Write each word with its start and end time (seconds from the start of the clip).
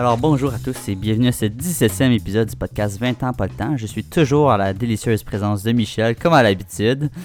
Alors 0.00 0.16
bonjour 0.16 0.54
à 0.54 0.58
tous 0.58 0.88
et 0.88 0.94
bienvenue 0.94 1.28
à 1.28 1.32
ce 1.32 1.44
17e 1.44 2.10
épisode 2.12 2.48
du 2.48 2.56
podcast 2.56 2.98
20 2.98 3.22
ans 3.22 3.34
pas 3.34 3.48
le 3.48 3.52
temps. 3.52 3.76
Je 3.76 3.84
suis 3.84 4.02
toujours 4.02 4.50
à 4.50 4.56
la 4.56 4.72
délicieuse 4.72 5.22
présence 5.22 5.62
de 5.62 5.72
Michel, 5.72 6.16
comme 6.16 6.32
à 6.32 6.42
l'habitude. 6.42 7.10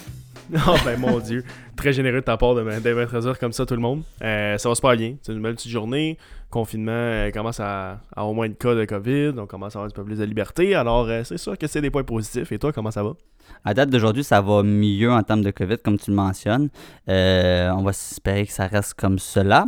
Oh 0.67 0.75
ben 0.83 0.99
mon 0.99 1.19
dieu, 1.19 1.43
très 1.77 1.91
généreux 1.93 2.19
de 2.19 2.25
ta 2.25 2.37
part 2.37 2.53
de 2.53 2.61
m'introduire 2.61 3.39
comme 3.39 3.53
ça 3.53 3.65
tout 3.65 3.73
le 3.73 3.79
monde. 3.79 4.03
Euh, 4.21 4.57
ça 4.57 4.67
va 4.69 4.75
super 4.75 4.95
bien, 4.95 5.15
c'est 5.21 5.31
une 5.31 5.41
belle 5.41 5.55
petite 5.55 5.71
journée. 5.71 6.17
Confinement 6.51 6.91
euh, 6.91 7.31
commence 7.31 7.61
à, 7.61 8.01
avoir 8.11 8.29
au 8.29 8.33
moins 8.33 8.49
de 8.49 8.53
cas 8.53 8.75
de 8.75 8.83
COVID, 8.83 9.39
on 9.39 9.47
commence 9.47 9.75
à 9.75 9.79
avoir 9.79 9.89
un 9.89 9.95
peu 9.95 10.03
plus 10.03 10.19
de 10.19 10.25
liberté. 10.25 10.75
Alors 10.75 11.07
euh, 11.07 11.23
c'est 11.23 11.37
sûr 11.37 11.57
que 11.57 11.67
c'est 11.67 11.81
des 11.81 11.89
points 11.89 12.03
positifs. 12.03 12.51
Et 12.51 12.59
toi, 12.59 12.73
comment 12.73 12.91
ça 12.91 13.03
va? 13.03 13.13
À 13.63 13.73
date 13.73 13.89
d'aujourd'hui, 13.89 14.25
ça 14.25 14.41
va 14.41 14.61
mieux 14.63 15.11
en 15.11 15.23
termes 15.23 15.43
de 15.43 15.51
COVID, 15.51 15.77
comme 15.77 15.97
tu 15.97 16.11
le 16.11 16.17
mentionnes. 16.17 16.69
on 17.07 17.83
va 17.83 17.89
espérer 17.91 18.45
que 18.45 18.51
ça 18.51 18.67
reste 18.67 18.95
comme 18.95 19.17
cela. 19.17 19.65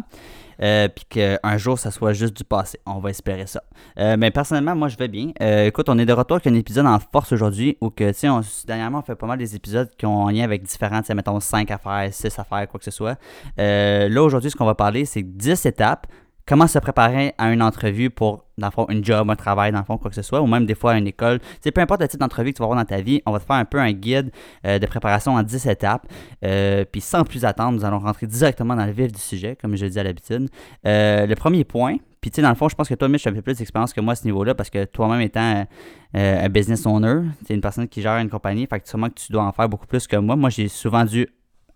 Euh, 0.61 0.87
puis 0.87 1.05
qu'un 1.05 1.57
jour, 1.57 1.77
ça 1.77 1.91
soit 1.91 2.13
juste 2.13 2.35
du 2.35 2.43
passé. 2.43 2.79
On 2.85 2.99
va 2.99 3.09
espérer 3.09 3.47
ça. 3.47 3.63
Euh, 3.99 4.15
mais 4.17 4.31
personnellement, 4.31 4.75
moi, 4.75 4.87
je 4.87 4.97
vais 4.97 5.07
bien. 5.07 5.31
Euh, 5.41 5.65
écoute, 5.65 5.89
on 5.89 5.97
est 5.97 6.05
de 6.05 6.13
retour 6.13 6.35
avec 6.37 6.47
un 6.47 6.53
épisode 6.53 6.85
en 6.85 6.99
force 6.99 7.31
aujourd'hui 7.31 7.77
où 7.81 7.89
que, 7.89 8.11
tu 8.11 8.19
sais, 8.19 8.27
dernièrement, 8.65 8.99
on 8.99 9.03
fait 9.03 9.15
pas 9.15 9.27
mal 9.27 9.37
des 9.37 9.55
épisodes 9.55 9.89
qui 9.97 10.05
ont 10.05 10.27
un 10.27 10.31
lien 10.31 10.43
avec 10.43 10.63
différents, 10.63 11.01
mettons 11.13 11.39
5 11.39 11.71
affaires, 11.71 12.09
6 12.11 12.39
affaires, 12.39 12.67
quoi 12.67 12.79
que 12.79 12.85
ce 12.85 12.91
soit. 12.91 13.17
là, 13.57 14.23
aujourd'hui, 14.23 14.51
ce 14.51 14.55
qu'on 14.55 14.65
va 14.65 14.75
parler, 14.75 15.05
c'est 15.05 15.23
10 15.23 15.65
étapes 15.65 16.07
comment 16.47 16.65
se 16.65 16.79
préparer 16.79 17.33
à 17.37 17.51
une 17.51 17.61
entrevue 17.61 18.09
pour, 18.09 18.45
dans 18.57 18.67
le 18.67 18.71
fond, 18.71 18.85
une 18.89 19.03
job, 19.03 19.29
un 19.29 19.35
travail, 19.35 19.71
dans 19.71 19.79
le 19.79 19.85
fond, 19.85 19.97
quoi 19.97 20.09
que 20.09 20.15
ce 20.15 20.21
soit, 20.21 20.41
ou 20.41 20.47
même 20.47 20.65
des 20.65 20.75
fois 20.75 20.93
à 20.93 20.97
une 20.97 21.05
école? 21.05 21.39
C'est 21.61 21.71
peu 21.71 21.81
importe 21.81 22.01
le 22.01 22.07
type 22.07 22.19
d'entrevue 22.19 22.51
que 22.51 22.57
tu 22.57 22.59
vas 22.61 22.65
avoir 22.65 22.79
dans 22.79 22.85
ta 22.85 23.01
vie, 23.01 23.21
on 23.25 23.31
va 23.31 23.39
te 23.39 23.45
faire 23.45 23.57
un 23.57 23.65
peu 23.65 23.79
un 23.79 23.91
guide 23.91 24.31
euh, 24.65 24.79
de 24.79 24.85
préparation 24.87 25.33
en 25.33 25.43
10 25.43 25.67
étapes. 25.67 26.07
Euh, 26.45 26.85
puis 26.89 27.01
sans 27.01 27.25
plus 27.25 27.43
attendre, 27.43 27.77
nous 27.77 27.85
allons 27.85 27.99
rentrer 27.99 28.27
directement 28.27 28.75
dans 28.75 28.85
le 28.85 28.93
vif 28.93 29.11
du 29.11 29.19
sujet, 29.19 29.57
comme 29.61 29.75
je 29.75 29.83
le 29.83 29.91
dis 29.91 29.99
à 29.99 30.03
l'habitude. 30.03 30.49
Euh, 30.85 31.27
le 31.27 31.35
premier 31.35 31.65
point, 31.65 31.97
puis 32.21 32.31
tu 32.31 32.37
sais, 32.37 32.41
dans 32.41 32.49
le 32.49 32.55
fond, 32.55 32.69
je 32.69 32.75
pense 32.75 32.87
que 32.87 32.95
toi, 32.95 33.09
Mitch, 33.09 33.23
tu 33.23 33.29
as 33.29 33.33
fait 33.33 33.41
plus 33.41 33.57
d'expérience 33.57 33.93
que 33.93 34.01
moi 34.01 34.13
à 34.13 34.15
ce 34.15 34.23
niveau-là, 34.23 34.55
parce 34.55 34.69
que 34.69 34.85
toi-même 34.85 35.21
étant 35.21 35.65
un 36.13 36.49
business 36.49 36.85
owner, 36.85 37.23
tu 37.45 37.51
es 37.51 37.55
une 37.55 37.61
personne 37.61 37.87
qui 37.87 38.01
gère 38.01 38.17
une 38.17 38.29
compagnie, 38.29 38.65
fait 38.65 38.79
que 38.79 38.87
sûrement 38.87 39.09
que 39.09 39.15
tu 39.15 39.31
dois 39.31 39.43
en 39.43 39.51
faire 39.51 39.69
beaucoup 39.69 39.85
plus 39.85 40.07
que 40.07 40.15
moi. 40.15 40.35
Moi, 40.35 40.49
j'ai 40.49 40.67
souvent 40.67 41.03
dû 41.03 41.27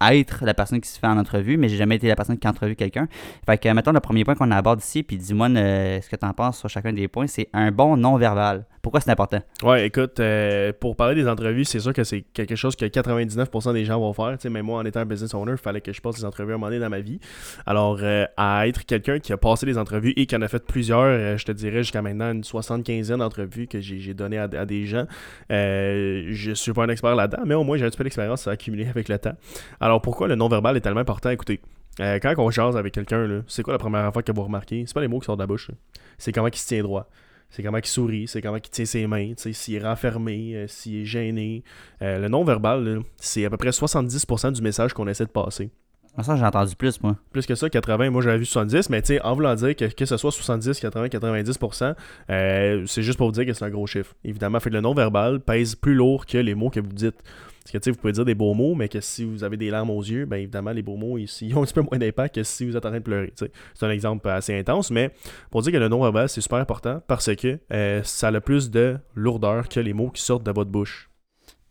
être 0.10 0.44
la 0.46 0.54
personne 0.54 0.82
qui 0.82 0.90
se 0.90 1.00
fait 1.00 1.08
en 1.08 1.18
entrevue, 1.18 1.58
mais 1.58 1.70
j'ai 1.70 1.78
jamais 1.78 1.96
été 1.96 2.08
la 2.08 2.16
personne 2.16 2.38
qui 2.38 2.48
a 2.48 2.50
entrevu 2.50 2.76
quelqu'un. 2.76 3.08
Fait 3.46 3.58
que, 3.58 3.70
mettons, 3.70 3.92
le 3.92 4.00
premier 4.00 4.24
point 4.24 4.36
qu'on 4.36 4.52
aborde 4.52 4.82
ici, 4.82 5.04
puis 5.04 5.18
dis-moi 5.18 5.48
ce 5.50 6.10
que 6.10 6.16
tu 6.16 6.26
en 6.26 6.34
penses 6.34 6.60
sur 6.60 6.70
chacun 6.70 6.94
des 6.94 7.08
points, 7.08 7.28
c'est 7.28 7.50
un 7.54 7.72
bon 7.72 7.98
non-verbal. 7.98 8.66
Pourquoi 8.82 9.00
c'est 9.00 9.12
important? 9.12 9.40
Ouais, 9.62 9.86
écoute, 9.86 10.20
euh, 10.20 10.74
pour 10.80 10.96
parler 10.96 11.14
des 11.14 11.28
entrevues, 11.28 11.66
c'est 11.66 11.80
sûr 11.80 11.94
que 11.94 12.04
c'est 12.04 12.22
quelque 12.34 12.56
chose 12.56 12.76
que 12.76 12.86
99% 12.86 13.74
des 13.74 13.86
gens 13.86 14.00
vont 14.00 14.14
faire. 14.14 14.38
Tu 14.40 14.50
même 14.50 14.66
moi, 14.66 14.80
en 14.80 14.86
étant 14.86 15.02
un 15.02 15.06
business 15.06 15.34
owner, 15.36 15.52
il 15.52 15.58
fallait 15.58 15.82
que 15.82 15.94
je 15.94 16.02
passe 16.02 16.16
des 16.16 16.26
entrevues 16.26 16.54
à 16.54 16.56
un 16.56 16.58
moment 16.58 16.68
donné 16.68 16.80
dans 16.80 16.90
ma 16.90 17.00
vie. 17.00 17.20
Alors, 17.68 18.00
euh, 18.02 18.26
à 18.38 18.68
être 18.68 18.86
quelqu'un 18.86 19.20
qui 19.20 19.34
a 19.34 19.38
passé 19.38 19.68
des 19.68 19.78
entrevues 19.78 20.14
et 20.16 20.26
qui 20.26 20.36
en 20.36 20.42
a 20.42 20.48
fait 20.48 20.66
plusieurs, 20.66 21.02
euh, 21.02 21.38
je 21.38 21.46
te 21.46 21.52
dirais 21.52 21.84
jusqu'à 21.84 22.02
maintenant 22.02 22.32
une 22.32 22.44
75 22.44 23.10
d'entrevues 23.10 23.68
que 23.68 23.80
j'ai 23.82 24.14
donné 24.16 24.40
à, 24.40 24.48
des 24.48 24.86
gens. 24.86 25.06
je 25.50 26.52
suis 26.56 26.74
pas 26.74 26.84
un 26.84 26.90
expert 26.90 27.16
là-dedans, 27.16 27.44
mais 27.46 27.54
au 27.54 27.64
moins 27.64 27.78
j'ai 27.78 27.86
un 27.86 27.90
petit 27.90 27.98
peu 27.98 28.04
d'expérience 28.04 28.48
à 28.48 28.52
accumuler 28.52 28.88
avec 28.88 29.10
le 29.10 29.20
temps. 29.20 29.36
Alors, 29.80 30.02
pourquoi 30.02 30.28
le 30.28 30.36
non-verbal 30.36 30.76
est 30.78 30.82
tellement 30.82 31.02
important? 31.02 31.30
Écoutez, 31.30 31.62
quand 32.00 32.34
on 32.40 32.50
jase 32.50 32.76
avec 32.78 32.94
quelqu'un, 32.94 33.44
c'est 33.48 33.62
quoi 33.62 33.74
la 33.74 33.80
première 33.80 34.12
fois 34.12 34.24
que 34.24 34.32
vous 34.32 34.44
remarquez? 34.44 34.86
C'est 34.88 34.94
pas 34.94 35.02
les 35.02 35.08
mots 35.08 35.20
qui 35.20 35.26
sortent 35.26 35.40
de 35.40 35.44
la 35.44 35.48
bouche. 35.48 35.70
C'est 36.18 36.32
comment 36.32 36.48
il 36.48 36.56
se 36.56 36.68
tient 36.68 36.82
droit 36.82 37.08
c'est 37.52 37.62
comment 37.62 37.78
il 37.78 37.86
sourit, 37.86 38.28
c'est 38.28 38.42
comment 38.42 38.58
il 38.58 38.62
tient 38.62 38.86
ses 38.86 39.06
mains, 39.08 39.34
s'il 39.38 39.76
est 39.76 39.84
renfermé, 39.84 40.56
euh, 40.56 40.68
s'il 40.68 41.02
est 41.02 41.06
gêné. 41.06 41.64
Euh, 42.02 42.18
le 42.18 42.30
non-verbal, 42.30 43.02
c'est 43.18 43.46
à 43.46 43.50
peu 43.50 43.58
près 43.58 43.70
70% 43.70 44.54
du 44.54 44.62
message 44.62 44.94
qu'on 44.94 45.08
essaie 45.08 45.26
de 45.26 45.32
passer. 45.32 45.70
Ah, 46.18 46.24
ça, 46.24 46.36
j'ai 46.36 46.44
entendu 46.44 46.76
plus, 46.76 47.02
moi. 47.02 47.16
Plus 47.32 47.46
que 47.46 47.56
ça, 47.56 47.70
80, 47.70 48.10
moi 48.10 48.22
j'avais 48.22 48.38
vu 48.38 48.46
70, 48.46 48.90
mais 48.90 49.02
tu 49.02 49.08
sais, 49.08 49.22
en 49.22 49.34
voulant 49.34 49.56
dire 49.56 49.76
que, 49.76 49.86
que 49.86 50.06
ce 50.06 50.18
soit 50.18 50.32
70%, 50.32 50.82
80, 50.82 51.08
90%, 51.08 52.86
c'est 52.88 53.02
juste 53.02 53.18
pour 53.18 53.28
vous 53.28 53.34
dire 53.34 53.46
que 53.46 53.54
c'est 53.54 53.64
un 53.64 53.70
gros 53.70 53.88
chiffre. 53.88 54.14
Évidemment, 54.26 54.60
fait 54.60 54.70
le 54.70 54.82
non-verbal 54.82 55.40
pèse 55.40 55.76
plus 55.76 55.94
lourd 55.94 56.26
que 56.26 56.38
les 56.38 56.56
mots 56.56 56.70
que 56.70 56.82
vous 56.82 56.92
dites. 56.92 57.22
Parce 57.64 57.74
que 57.74 57.78
tu 57.78 57.84
sais, 57.86 57.92
vous 57.92 57.98
pouvez 57.98 58.14
dire 58.14 58.26
des 58.26 58.34
beaux 58.34 58.54
mots, 58.54 58.74
mais 58.74 58.90
que 58.90 59.00
si 59.02 59.24
vous 59.24 59.44
avez 59.44 59.56
des 59.56 59.70
larmes 59.70 59.92
aux 59.92 60.02
yeux, 60.02 60.26
bien 60.26 60.40
évidemment, 60.40 60.72
les 60.72 60.82
beaux 60.82 60.96
mots, 60.96 61.18
ils, 61.18 61.56
ont 61.56 61.62
un 61.62 61.66
petit 61.66 61.74
peu 61.74 61.82
moins 61.82 62.00
d'impact 62.00 62.36
que 62.36 62.44
si 62.44 62.66
vous 62.66 62.76
êtes 62.76 62.86
en 62.86 62.90
train 62.90 62.98
de 62.98 63.04
pleurer. 63.04 63.34
C'est 63.36 63.86
un 63.86 63.90
exemple 63.92 64.28
assez 64.30 64.58
intense, 64.58 64.90
mais 64.90 65.12
pour 65.52 65.62
dire 65.62 65.72
que 65.72 65.78
le 65.78 65.88
non-verbal, 65.88 66.28
c'est 66.28 66.42
super 66.42 66.58
important 66.58 67.02
parce 67.08 67.36
que 67.36 67.60
euh, 67.72 68.02
ça 68.04 68.30
a 68.30 68.42
plus 68.42 68.72
de 68.72 68.98
lourdeur 69.16 69.70
que 69.70 69.80
les 69.80 69.94
mots 69.94 70.10
qui 70.10 70.22
sortent 70.22 70.44
de 70.44 70.52
votre 70.52 70.72
bouche. 70.72 71.12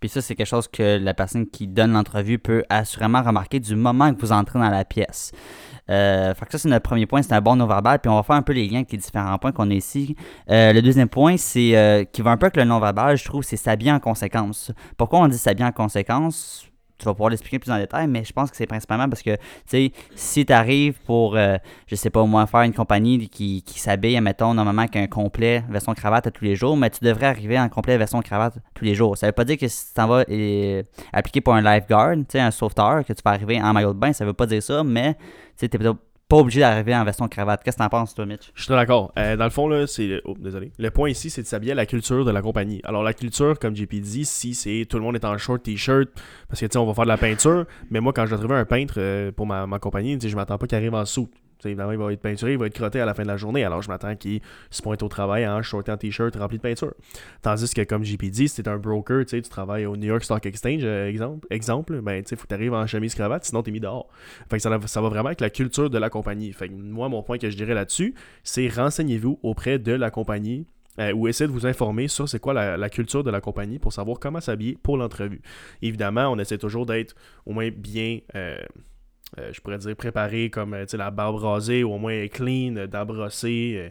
Puis 0.00 0.08
ça, 0.08 0.22
c'est 0.22 0.34
quelque 0.34 0.46
chose 0.46 0.66
que 0.66 0.98
la 0.98 1.12
personne 1.12 1.46
qui 1.46 1.66
donne 1.66 1.92
l'entrevue 1.92 2.38
peut 2.38 2.64
assurément 2.70 3.22
remarquer 3.22 3.60
du 3.60 3.76
moment 3.76 4.14
que 4.14 4.20
vous 4.20 4.32
entrez 4.32 4.58
dans 4.58 4.70
la 4.70 4.84
pièce. 4.86 5.32
Euh, 5.90 6.34
fait 6.34 6.46
que 6.46 6.52
ça, 6.52 6.58
c'est 6.58 6.68
notre 6.68 6.88
premier 6.88 7.06
point, 7.06 7.22
c'est 7.22 7.32
un 7.32 7.40
bon 7.40 7.56
non-verbal. 7.56 7.98
Puis 7.98 8.10
on 8.10 8.16
va 8.16 8.22
faire 8.22 8.36
un 8.36 8.42
peu 8.42 8.52
les 8.52 8.68
liens 8.68 8.78
avec 8.78 8.92
les 8.92 8.98
différents 8.98 9.38
points 9.38 9.52
qu'on 9.52 9.70
a 9.70 9.74
ici. 9.74 10.16
Euh, 10.50 10.72
le 10.72 10.82
deuxième 10.82 11.08
point, 11.08 11.36
c'est 11.36 11.76
euh, 11.76 12.04
qui 12.04 12.22
va 12.22 12.30
un 12.30 12.36
peu 12.36 12.46
avec 12.46 12.56
le 12.56 12.64
non-verbal, 12.64 13.16
je 13.16 13.24
trouve, 13.24 13.42
c'est 13.42 13.56
s'habiller 13.56 13.92
en 13.92 14.00
conséquence. 14.00 14.72
Pourquoi 14.96 15.20
on 15.20 15.28
dit 15.28 15.38
s'habiller 15.38 15.66
en 15.66 15.72
conséquence 15.72 16.69
tu 17.00 17.06
vas 17.06 17.15
pouvoir 17.15 17.31
l'expliquer 17.31 17.59
plus 17.59 17.71
en 17.71 17.78
détail, 17.78 18.06
mais 18.06 18.25
je 18.25 18.33
pense 18.33 18.50
que 18.50 18.56
c'est 18.56 18.66
principalement 18.66 19.09
parce 19.09 19.22
que, 19.22 19.34
tu 19.34 19.41
sais, 19.66 19.93
si 20.15 20.44
tu 20.44 20.53
arrives 20.53 20.99
pour, 21.05 21.37
euh, 21.37 21.56
je 21.87 21.94
sais 21.94 22.11
pas, 22.11 22.25
moi, 22.25 22.47
faire 22.47 22.62
une 22.62 22.75
compagnie 22.75 23.28
qui, 23.28 23.62
qui 23.62 23.81
s'habille, 23.81 24.21
mettons, 24.21 24.55
normalement 24.55 24.87
qu'un 24.87 25.06
complet 25.06 25.65
version 25.69 25.94
cravate 25.94 26.27
à 26.27 26.31
tous 26.31 26.44
les 26.44 26.55
jours, 26.55 26.77
mais 26.77 26.91
tu 26.91 27.05
devrais 27.05 27.27
arriver 27.27 27.59
en 27.59 27.69
complet 27.69 27.97
version 27.97 28.21
cravate 28.21 28.59
tous 28.75 28.84
les 28.84 28.94
jours. 28.94 29.16
Ça 29.16 29.27
veut 29.27 29.33
pas 29.33 29.44
dire 29.44 29.59
que 29.59 29.69
si 29.69 29.88
tu 29.88 29.94
t'en 29.94 30.06
vas 30.06 30.25
euh, 30.28 30.83
appliquer 31.12 31.41
pour 31.41 31.55
un 31.55 31.62
lifeguard, 31.62 32.16
tu 32.16 32.25
sais, 32.31 32.41
un 32.41 32.50
sauveteur, 32.50 33.05
que 33.05 33.12
tu 33.12 33.22
vas 33.25 33.32
arriver 33.32 33.61
en 33.61 33.72
maillot 33.72 33.94
de 33.94 33.99
bain, 33.99 34.12
ça 34.12 34.25
veut 34.25 34.32
pas 34.32 34.47
dire 34.47 34.62
ça, 34.62 34.84
mais, 34.84 35.15
tu 35.59 35.69
sais, 35.71 35.78
pas 36.30 36.36
obligé 36.36 36.60
d'arriver 36.60 36.94
en 36.94 37.04
version 37.04 37.28
cravate. 37.28 37.62
Qu'est-ce 37.64 37.76
que 37.76 37.82
t'en 37.82 37.88
penses, 37.88 38.14
toi, 38.14 38.24
Mitch? 38.24 38.52
Je 38.54 38.62
suis 38.62 38.70
d'accord. 38.72 39.12
Euh, 39.18 39.36
dans 39.36 39.44
le 39.44 39.50
fond, 39.50 39.66
là, 39.66 39.86
c'est. 39.88 40.22
Oh, 40.24 40.36
désolé. 40.38 40.70
Le 40.78 40.91
point 40.91 41.10
ici, 41.10 41.28
c'est 41.28 41.42
de 41.42 41.46
s'habiller 41.46 41.72
à 41.72 41.74
la 41.74 41.86
culture 41.86 42.24
de 42.24 42.30
la 42.30 42.41
compagnie. 42.41 42.80
Alors, 42.84 43.02
la 43.02 43.12
culture, 43.12 43.58
comme 43.58 43.74
JP 43.74 43.96
dit, 43.96 44.24
si 44.24 44.54
c'est 44.54 44.86
tout 44.88 44.96
le 44.96 45.02
monde 45.02 45.16
est 45.16 45.24
en 45.24 45.36
short 45.38 45.62
t-shirt, 45.64 46.08
parce 46.48 46.60
que, 46.60 46.66
tu 46.66 46.72
sais, 46.72 46.78
on 46.78 46.86
va 46.86 46.94
faire 46.94 47.04
de 47.04 47.08
la 47.08 47.19
peinture, 47.19 47.66
mais 47.90 47.98
moi, 47.98 48.12
quand 48.12 48.24
je 48.26 48.30
dois 48.30 48.38
trouver 48.38 48.54
un 48.54 48.64
peintre 48.64 48.94
euh, 48.98 49.32
pour 49.32 49.44
ma, 49.44 49.66
ma 49.66 49.80
compagnie, 49.80 50.19
je 50.20 50.36
m'attends 50.36 50.56
pas 50.56 50.69
qu'il 50.69 50.78
arrive 50.78 50.94
en 50.94 51.04
sous 51.04 51.28
évidemment, 51.65 51.93
il 51.93 51.98
va 51.98 52.12
être 52.12 52.21
peinturé, 52.21 52.53
il 52.53 52.59
va 52.59 52.66
être 52.66 52.75
crotté 52.75 53.00
à 53.00 53.06
la 53.06 53.15
fin 53.15 53.22
de 53.22 53.28
la 53.28 53.37
journée. 53.37 53.65
Alors, 53.65 53.82
je 53.82 53.88
m'attends 53.88 54.16
qu'il 54.16 54.41
se 54.71 54.82
pointe 54.82 55.03
au 55.03 55.09
travail 55.09 55.47
en 55.47 55.62
short 55.62 55.88
en 55.88 55.97
t-shirt 55.97 56.34
rempli 56.37 56.59
de 56.59 56.62
peinture. 56.62 56.94
Tandis 57.43 57.72
que, 57.75 57.82
comme 57.82 58.04
JP 58.04 58.25
dit, 58.26 58.48
si 58.48 58.62
t'es 58.62 58.69
un 58.69 58.78
broker, 58.78 59.25
tu 59.26 59.43
travailles 59.43 59.87
au 59.87 59.97
New 59.97 60.06
York 60.06 60.25
Stock 60.25 60.44
Exchange, 60.47 60.82
euh, 60.84 61.09
exemple, 61.09 61.47
exemple 61.50 62.00
ben, 62.00 62.22
tu 62.22 62.37
faut 62.37 62.47
que 62.47 62.70
en 62.70 62.87
chemise 62.87 63.15
cravate, 63.15 63.44
sinon 63.44 63.62
t'es 63.62 63.70
mis 63.70 63.81
dehors. 63.81 64.09
Fait 64.49 64.56
que 64.56 64.62
ça, 64.62 64.78
ça, 64.87 65.00
va 65.00 65.09
vraiment 65.09 65.28
avec 65.28 65.41
la 65.41 65.50
culture 65.50 65.91
de 65.91 65.99
la 65.99 66.10
compagnie. 66.10 66.53
Fait 66.53 66.69
que 66.69 66.75
moi, 66.75 67.09
mon 67.09 67.22
point 67.22 67.38
que 67.38 67.50
je 67.50 67.56
dirais 67.56 67.75
là-dessus, 67.75 68.15
c'est 68.43 68.69
renseignez-vous 68.69 69.38
auprès 69.43 69.78
de 69.78 69.93
la 69.93 70.10
compagnie 70.10 70.66
euh, 70.99 71.12
ou 71.12 71.28
essayez 71.28 71.49
de 71.49 71.53
vous 71.53 71.66
informer 71.66 72.09
sur 72.09 72.28
c'est 72.28 72.41
quoi 72.41 72.53
la, 72.53 72.91
culture 72.91 73.22
de 73.22 73.31
la 73.31 73.41
compagnie 73.41 73.78
pour 73.78 73.93
savoir 73.93 74.19
comment 74.19 74.41
s'habiller 74.41 74.76
pour 74.82 74.97
l'entrevue. 74.97 75.41
Évidemment, 75.82 76.28
on 76.28 76.38
essaie 76.38 76.59
toujours 76.59 76.84
d'être 76.84 77.15
au 77.47 77.53
moins 77.53 77.70
bien, 77.70 78.19
euh, 78.34 78.59
euh, 79.38 79.50
je 79.52 79.60
pourrais 79.60 79.78
dire 79.78 79.94
préparé 79.96 80.50
comme 80.50 80.74
euh, 80.74 80.84
la 80.92 81.10
barbe 81.10 81.36
rasée 81.36 81.84
ou 81.84 81.92
au 81.92 81.98
moins 81.98 82.26
clean, 82.28 82.76
euh, 82.76 82.86
d'abrosser. 82.86 83.91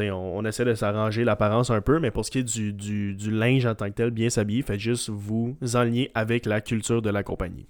On, 0.00 0.12
on, 0.12 0.44
essaie 0.44 0.64
de 0.64 0.74
s'arranger 0.74 1.22
l'apparence 1.22 1.70
un 1.70 1.80
peu, 1.80 2.00
mais 2.00 2.10
pour 2.10 2.24
ce 2.24 2.32
qui 2.32 2.38
est 2.38 2.42
du, 2.42 2.72
du, 2.72 3.30
linge 3.30 3.64
en 3.64 3.76
tant 3.76 3.86
que 3.86 3.94
tel, 3.94 4.10
bien 4.10 4.28
s'habiller, 4.28 4.62
faites 4.62 4.80
juste 4.80 5.08
vous 5.08 5.56
enligner 5.74 6.10
avec 6.16 6.46
la 6.46 6.60
culture 6.60 7.00
de 7.00 7.10
la 7.10 7.22
compagnie. 7.22 7.68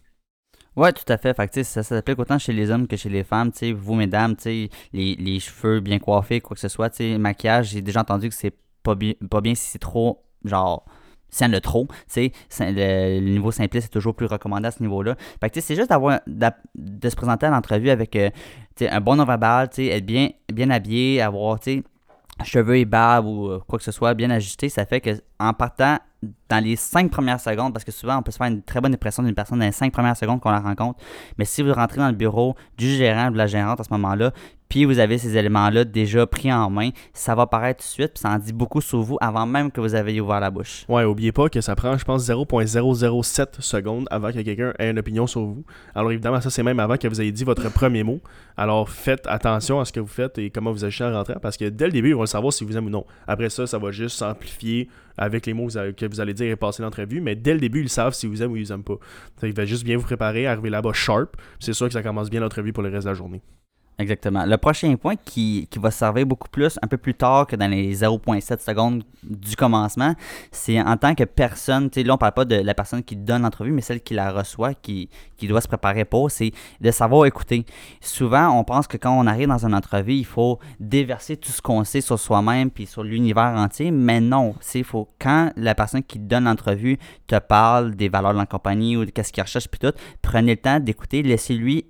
Ouais, 0.75 0.93
tout 0.93 1.05
à 1.09 1.19
fait. 1.19 1.35
Fait 1.35 1.63
ça 1.63 1.83
s'applique 1.83 2.19
autant 2.19 2.39
chez 2.39 2.55
les 2.55 2.71
hommes 2.71 2.89
que 2.89 2.97
chez 2.97 3.11
les 3.11 3.25
femmes. 3.25 3.51
vous, 3.77 3.95
mesdames, 3.95 4.35
les, 4.47 4.71
les 4.93 5.39
cheveux 5.39 5.81
bien 5.81 5.99
coiffés, 5.99 6.41
quoi 6.41 6.55
que 6.55 6.61
ce 6.61 6.69
soit. 6.69 6.99
Maquillage, 7.01 7.69
j'ai 7.69 7.83
déjà 7.83 8.01
entendu 8.01 8.31
que 8.31 8.35
c'est 8.35 8.55
pas 8.83 8.97
pas 9.31 9.41
bien 9.41 9.55
si 9.55 9.69
c'est 9.69 9.79
trop, 9.79 10.25
genre, 10.45 10.85
c'est 11.35 11.49
le 11.49 11.61
trop, 11.61 11.89
tu 12.13 12.31
le, 12.61 13.21
le, 13.21 13.31
niveau 13.31 13.51
simpliste 13.51 13.87
est 13.87 13.91
toujours 13.91 14.15
plus 14.15 14.27
recommandé 14.27 14.69
à 14.69 14.71
ce 14.71 14.81
niveau-là. 14.81 15.17
Fait 15.41 15.51
que 15.51 15.61
c'est 15.61 15.75
juste 15.75 15.91
d'avoir 15.91 16.21
de 16.27 17.09
se 17.09 17.17
présenter 17.17 17.47
à 17.47 17.51
l'entrevue 17.51 17.91
avec 17.91 18.15
euh, 18.15 18.31
un 18.81 19.01
bon 19.01 19.17
non-verbal, 19.17 19.69
être 19.77 20.07
bien, 20.07 20.29
bien 20.53 20.71
habillé, 20.71 21.21
avoir 21.21 21.59
cheveux 22.45 22.79
et 22.79 22.85
barbe 22.85 23.27
ou 23.27 23.49
euh, 23.49 23.61
quoi 23.67 23.79
que 23.79 23.85
ce 23.85 23.91
soit 23.91 24.15
bien 24.15 24.31
ajusté, 24.31 24.69
ça 24.69 24.87
fait 24.87 25.01
que 25.01 25.11
en 25.41 25.53
partant 25.53 25.99
dans 26.49 26.63
les 26.63 26.77
cinq 26.77 27.11
premières 27.11 27.41
secondes, 27.41 27.73
parce 27.73 27.85
que 27.85 27.93
souvent 27.93 28.19
on 28.19 28.23
peut 28.23 28.31
se 28.31 28.37
faire 28.37 28.47
une 28.47 28.63
très 28.63 28.81
bonne 28.81 28.95
impression 28.95 29.23
d'une 29.23 29.35
personne 29.35 29.59
dans 29.59 29.65
les 29.65 29.73
cinq 29.73 29.93
premières 29.93 30.17
secondes 30.17 30.41
qu'on 30.41 30.51
la 30.51 30.61
rencontre, 30.61 30.99
mais 31.39 31.45
si 31.45 31.63
vous 31.63 31.73
rentrez 31.73 31.99
dans 31.99 32.09
le 32.09 32.15
bureau 32.15 32.55
du 32.77 32.89
gérant 32.89 33.29
ou 33.29 33.33
de 33.33 33.39
la 33.39 33.47
gérante 33.47 33.81
à 33.81 33.85
ce 33.85 33.93
moment-là, 33.93 34.33
puis 34.69 34.87
vous 34.87 34.99
avez 34.99 35.19
ces 35.19 35.37
éléments-là 35.37 35.85
déjà 35.85 36.27
pris 36.27 36.53
en 36.53 36.69
main, 36.69 36.91
ça 37.13 37.35
va 37.35 37.47
paraître 37.47 37.83
tout 37.83 37.89
de 37.89 37.93
suite, 37.93 38.15
puis 38.15 38.21
ça 38.21 38.31
en 38.31 38.39
dit 38.39 38.53
beaucoup 38.53 38.81
sur 38.81 39.01
vous 39.03 39.17
avant 39.21 39.47
même 39.47 39.71
que 39.71 39.81
vous 39.81 39.95
ayez 39.95 40.21
ouvert 40.21 40.41
la 40.41 40.51
bouche. 40.51 40.85
Ouais, 40.89 41.05
oubliez 41.05 41.33
pas 41.33 41.49
que 41.49 41.61
ça 41.61 41.77
prend, 41.77 41.97
je 41.97 42.05
pense, 42.05 42.29
0.007 42.29 43.61
secondes 43.61 44.09
avant 44.11 44.33
que 44.33 44.41
quelqu'un 44.41 44.73
ait 44.79 44.91
une 44.91 44.99
opinion 44.99 45.27
sur 45.27 45.43
vous. 45.43 45.65
Alors 45.95 46.11
évidemment, 46.11 46.41
ça 46.41 46.51
c'est 46.51 46.63
même 46.63 46.81
avant 46.81 46.97
que 46.97 47.07
vous 47.07 47.21
ayez 47.21 47.31
dit 47.31 47.45
votre 47.45 47.71
premier 47.73 48.03
mot. 48.03 48.21
Alors 48.57 48.89
faites 48.89 49.27
attention 49.27 49.81
à 49.81 49.85
ce 49.85 49.93
que 49.93 50.01
vous 50.01 50.07
faites 50.09 50.39
et 50.39 50.51
comment 50.51 50.73
vous 50.73 50.85
agissez 50.85 51.05
en 51.05 51.13
rentrant, 51.13 51.39
parce 51.41 51.57
que 51.57 51.69
dès 51.69 51.87
le 51.87 51.93
début, 51.93 52.13
vont 52.13 52.23
le 52.23 52.27
savoir 52.27 52.53
si 52.53 52.65
vous 52.65 52.77
aimez 52.77 52.89
ou 52.89 52.91
non. 52.91 53.07
Après 53.29 53.51
ça, 53.51 53.67
ça 53.67 53.79
va 53.79 53.93
juste 53.93 54.17
s'amplifier 54.17 54.89
avec 55.17 55.47
les 55.47 55.55
mots 55.55 55.69
que 55.69 56.07
vous 56.07 56.21
allez 56.21 56.35
dire 56.35 56.51
et 56.51 56.57
passer 56.57 56.83
l'entrevue, 56.83 57.21
mais 57.21 57.37
dès 57.37 57.55
le 57.55 57.61
début, 57.61 57.81
ils 57.81 57.89
savent 57.89 58.15
si 58.15 58.27
vous 58.27 58.43
aiment 58.43 58.53
ou 58.53 58.57
ils 58.57 58.73
aiment 58.73 58.85
pas. 58.85 58.99
Ça, 59.41 59.47
il 59.47 59.55
va 59.55 59.65
juste 59.65 59.85
bien 59.85 59.97
vous 59.97 60.05
préparer, 60.05 60.47
arriver 60.47 60.71
là-bas 60.71 60.93
sharp, 60.93 61.37
c'est 61.59 61.73
sûr 61.73 61.87
que 61.87 61.93
ça 61.93 62.03
commence 62.03 62.31
bien 62.31 62.41
l'entrevue 62.41 62.73
pour 62.73 62.83
le 62.83 62.91
reste 62.91 63.05
de 63.05 63.11
la 63.11 63.15
journée. 63.15 63.43
Exactement. 63.97 64.45
Le 64.45 64.57
prochain 64.57 64.97
point 64.97 65.15
qui, 65.15 65.69
qui 65.71 65.79
va 65.79 65.93
servir 65.93 66.27
beaucoup 66.27 66.49
plus 66.49 66.79
un 66.83 66.89
peu 66.89 66.97
plus 66.97 67.15
tard 67.15 67.47
que 67.47 67.55
dans 67.55 67.71
les 67.71 67.97
0.7 67.97 68.61
secondes 68.61 69.05
du 69.23 69.55
commencement, 69.55 70.15
c'est 70.51 70.81
en 70.81 70.97
tant 70.97 71.15
que 71.15 71.23
personne, 71.23 71.89
tu 71.91 72.01
sais, 72.01 72.07
là 72.07 72.15
on 72.15 72.19
parle 72.19 72.33
pas 72.33 72.45
de 72.45 72.57
la 72.57 72.75
personne 72.75 73.05
qui 73.05 73.15
donne 73.15 73.43
l'entrevue, 73.43 73.71
mais 73.71 73.83
celle 73.83 74.01
qui 74.01 74.15
la 74.15 74.33
reçoit, 74.33 74.75
qui, 74.75 75.09
qui 75.37 75.47
doit 75.47 75.61
se 75.61 75.69
préparer 75.69 76.05
pour, 76.05 76.29
c'est 76.33 76.51
de 76.81 76.91
savoir 76.91 77.27
écouter. 77.27 77.65
Souvent, 78.01 78.59
on 78.59 78.65
pense 78.65 78.89
que 78.89 78.97
quand 78.97 79.17
on 79.17 79.29
arrive 79.29 79.49
dans 79.49 79.65
une 79.65 79.75
entrevue, 79.75 80.15
il 80.15 80.27
faut 80.27 80.59
déverser 80.81 81.37
tout 81.37 81.53
ce 81.53 81.63
qu'on 81.63 81.85
sait 81.85 82.01
sur 82.01 82.19
soi-même 82.19 82.73
puis 82.73 82.87
sur 82.87 83.05
l'univers 83.05 83.55
entier, 83.57 83.93
mais 83.93 84.21
non, 84.21 84.57
c'est 84.61 84.83
faut 84.83 85.09
quand 85.21 85.53
la 85.57 85.77
personne 85.77 86.03
qui 86.03 86.19
donne 86.19 86.45
l'entrevue 86.45 86.99
te 87.29 87.39
parle 87.39 87.95
des 87.95 88.09
valeurs 88.09 88.33
de 88.33 88.39
la 88.39 88.47
compagnie 88.47 88.97
ou 88.97 89.05
de 89.05 89.11
qu'est-ce 89.11 89.33
qu'il 89.33 89.43
recherche 89.43 89.69
puis 89.69 89.79
tout, 89.79 89.97
prenez 90.21 90.53
le 90.53 90.61
temps 90.61 90.81
d'écouter, 90.81 91.23
laissez-lui 91.23 91.87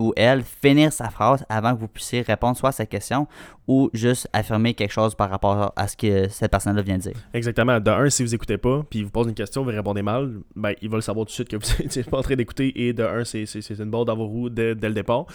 ou 0.00 0.12
elle 0.16 0.42
finir 0.42 0.92
sa 0.92 1.10
phrase 1.10 1.44
avant 1.48 1.74
que 1.74 1.80
vous 1.80 1.88
puissiez 1.88 2.22
répondre 2.22 2.56
soit 2.56 2.70
à 2.70 2.72
sa 2.72 2.86
question 2.86 3.28
ou 3.70 3.88
juste 3.92 4.28
affirmer 4.32 4.74
quelque 4.74 4.90
chose 4.90 5.14
par 5.14 5.30
rapport 5.30 5.72
à 5.76 5.86
ce 5.86 5.96
que 5.96 6.28
cette 6.28 6.50
personne-là 6.50 6.82
vient 6.82 6.96
de 6.96 7.02
dire. 7.02 7.12
Exactement. 7.32 7.78
De 7.78 7.88
un, 7.88 8.10
si 8.10 8.24
vous 8.24 8.34
écoutez 8.34 8.58
pas, 8.58 8.82
puis 8.90 9.04
vous 9.04 9.10
pose 9.10 9.28
une 9.28 9.34
question, 9.34 9.62
vous 9.62 9.70
répondez 9.70 10.02
mal, 10.02 10.40
ben, 10.56 10.74
il 10.82 10.90
va 10.90 10.96
le 10.96 11.02
savoir 11.02 11.24
tout 11.24 11.30
de 11.30 11.34
suite 11.34 11.48
que 11.48 11.56
vous 11.56 11.82
n'êtes 11.84 12.10
pas 12.10 12.18
en 12.18 12.22
train 12.22 12.34
d'écouter. 12.34 12.72
Et 12.74 12.92
de 12.92 13.04
un, 13.04 13.22
c'est 13.24 13.44
une 13.78 13.90
balle 13.90 14.06
dans 14.06 14.16
vos 14.16 14.26
roues 14.26 14.50
dès, 14.50 14.74
le 14.74 14.90
départ. 14.90 15.26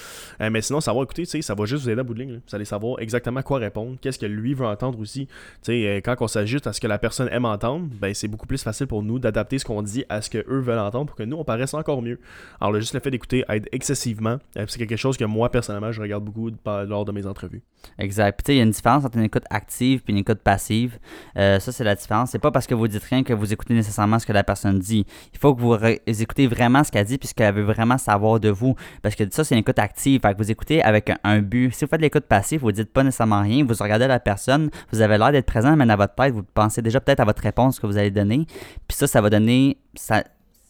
Euh, 0.41 0.50
mais 0.50 0.62
sinon, 0.62 0.81
savoir 0.81 1.06
écouter, 1.06 1.23
ça 1.25 1.56
va 1.56 1.63
juste 1.63 1.83
vous 1.83 1.89
aider 1.89 2.01
à 2.01 2.03
bout 2.03 2.13
de 2.13 2.19
ligne. 2.19 2.41
Vous 2.45 2.56
allez 2.56 2.65
savoir 2.65 3.00
exactement 3.00 3.41
quoi 3.41 3.59
répondre, 3.59 3.95
qu'est-ce 4.01 4.19
que 4.19 4.25
lui 4.25 4.53
veut 4.53 4.65
entendre 4.65 5.00
aussi. 5.00 5.29
sais 5.62 5.85
euh, 5.88 6.01
quand 6.03 6.17
on 6.19 6.27
s'ajuste 6.27 6.67
à 6.67 6.73
ce 6.73 6.81
que 6.81 6.88
la 6.88 6.97
personne 6.97 7.29
aime 7.31 7.45
entendre, 7.45 7.88
ben, 8.01 8.13
c'est 8.13 8.27
beaucoup 8.27 8.47
plus 8.47 8.62
facile 8.62 8.88
pour 8.88 9.01
nous 9.01 9.17
d'adapter 9.17 9.59
ce 9.59 9.65
qu'on 9.65 9.81
dit 9.81 10.03
à 10.09 10.21
ce 10.21 10.29
qu'eux 10.29 10.59
veulent 10.59 10.79
entendre 10.79 11.06
pour 11.06 11.15
que 11.15 11.23
nous, 11.23 11.38
on 11.38 11.45
paraisse 11.45 11.73
encore 11.73 12.01
mieux. 12.01 12.19
Alors, 12.59 12.73
le, 12.73 12.81
juste 12.81 12.95
le 12.95 13.00
fait 13.00 13.12
d'écouter 13.12 13.45
aide 13.47 13.69
excessivement. 13.71 14.39
Euh, 14.57 14.65
c'est 14.67 14.79
quelque 14.79 14.95
chose 14.95 15.17
que 15.17 15.25
moi, 15.25 15.51
personnellement, 15.51 15.91
je 15.91 16.01
regarde 16.01 16.23
beaucoup 16.23 16.49
lors 16.65 17.05
de 17.05 17.11
mes 17.11 17.25
entrevues. 17.25 17.61
Exact. 17.99 18.41
Puis, 18.43 18.53
il 18.53 18.57
y 18.57 18.59
a 18.61 18.63
une 18.63 18.71
différence 18.71 19.05
entre 19.05 19.17
une 19.17 19.25
écoute 19.25 19.43
active 19.49 20.01
et 20.07 20.11
une 20.11 20.17
écoute 20.17 20.39
passive. 20.39 20.97
Euh, 21.37 21.59
ça, 21.59 21.71
c'est 21.71 21.83
la 21.83 21.95
différence. 21.95 22.31
C'est 22.31 22.39
pas 22.39 22.51
parce 22.51 22.67
que 22.67 22.73
vous 22.73 22.87
dites 22.87 23.03
rien 23.03 23.23
que 23.23 23.33
vous 23.33 23.51
écoutez 23.53 23.73
nécessairement 23.73 24.19
ce 24.19 24.25
que 24.25 24.33
la 24.33 24.43
personne 24.43 24.79
dit. 24.79 25.05
Il 25.33 25.39
faut 25.39 25.55
que 25.55 25.61
vous 25.61 25.77
écoutez 26.21 26.47
vraiment 26.47 26.83
ce 26.83 26.91
qu'elle 26.91 27.05
dit 27.05 27.17
puis 27.17 27.27
ce 27.27 27.33
qu'elle 27.33 27.53
veut 27.53 27.63
vraiment 27.63 27.97
savoir 27.97 28.39
de 28.39 28.49
vous. 28.49 28.75
Parce 29.01 29.15
que 29.15 29.23
ça, 29.29 29.43
c'est 29.43 29.55
une 29.55 29.61
écoute 29.61 29.79
active. 29.79 30.21
Fait 30.21 30.33
que 30.33 30.37
vous 30.37 30.51
écoutez 30.51 30.81
avec 30.83 31.11
un, 31.23 31.41
but. 31.41 31.71
Si 31.73 31.85
vous 31.85 31.89
faites 31.89 32.01
l'écoute 32.01 32.25
passive, 32.25 32.61
vous 32.61 32.71
dites 32.71 32.91
pas 32.91 33.03
nécessairement 33.03 33.41
rien. 33.41 33.65
Vous 33.65 33.73
regardez 33.79 34.07
la 34.07 34.19
personne, 34.19 34.69
vous 34.91 35.01
avez 35.01 35.17
l'air 35.17 35.31
d'être 35.31 35.45
présent, 35.45 35.75
mais 35.75 35.85
dans 35.85 35.97
votre 35.97 36.15
tête, 36.15 36.33
vous 36.33 36.43
pensez 36.43 36.81
déjà 36.81 36.99
peut-être 36.99 37.19
à 37.19 37.25
votre 37.25 37.41
réponse 37.41 37.79
que 37.79 37.87
vous 37.87 37.97
allez 37.97 38.11
donner. 38.11 38.45
Puis 38.87 38.97
ça, 38.97 39.07
ça 39.07 39.21
va 39.21 39.29
donner. 39.29 39.77
Ça, 39.95 40.23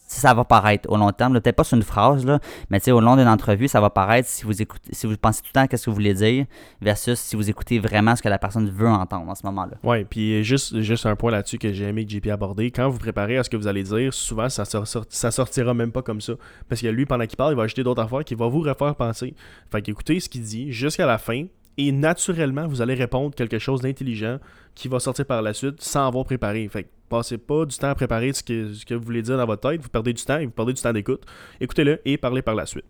ça 0.06 0.34
va 0.34 0.44
paraître 0.44 0.88
au 0.90 0.96
long 0.96 1.10
terme, 1.10 1.40
peut-être 1.40 1.56
pas 1.56 1.64
sur 1.64 1.76
une 1.76 1.82
phrase, 1.82 2.24
là, 2.24 2.38
mais 2.70 2.90
au 2.90 3.00
long 3.00 3.16
d'une 3.16 3.28
entrevue, 3.28 3.68
ça 3.68 3.80
va 3.80 3.90
paraître 3.90 4.28
si 4.28 4.44
vous 4.44 4.62
écoutez, 4.62 4.90
si 4.92 5.06
vous 5.06 5.16
pensez 5.16 5.40
tout 5.42 5.48
le 5.54 5.60
temps 5.60 5.66
qu'est-ce 5.66 5.86
que 5.86 5.90
vous 5.90 5.96
voulez 5.96 6.14
dire, 6.14 6.46
versus 6.80 7.18
si 7.18 7.36
vous 7.36 7.50
écoutez 7.50 7.78
vraiment 7.78 8.14
ce 8.14 8.22
que 8.22 8.28
la 8.28 8.38
personne 8.38 8.70
veut 8.70 8.88
entendre 8.88 9.28
en 9.28 9.34
ce 9.34 9.44
moment-là. 9.46 9.76
Oui, 9.82 10.04
puis 10.04 10.44
juste, 10.44 10.80
juste 10.80 11.06
un 11.06 11.16
point 11.16 11.30
là-dessus 11.30 11.58
que 11.58 11.72
j'ai 11.72 11.84
aimé 11.84 12.06
que 12.06 12.12
JP 12.12 12.28
aborder. 12.28 12.70
Quand 12.70 12.88
vous 12.88 12.98
préparez 12.98 13.38
à 13.38 13.44
ce 13.44 13.50
que 13.50 13.56
vous 13.56 13.66
allez 13.66 13.82
dire, 13.82 14.14
souvent 14.14 14.48
ça, 14.48 14.64
ça 14.64 15.30
sortira 15.30 15.74
même 15.74 15.92
pas 15.92 16.02
comme 16.02 16.20
ça. 16.20 16.34
Parce 16.68 16.80
que 16.80 16.86
lui, 16.86 17.06
pendant 17.06 17.26
qu'il 17.26 17.36
parle, 17.36 17.52
il 17.52 17.56
va 17.56 17.64
ajouter 17.64 17.82
d'autres 17.82 18.02
affaires 18.02 18.24
qui 18.24 18.34
vont 18.34 18.48
vous 18.48 18.60
refaire 18.60 18.94
penser. 18.94 19.34
Fait 19.70 19.82
qu'écoutez 19.82 20.20
ce 20.20 20.28
qu'il 20.28 20.42
dit 20.42 20.72
jusqu'à 20.72 21.06
la 21.06 21.18
fin, 21.18 21.46
et 21.78 21.92
naturellement, 21.92 22.66
vous 22.66 22.80
allez 22.80 22.94
répondre 22.94 23.34
quelque 23.34 23.58
chose 23.58 23.80
d'intelligent 23.80 24.38
qui 24.74 24.88
va 24.88 24.98
sortir 25.00 25.26
par 25.26 25.42
la 25.42 25.52
suite 25.52 25.82
sans 25.82 26.06
avoir 26.06 26.24
préparé. 26.24 26.68
Fait 26.68 26.84
que 26.84 26.88
passez 27.08 27.38
pas 27.38 27.64
du 27.64 27.76
temps 27.76 27.88
à 27.88 27.94
préparer 27.94 28.32
ce 28.32 28.42
que, 28.42 28.94
vous 28.94 29.02
voulez 29.02 29.22
dire 29.22 29.36
dans 29.36 29.46
votre 29.46 29.68
tête, 29.68 29.80
vous 29.80 29.88
perdez 29.88 30.12
du 30.12 30.24
temps 30.24 30.38
et 30.38 30.46
vous 30.46 30.52
perdez 30.52 30.72
du 30.72 30.82
temps 30.82 30.92
d'écoute. 30.92 31.22
Écoutez-le 31.60 32.00
et 32.04 32.16
parlez 32.16 32.42
par 32.42 32.54
la 32.54 32.66
suite. 32.66 32.84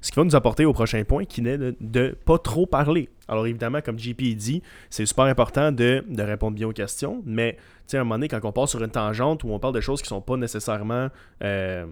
Ce 0.00 0.10
qui 0.10 0.16
va 0.16 0.24
nous 0.24 0.34
apporter 0.34 0.64
au 0.64 0.72
prochain 0.72 1.04
point 1.04 1.24
qui 1.24 1.42
n'est 1.42 1.58
de, 1.58 2.16
pas 2.24 2.38
trop 2.38 2.66
parler. 2.66 3.08
Alors 3.28 3.46
évidemment, 3.46 3.80
comme 3.80 3.98
JP 3.98 4.22
dit, 4.36 4.62
c'est 4.88 5.06
super 5.06 5.24
important 5.26 5.70
de, 5.70 6.04
de, 6.08 6.22
répondre 6.22 6.56
bien 6.56 6.66
aux 6.66 6.72
questions, 6.72 7.22
mais 7.24 7.56
à 7.92 7.96
un 7.96 7.98
moment 8.00 8.16
donné, 8.16 8.28
quand 8.28 8.40
on 8.44 8.52
part 8.52 8.68
sur 8.68 8.82
une 8.82 8.90
tangente 8.90 9.44
où 9.44 9.50
on 9.50 9.58
parle 9.58 9.74
de 9.74 9.80
choses 9.80 10.02
qui 10.02 10.08
sont 10.08 10.20
pas 10.20 10.36
nécessairement... 10.36 11.08
Euh, 11.42 11.86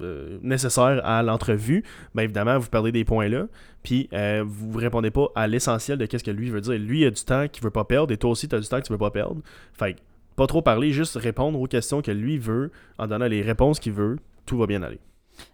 euh, 0.00 0.38
nécessaire 0.42 1.00
à 1.04 1.22
l'entrevue, 1.22 1.84
bien 2.14 2.24
évidemment, 2.24 2.58
vous 2.58 2.68
perdez 2.68 2.92
des 2.92 3.04
points 3.04 3.28
là. 3.28 3.46
Puis 3.82 4.08
euh, 4.12 4.44
vous 4.46 4.78
répondez 4.78 5.10
pas 5.10 5.28
à 5.34 5.46
l'essentiel 5.46 5.98
de 5.98 6.06
ce 6.10 6.22
que 6.22 6.30
lui 6.30 6.50
veut 6.50 6.60
dire. 6.60 6.78
Lui 6.78 7.04
a 7.04 7.10
du 7.10 7.22
temps 7.22 7.46
qu'il 7.48 7.62
veut 7.62 7.70
pas 7.70 7.84
perdre 7.84 8.12
et 8.12 8.16
toi 8.16 8.30
aussi, 8.30 8.48
tu 8.48 8.54
as 8.54 8.60
du 8.60 8.66
temps 8.66 8.80
que 8.80 8.86
tu 8.86 8.92
veux 8.92 8.98
pas 8.98 9.10
perdre. 9.10 9.40
Fait 9.72 9.96
pas 10.36 10.46
trop 10.46 10.60
parler, 10.60 10.92
juste 10.92 11.16
répondre 11.16 11.58
aux 11.58 11.66
questions 11.66 12.02
que 12.02 12.10
lui 12.10 12.38
veut 12.38 12.70
en 12.98 13.06
donnant 13.06 13.26
les 13.26 13.42
réponses 13.42 13.80
qu'il 13.80 13.92
veut. 13.92 14.18
Tout 14.44 14.58
va 14.58 14.66
bien 14.66 14.82
aller. 14.82 15.00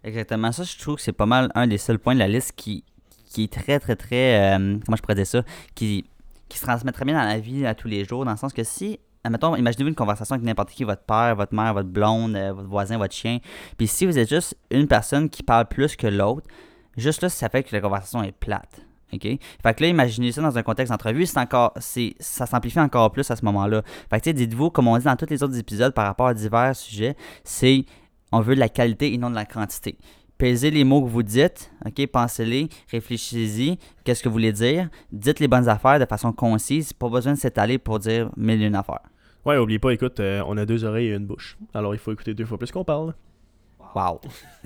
Exactement. 0.05 0.53
Ça, 0.53 0.65
je 0.65 0.77
trouve 0.79 0.97
que 0.97 1.03
c'est 1.03 1.13
pas 1.13 1.27
mal 1.27 1.51
un 1.55 1.67
des 1.67 1.79
seuls 1.79 1.99
points 1.99 2.15
de 2.15 2.19
la 2.19 2.29
liste 2.29 2.53
qui, 2.57 2.85
qui 3.27 3.45
est 3.45 3.53
très, 3.53 3.79
très, 3.79 3.97
très. 3.97 4.57
Euh, 4.57 4.79
comment 4.85 4.97
je 4.97 5.03
pourrais 5.03 5.15
dire 5.15 5.27
ça 5.27 5.45
qui, 5.75 6.05
qui 6.49 6.59
se 6.59 6.65
transmet 6.65 6.93
très 6.93 7.05
bien 7.05 7.15
dans 7.15 7.27
la 7.27 7.39
vie 7.39 7.65
à 7.65 7.75
tous 7.75 7.89
les 7.89 8.05
jours, 8.05 8.25
dans 8.25 8.33
le 8.33 8.37
sens 8.37 8.53
que 8.53 8.65
si 8.65 8.99
Mettons, 9.29 9.55
imaginez-vous 9.55 9.91
une 9.91 9.95
conversation 9.95 10.35
avec 10.35 10.45
n'importe 10.45 10.71
qui, 10.71 10.85
votre 10.85 11.03
père, 11.03 11.37
votre 11.37 11.55
mère, 11.55 11.75
votre 11.75 11.89
blonde, 11.89 12.35
euh, 12.35 12.53
votre 12.53 12.69
voisin, 12.69 12.99
votre 12.99 13.15
chien. 13.15 13.39
Puis 13.77 13.87
si 13.87 14.05
vous 14.05 14.19
êtes 14.19 14.29
juste 14.29 14.57
une 14.71 14.89
personne 14.89 15.31
qui 15.31 15.43
parle 15.43 15.67
plus 15.67 15.95
que 15.95 16.09
l'autre, 16.09 16.47
juste 16.97 17.23
là, 17.23 17.29
ça 17.29 17.49
fait 17.49 17.63
que 17.63 17.75
la 17.75 17.81
conversation 17.81 18.23
est 18.23 18.33
plate. 18.33 18.85
OK? 19.13 19.23
Fait 19.23 19.75
que 19.75 19.83
là, 19.83 19.89
imaginez 19.89 20.33
ça 20.33 20.43
dans 20.43 20.57
un 20.59 20.63
contexte 20.63 20.91
d'entrevue, 20.91 21.27
c'est 21.27 21.39
encore, 21.39 21.73
c'est, 21.79 22.15
ça 22.19 22.47
s'amplifie 22.47 22.81
encore 22.81 23.13
plus 23.13 23.31
à 23.31 23.37
ce 23.37 23.45
moment-là. 23.45 23.83
Fait 24.11 24.21
que, 24.21 24.31
dites-vous, 24.31 24.71
comme 24.71 24.89
on 24.89 24.99
dit 24.99 25.05
dans 25.05 25.17
tous 25.17 25.31
les 25.31 25.43
autres 25.43 25.59
épisodes 25.59 25.95
par 25.95 26.07
rapport 26.07 26.29
à 26.29 26.35
divers 26.35 26.75
sujets, 26.75 27.17
c'est 27.45 27.85
on 28.33 28.41
veut 28.41 28.55
de 28.55 28.61
la 28.61 28.71
qualité 28.71 29.13
et 29.13 29.19
non 29.19 29.31
de 29.31 29.35
la 29.35 29.45
quantité. 29.45 29.99
Pesez 30.39 30.71
les 30.71 30.83
mots 30.83 31.03
que 31.03 31.09
vous 31.09 31.23
dites, 31.23 31.71
ok, 31.87 32.07
pensez-les, 32.09 32.69
réfléchissez-y, 32.91 33.79
qu'est-ce 34.03 34.23
que 34.23 34.29
vous 34.29 34.33
voulez 34.33 34.53
dire, 34.53 34.89
dites 35.13 35.39
les 35.39 35.47
bonnes 35.47 35.69
affaires 35.69 36.01
de 36.01 36.07
façon 36.07 36.33
concise, 36.33 36.93
pas 36.93 37.09
besoin 37.09 37.35
de 37.35 37.39
s'étaler 37.39 37.79
pour 37.79 38.01
dire 38.01 38.31
mille 38.37 38.61
et 38.61 38.67
une 38.67 38.75
affaires. 38.75 39.12
Ouais, 39.45 39.57
oubliez 39.57 39.79
pas, 39.79 39.91
écoute, 39.91 40.21
euh, 40.21 40.43
on 40.47 40.57
a 40.57 40.65
deux 40.65 40.85
oreilles 40.85 41.09
et 41.09 41.15
une 41.15 41.27
bouche. 41.27 41.57
Alors 41.75 41.95
il 41.95 41.99
faut 41.99 42.13
écouter 42.13 42.35
deux 42.35 42.45
fois 42.45 42.59
plus 42.59 42.71
qu'on 42.71 42.85
parle. 42.85 43.15
Wow! 43.95 44.21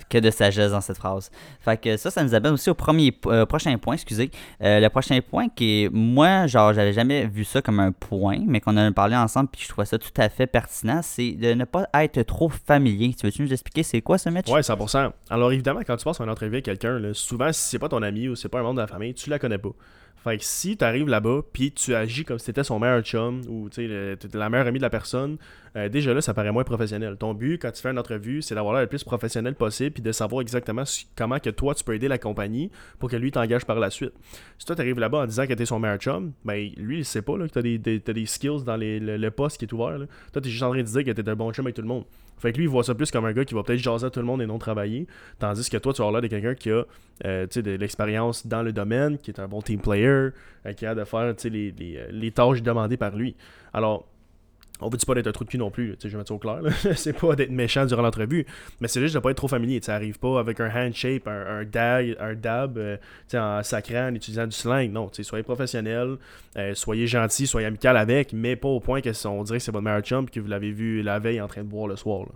que 0.08 0.18
de 0.18 0.30
sagesse 0.30 0.70
dans 0.70 0.80
cette 0.80 0.98
phrase. 0.98 1.30
Fait 1.60 1.76
que 1.76 1.96
ça, 1.96 2.10
ça 2.10 2.22
nous 2.22 2.34
amène 2.34 2.52
aussi 2.52 2.70
au 2.70 2.74
premier, 2.74 3.12
euh, 3.26 3.44
prochain 3.46 3.76
point, 3.78 3.94
excusez. 3.94 4.30
Euh, 4.62 4.78
le 4.78 4.88
prochain 4.88 5.18
point 5.20 5.48
qui 5.48 5.84
est, 5.84 5.88
moi, 5.92 6.46
genre, 6.46 6.72
j'avais 6.72 6.92
jamais 6.92 7.26
vu 7.26 7.44
ça 7.44 7.60
comme 7.62 7.80
un 7.80 7.90
point, 7.90 8.38
mais 8.46 8.60
qu'on 8.60 8.76
a 8.76 8.92
parlé 8.92 9.16
ensemble, 9.16 9.48
puis 9.50 9.62
je 9.62 9.68
trouvais 9.68 9.86
ça 9.86 9.98
tout 9.98 10.10
à 10.16 10.28
fait 10.28 10.46
pertinent, 10.46 11.00
c'est 11.02 11.32
de 11.32 11.54
ne 11.54 11.64
pas 11.64 11.88
être 11.94 12.22
trop 12.22 12.48
familier. 12.48 13.14
Tu 13.18 13.26
veux-tu 13.26 13.42
nous 13.42 13.52
expliquer 13.52 13.82
c'est 13.82 14.00
quoi 14.00 14.18
ce 14.18 14.28
match? 14.28 14.48
Ouais, 14.48 14.60
100%. 14.60 15.10
Alors 15.30 15.52
évidemment, 15.52 15.80
quand 15.84 15.96
tu 15.96 16.04
passes 16.04 16.20
un 16.20 16.28
entrevue 16.28 16.54
avec 16.54 16.66
quelqu'un, 16.66 17.00
souvent, 17.12 17.52
si 17.52 17.62
c'est 17.62 17.78
pas 17.78 17.88
ton 17.88 18.02
ami 18.02 18.28
ou 18.28 18.36
c'est 18.36 18.48
pas 18.48 18.60
un 18.60 18.62
membre 18.62 18.76
de 18.76 18.80
la 18.82 18.86
famille, 18.86 19.14
tu 19.14 19.30
la 19.30 19.38
connais 19.38 19.58
pas. 19.58 19.70
Fait 20.24 20.38
que 20.38 20.44
si 20.44 20.76
tu 20.76 20.84
arrives 20.84 21.08
là-bas, 21.08 21.42
puis 21.52 21.72
tu 21.72 21.94
agis 21.94 22.24
comme 22.24 22.38
si 22.38 22.46
c'était 22.46 22.64
son 22.64 22.78
meilleur 22.78 23.02
chum 23.02 23.42
ou 23.48 23.68
tu 23.68 23.86
la 23.86 24.48
meilleure 24.50 24.66
amie 24.66 24.78
de 24.78 24.82
la 24.84 24.90
personne, 24.90 25.36
euh, 25.76 25.88
déjà 25.90 26.14
là, 26.14 26.22
ça 26.22 26.32
paraît 26.32 26.52
moins 26.52 26.64
professionnel. 26.64 27.16
Ton 27.18 27.34
but, 27.34 27.60
quand 27.60 27.70
tu 27.70 27.82
fais 27.82 27.90
une 27.90 27.98
entrevue, 27.98 28.40
c'est 28.40 28.54
d'avoir 28.54 28.74
l'air 28.74 28.82
le 28.82 28.88
plus 28.88 29.04
professionnel 29.04 29.54
possible, 29.54 29.90
puis 29.90 30.02
de 30.02 30.10
savoir 30.10 30.40
exactement 30.40 30.84
comment 31.14 31.38
que 31.38 31.50
toi, 31.50 31.74
tu 31.74 31.84
peux 31.84 31.94
aider 31.94 32.08
la 32.08 32.18
compagnie 32.18 32.70
pour 32.98 33.10
que 33.10 33.16
lui 33.16 33.30
t'engage 33.30 33.66
par 33.66 33.78
la 33.78 33.90
suite. 33.90 34.12
Si 34.58 34.64
toi, 34.64 34.74
tu 34.74 34.80
arrives 34.80 34.98
là-bas 34.98 35.18
en 35.18 35.26
disant 35.26 35.46
que 35.46 35.52
tu 35.52 35.66
son 35.66 35.78
meilleur 35.78 35.98
chum, 35.98 36.32
ben 36.44 36.70
lui, 36.78 36.98
il 36.98 37.04
sait 37.04 37.20
pas 37.20 37.36
là, 37.36 37.46
que 37.46 37.52
tu 37.52 37.58
as, 37.58 38.12
des, 38.14 38.26
skills 38.26 38.64
dans 38.64 38.76
le, 38.76 39.28
poste 39.28 39.58
qui 39.58 39.66
est 39.66 39.72
ouvert. 39.72 39.98
Toi, 40.32 40.42
tu 40.42 40.48
es 40.48 40.50
juste 40.50 40.62
en 40.62 40.70
train 40.70 40.78
de 40.78 40.82
dire 40.84 41.04
que 41.04 41.10
tu 41.10 41.30
un 41.30 41.36
bon 41.36 41.52
chum 41.52 41.66
avec 41.66 41.74
tout 41.74 41.82
le 41.82 41.88
monde. 41.88 42.04
Fait 42.38 42.52
que 42.52 42.58
lui, 42.58 42.64
il 42.64 42.70
voit 42.70 42.84
ça 42.84 42.94
plus 42.94 43.10
comme 43.10 43.24
un 43.24 43.32
gars 43.32 43.44
qui 43.44 43.54
va 43.54 43.62
peut-être 43.62 43.80
jaser 43.80 44.06
à 44.06 44.10
tout 44.10 44.20
le 44.20 44.26
monde 44.26 44.40
et 44.40 44.46
non 44.46 44.58
travailler. 44.58 45.06
Tandis 45.38 45.68
que 45.68 45.76
toi, 45.76 45.92
tu 45.92 46.02
vas 46.02 46.10
l'air 46.10 46.20
de 46.22 46.26
quelqu'un 46.26 46.54
qui 46.54 46.70
a 46.70 46.84
euh, 47.24 47.46
de 47.46 47.70
l'expérience 47.72 48.46
dans 48.46 48.62
le 48.62 48.72
domaine, 48.72 49.18
qui 49.18 49.30
est 49.30 49.40
un 49.40 49.48
bon 49.48 49.60
team 49.60 49.80
player, 49.80 50.06
euh, 50.06 50.32
qui 50.76 50.86
a 50.86 50.94
de 50.94 51.04
faire 51.04 51.34
les, 51.44 51.70
les, 51.72 52.06
les 52.10 52.30
tâches 52.30 52.62
demandées 52.62 52.96
par 52.96 53.16
lui. 53.16 53.36
Alors, 53.72 54.06
on 54.80 54.88
vous 54.88 54.96
dit 54.96 55.06
pas 55.06 55.14
d'être 55.14 55.26
un 55.26 55.32
trou 55.32 55.44
de 55.44 55.50
cul 55.50 55.58
non 55.58 55.70
plus, 55.70 55.96
je 56.02 56.08
vais 56.08 56.16
mettre 56.16 56.28
ça 56.28 56.34
au 56.34 56.38
clair. 56.38 56.60
c'est 56.96 57.12
pas 57.12 57.34
d'être 57.34 57.50
méchant 57.50 57.86
durant 57.86 58.02
l'entrevue, 58.02 58.46
mais 58.80 58.88
c'est 58.88 59.00
juste 59.00 59.14
de 59.14 59.20
pas 59.20 59.30
être 59.30 59.36
trop 59.36 59.48
familier. 59.48 59.80
Ça 59.82 59.94
arrive 59.94 60.18
pas 60.18 60.38
avec 60.38 60.60
un 60.60 60.70
handshake, 60.70 61.26
un, 61.26 61.60
un, 61.60 61.64
dag, 61.64 62.16
un 62.20 62.34
dab, 62.34 62.78
euh, 62.78 62.96
en 63.34 63.62
sacrant, 63.62 64.08
en 64.08 64.14
utilisant 64.14 64.46
du 64.46 64.56
slang. 64.56 64.90
Non, 64.90 65.10
soyez 65.12 65.42
professionnel, 65.42 66.16
euh, 66.56 66.74
soyez 66.74 67.06
gentil, 67.06 67.46
soyez 67.46 67.66
amical 67.66 67.96
avec, 67.96 68.32
mais 68.32 68.56
pas 68.56 68.68
au 68.68 68.80
point 68.80 69.00
que 69.00 69.10
on 69.26 69.42
dirait 69.44 69.58
que 69.58 69.64
c'est 69.64 69.72
votre 69.72 69.84
meilleur 69.84 70.02
chum 70.02 70.28
que 70.28 70.40
vous 70.40 70.48
l'avez 70.48 70.72
vu 70.72 71.02
la 71.02 71.18
veille 71.18 71.40
en 71.40 71.48
train 71.48 71.62
de 71.62 71.68
boire 71.68 71.88
le 71.88 71.96
soir. 71.96 72.26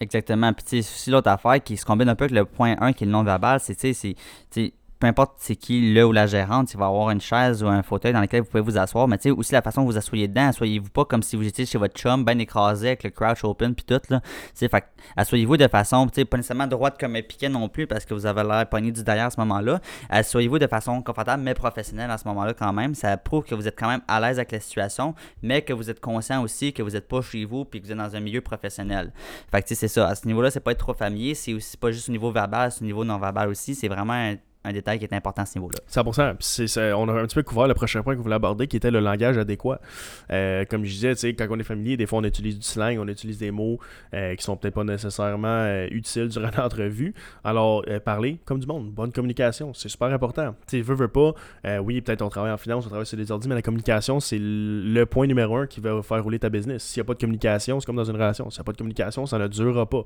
Exactement. 0.00 0.52
Puis 0.52 0.78
aussi 0.78 1.10
l'autre 1.10 1.28
affaire 1.28 1.62
qui 1.62 1.76
se 1.76 1.84
combine 1.84 2.08
un 2.08 2.14
peu 2.14 2.24
avec 2.24 2.36
le 2.36 2.44
point 2.44 2.76
1 2.80 2.92
qui 2.92 3.04
est 3.04 3.06
le 3.06 3.12
non-verbal, 3.12 3.60
c'est 3.60 3.92
c'est 3.92 4.72
peu 4.98 5.06
importe 5.06 5.34
c'est 5.38 5.56
qui 5.56 5.92
le 5.92 6.04
ou 6.04 6.12
la 6.12 6.26
gérante, 6.26 6.72
il 6.72 6.78
va 6.78 6.86
avoir 6.86 7.10
une 7.10 7.20
chaise 7.20 7.62
ou 7.62 7.68
un 7.68 7.82
fauteuil 7.82 8.12
dans 8.12 8.20
lequel 8.20 8.42
vous 8.42 8.48
pouvez 8.48 8.62
vous 8.62 8.78
asseoir, 8.78 9.06
mais 9.08 9.18
tu 9.18 9.24
sais, 9.24 9.30
aussi 9.30 9.52
la 9.52 9.62
façon 9.62 9.82
que 9.82 9.90
vous 9.90 9.96
asseyez 9.96 10.28
dedans, 10.28 10.48
asseyez-vous 10.48 10.90
pas 10.90 11.04
comme 11.04 11.22
si 11.22 11.36
vous 11.36 11.46
étiez 11.46 11.66
chez 11.66 11.78
votre 11.78 11.94
chum, 11.94 12.24
bien 12.24 12.38
écrasé 12.38 12.88
avec 12.88 13.04
le 13.04 13.10
crouch 13.10 13.44
open 13.44 13.74
puis 13.74 13.84
tout, 13.84 14.00
là. 14.10 14.20
Tu 14.20 14.66
sais, 14.66 14.70
asseyez-vous 15.16 15.56
de 15.56 15.68
façon, 15.68 16.06
tu 16.06 16.14
sais, 16.14 16.24
pas 16.24 16.36
nécessairement 16.36 16.66
droite 16.66 16.96
comme 16.98 17.16
un 17.16 17.22
piquet 17.22 17.48
non 17.48 17.68
plus 17.68 17.86
parce 17.86 18.04
que 18.04 18.14
vous 18.14 18.26
avez 18.26 18.42
l'air 18.42 18.68
pogné 18.68 18.90
du 18.90 19.02
derrière 19.02 19.26
à 19.26 19.30
ce 19.30 19.40
moment-là. 19.40 19.80
Asseyez-vous 20.10 20.58
de 20.58 20.66
façon 20.66 21.02
confortable 21.02 21.42
mais 21.42 21.54
professionnelle 21.54 22.10
à 22.10 22.18
ce 22.18 22.26
moment-là 22.28 22.54
quand 22.54 22.72
même. 22.72 22.94
Ça 22.94 23.16
prouve 23.16 23.44
que 23.44 23.54
vous 23.54 23.68
êtes 23.68 23.78
quand 23.78 23.88
même 23.88 24.02
à 24.08 24.20
l'aise 24.20 24.38
avec 24.38 24.52
la 24.52 24.60
situation, 24.60 25.14
mais 25.42 25.62
que 25.62 25.72
vous 25.72 25.90
êtes 25.90 26.00
conscient 26.00 26.42
aussi 26.42 26.72
que 26.72 26.82
vous 26.82 26.96
êtes 26.96 27.08
pas 27.08 27.22
chez 27.22 27.44
vous 27.44 27.64
puis 27.64 27.80
que 27.80 27.86
vous 27.86 27.92
êtes 27.92 27.98
dans 27.98 28.14
un 28.14 28.20
milieu 28.20 28.40
professionnel. 28.40 29.12
Fait 29.50 29.62
que 29.62 29.68
tu 29.68 29.74
sais, 29.74 29.80
c'est 29.86 29.88
ça. 29.88 30.08
À 30.08 30.14
ce 30.14 30.26
niveau-là, 30.26 30.50
c'est 30.50 30.60
pas 30.60 30.72
être 30.72 30.78
trop 30.78 30.94
familier, 30.94 31.34
c'est 31.34 31.54
aussi 31.54 31.76
pas 31.76 31.90
juste 31.90 32.08
au 32.08 32.12
niveau 32.12 32.30
verbal, 32.30 32.72
c'est 32.72 32.82
au 32.82 32.84
niveau 32.84 33.04
non 33.04 33.18
verbal 33.18 33.48
aussi. 33.48 33.74
C'est 33.74 33.88
vraiment 33.88 34.34
un 34.64 34.72
détail 34.72 34.98
qui 34.98 35.04
est 35.04 35.14
important 35.14 35.42
à 35.42 35.46
ce 35.46 35.58
niveau-là. 35.58 35.78
100%. 35.86 36.34
Puis 36.34 36.68
c'est- 36.68 36.92
on 36.92 37.08
a 37.08 37.12
un 37.12 37.26
petit 37.26 37.36
peu 37.36 37.42
couvert 37.42 37.68
le 37.68 37.74
prochain 37.74 38.02
point 38.02 38.14
que 38.14 38.18
vous 38.18 38.24
voulez 38.24 38.34
aborder, 38.34 38.66
qui 38.66 38.76
était 38.76 38.90
le 38.90 39.00
langage 39.00 39.38
adéquat. 39.38 39.80
Euh, 40.30 40.64
comme 40.68 40.84
je 40.84 40.90
disais, 40.90 41.34
quand 41.34 41.46
on 41.50 41.58
est 41.58 41.62
familier, 41.64 41.96
des 41.96 42.06
fois 42.06 42.18
on 42.18 42.24
utilise 42.24 42.58
du 42.58 42.64
slang, 42.66 42.98
on 42.98 43.06
utilise 43.08 43.38
des 43.38 43.50
mots 43.50 43.78
euh, 44.14 44.34
qui 44.34 44.44
sont 44.44 44.56
peut-être 44.56 44.74
pas 44.74 44.84
nécessairement 44.84 45.46
euh, 45.48 45.86
utiles 45.90 46.28
durant 46.28 46.50
l'entrevue. 46.58 47.14
Alors, 47.44 47.82
euh, 47.88 48.00
parler 48.00 48.38
comme 48.44 48.58
du 48.58 48.66
monde, 48.66 48.90
bonne 48.90 49.12
communication, 49.12 49.72
c'est 49.74 49.88
super 49.88 50.08
important. 50.08 50.54
Tu 50.66 50.80
veux, 50.82 50.94
veux 50.94 51.08
pas, 51.08 51.32
oui, 51.80 52.00
peut-être 52.00 52.22
on 52.22 52.28
travaille 52.28 52.52
en 52.52 52.58
finance, 52.58 52.84
on 52.84 52.88
travaille 52.88 53.06
sur 53.06 53.16
des 53.16 53.30
ordi, 53.30 53.48
mais 53.48 53.54
la 53.54 53.62
communication, 53.62 54.20
c'est 54.20 54.38
le 54.40 55.04
point 55.04 55.26
numéro 55.26 55.56
un 55.56 55.66
qui 55.66 55.80
va 55.80 56.02
faire 56.02 56.22
rouler 56.22 56.38
ta 56.38 56.48
business. 56.50 56.82
S'il 56.82 57.00
n'y 57.00 57.04
a 57.04 57.06
pas 57.06 57.14
de 57.14 57.20
communication, 57.20 57.80
c'est 57.80 57.86
comme 57.86 57.96
dans 57.96 58.04
une 58.04 58.16
relation. 58.16 58.50
S'il 58.50 58.58
n'y 58.58 58.62
a 58.62 58.64
pas 58.64 58.72
de 58.72 58.78
communication, 58.78 59.24
ça 59.26 59.38
ne 59.38 59.46
durera 59.46 59.88
pas. 59.88 60.02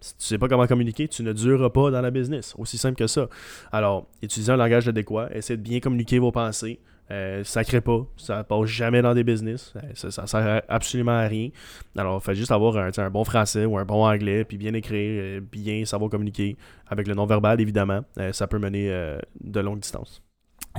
Si 0.00 0.16
tu 0.16 0.24
sais 0.24 0.38
pas 0.38 0.48
comment 0.48 0.66
communiquer, 0.66 1.08
tu 1.08 1.22
ne 1.22 1.32
dureras 1.32 1.70
pas 1.70 1.90
dans 1.90 2.00
la 2.00 2.10
business. 2.10 2.54
Aussi 2.58 2.78
simple 2.78 2.96
que 2.96 3.06
ça. 3.06 3.28
Alors, 3.72 4.06
utilisez 4.22 4.52
un 4.52 4.56
langage 4.56 4.88
adéquat, 4.88 5.28
essayez 5.32 5.56
de 5.56 5.62
bien 5.62 5.80
communiquer 5.80 6.18
vos 6.18 6.32
pensées. 6.32 6.80
Euh, 7.10 7.44
ça 7.44 7.62
crée 7.62 7.80
pas, 7.80 8.04
ça 8.16 8.42
passe 8.42 8.66
jamais 8.66 9.00
dans 9.00 9.14
des 9.14 9.22
business, 9.22 9.72
Euh, 9.76 9.80
ça, 9.94 10.10
ça 10.10 10.26
sert 10.26 10.62
absolument 10.68 11.12
à 11.12 11.26
rien. 11.28 11.50
Alors, 11.96 12.22
faites 12.22 12.34
juste 12.34 12.50
avoir 12.50 12.76
un, 12.76 13.10
bon 13.10 13.24
français 13.24 13.64
ou 13.64 13.78
un 13.78 13.84
bon 13.84 14.04
anglais, 14.04 14.44
puis 14.44 14.58
bien 14.58 14.74
écrire, 14.74 15.22
euh, 15.22 15.40
bien 15.40 15.84
savoir 15.84 16.10
communiquer 16.10 16.56
avec 16.88 17.06
le 17.06 17.14
non-verbal, 17.14 17.60
évidemment. 17.60 18.00
Euh, 18.18 18.32
ça 18.32 18.48
peut 18.48 18.58
mener 18.58 18.88
de 19.40 19.60
longues 19.60 19.80
distances. 19.80 20.20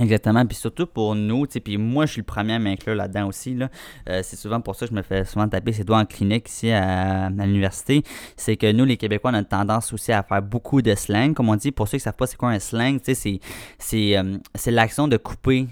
Exactement, 0.00 0.46
puis 0.46 0.56
surtout 0.56 0.86
pour 0.86 1.14
nous, 1.14 1.46
puis 1.46 1.76
moi 1.76 2.06
je 2.06 2.12
suis 2.12 2.20
le 2.20 2.26
premier 2.26 2.54
à 2.54 2.58
m'inclure 2.58 2.94
là-dedans 2.94 3.26
aussi, 3.26 3.54
là. 3.54 3.68
Euh, 4.08 4.20
c'est 4.22 4.36
souvent 4.36 4.60
pour 4.60 4.76
ça 4.76 4.86
que 4.86 4.90
je 4.90 4.96
me 4.96 5.02
fais 5.02 5.24
souvent 5.24 5.48
taper 5.48 5.72
ses 5.72 5.84
doigts 5.84 5.98
en 5.98 6.04
clinique 6.04 6.48
ici 6.48 6.70
à, 6.70 7.26
à 7.26 7.30
l'université, 7.30 8.02
c'est 8.36 8.56
que 8.56 8.70
nous 8.70 8.84
les 8.84 8.96
Québécois 8.96 9.30
on 9.32 9.34
a 9.34 9.44
tendance 9.44 9.92
aussi 9.92 10.12
à 10.12 10.22
faire 10.22 10.42
beaucoup 10.42 10.82
de 10.82 10.94
slang, 10.94 11.34
comme 11.34 11.48
on 11.48 11.56
dit, 11.56 11.72
pour 11.72 11.88
ceux 11.88 11.98
qui 11.98 12.04
savent 12.04 12.16
pas 12.16 12.26
c'est 12.26 12.36
quoi 12.36 12.50
un 12.50 12.58
slang, 12.58 12.98
c'est, 13.02 13.14
c'est, 13.14 14.18
euh, 14.18 14.36
c'est 14.54 14.70
l'action 14.70 15.08
de 15.08 15.16
couper 15.16 15.66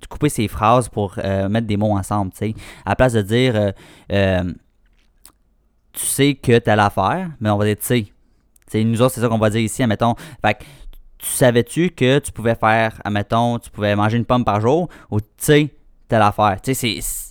de 0.00 0.06
couper 0.06 0.28
ses 0.28 0.46
phrases 0.46 0.88
pour 0.88 1.16
euh, 1.18 1.48
mettre 1.48 1.66
des 1.66 1.76
mots 1.76 1.96
ensemble, 1.96 2.30
tu 2.30 2.38
sais, 2.38 2.54
à 2.86 2.90
la 2.90 2.96
place 2.96 3.14
de 3.14 3.22
dire 3.22 3.72
tu 5.98 6.06
sais 6.06 6.34
que 6.34 6.58
t'as 6.58 6.76
l'affaire, 6.76 7.30
mais 7.40 7.50
on 7.50 7.58
va 7.58 7.64
dire 7.64 7.76
tu 7.76 7.86
sais. 7.86 8.02
Tu 8.02 8.12
sais, 8.72 8.84
nous 8.84 9.00
autres, 9.00 9.14
c'est 9.14 9.20
ça 9.20 9.28
qu'on 9.28 9.38
va 9.38 9.50
dire 9.50 9.62
ici, 9.62 9.82
admettons. 9.82 10.14
Fait 10.44 10.58
tu 11.18 11.28
savais-tu 11.28 11.90
que 11.90 12.18
tu 12.20 12.32
pouvais 12.32 12.54
faire, 12.54 13.00
admettons, 13.04 13.58
tu 13.58 13.70
pouvais 13.70 13.94
manger 13.96 14.16
une 14.16 14.24
pomme 14.24 14.44
par 14.44 14.60
jour 14.60 14.88
ou 15.10 15.20
tu 15.20 15.26
sais, 15.38 15.74
telle 16.08 16.22
affaire? 16.22 16.58
Tu 16.62 16.74
sais, 16.74 17.00
c'est- 17.00 17.28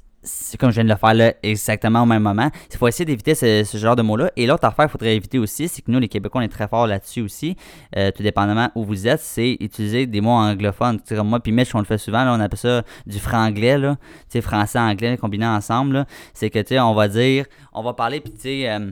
comme 0.58 0.72
je 0.72 0.76
viens 0.76 0.84
de 0.84 0.90
le 0.90 0.96
faire 0.96 1.14
là, 1.14 1.34
exactement 1.42 2.04
au 2.04 2.06
même 2.06 2.24
moment. 2.24 2.50
Il 2.70 2.78
faut 2.78 2.88
essayer 2.88 3.06
d'éviter 3.06 3.34
ce, 3.34 3.64
genre 3.78 3.96
de 3.96 4.02
mots-là. 4.02 4.32
Et 4.36 4.46
l'autre 4.46 4.66
affaire 4.66 4.86
qu'il 4.86 4.92
faudrait 4.92 5.16
éviter 5.16 5.40
aussi, 5.40 5.70
c'est 5.70 5.82
que 5.82 5.90
nous, 5.90 6.00
les 6.00 6.10
Québécois, 6.10 6.42
on 6.42 6.44
est 6.44 6.50
très 6.50 6.68
forts 6.68 6.86
là-dessus 6.86 7.22
aussi, 7.22 7.56
euh, 7.96 8.12
tout 8.12 8.24
dépendamment 8.24 8.70
où 8.76 8.84
vous 8.84 9.08
êtes, 9.08 9.22
c'est 9.22 9.56
utiliser 9.62 10.06
des 10.06 10.20
mots 10.20 10.32
anglophones. 10.32 10.98
Tu 10.98 11.04
sais, 11.06 11.16
comme 11.16 11.30
moi, 11.30 11.40
puis 11.40 11.54
Mitch, 11.54 11.74
on 11.74 11.80
le 11.80 11.86
fait 11.86 11.98
souvent, 11.98 12.26
là, 12.26 12.34
on 12.34 12.40
appelle 12.42 12.60
ça 12.60 12.84
du 13.06 13.20
franglais, 13.20 13.78
là. 13.78 13.96
Tu 13.96 14.26
sais, 14.30 14.42
français-anglais 14.42 15.18
combinés 15.18 15.48
ensemble. 15.48 16.06
C'est 16.34 16.50
que, 16.50 16.60
tu 16.60 16.70
sais, 16.70 16.80
on 16.80 16.94
va 16.94 17.08
dire, 17.08 17.46
on 17.72 17.84
va 17.84 17.94
parler, 17.94 18.20
puis 18.20 18.34
tu 18.34 18.42
sais, 18.42 18.70
euh, 18.70 18.92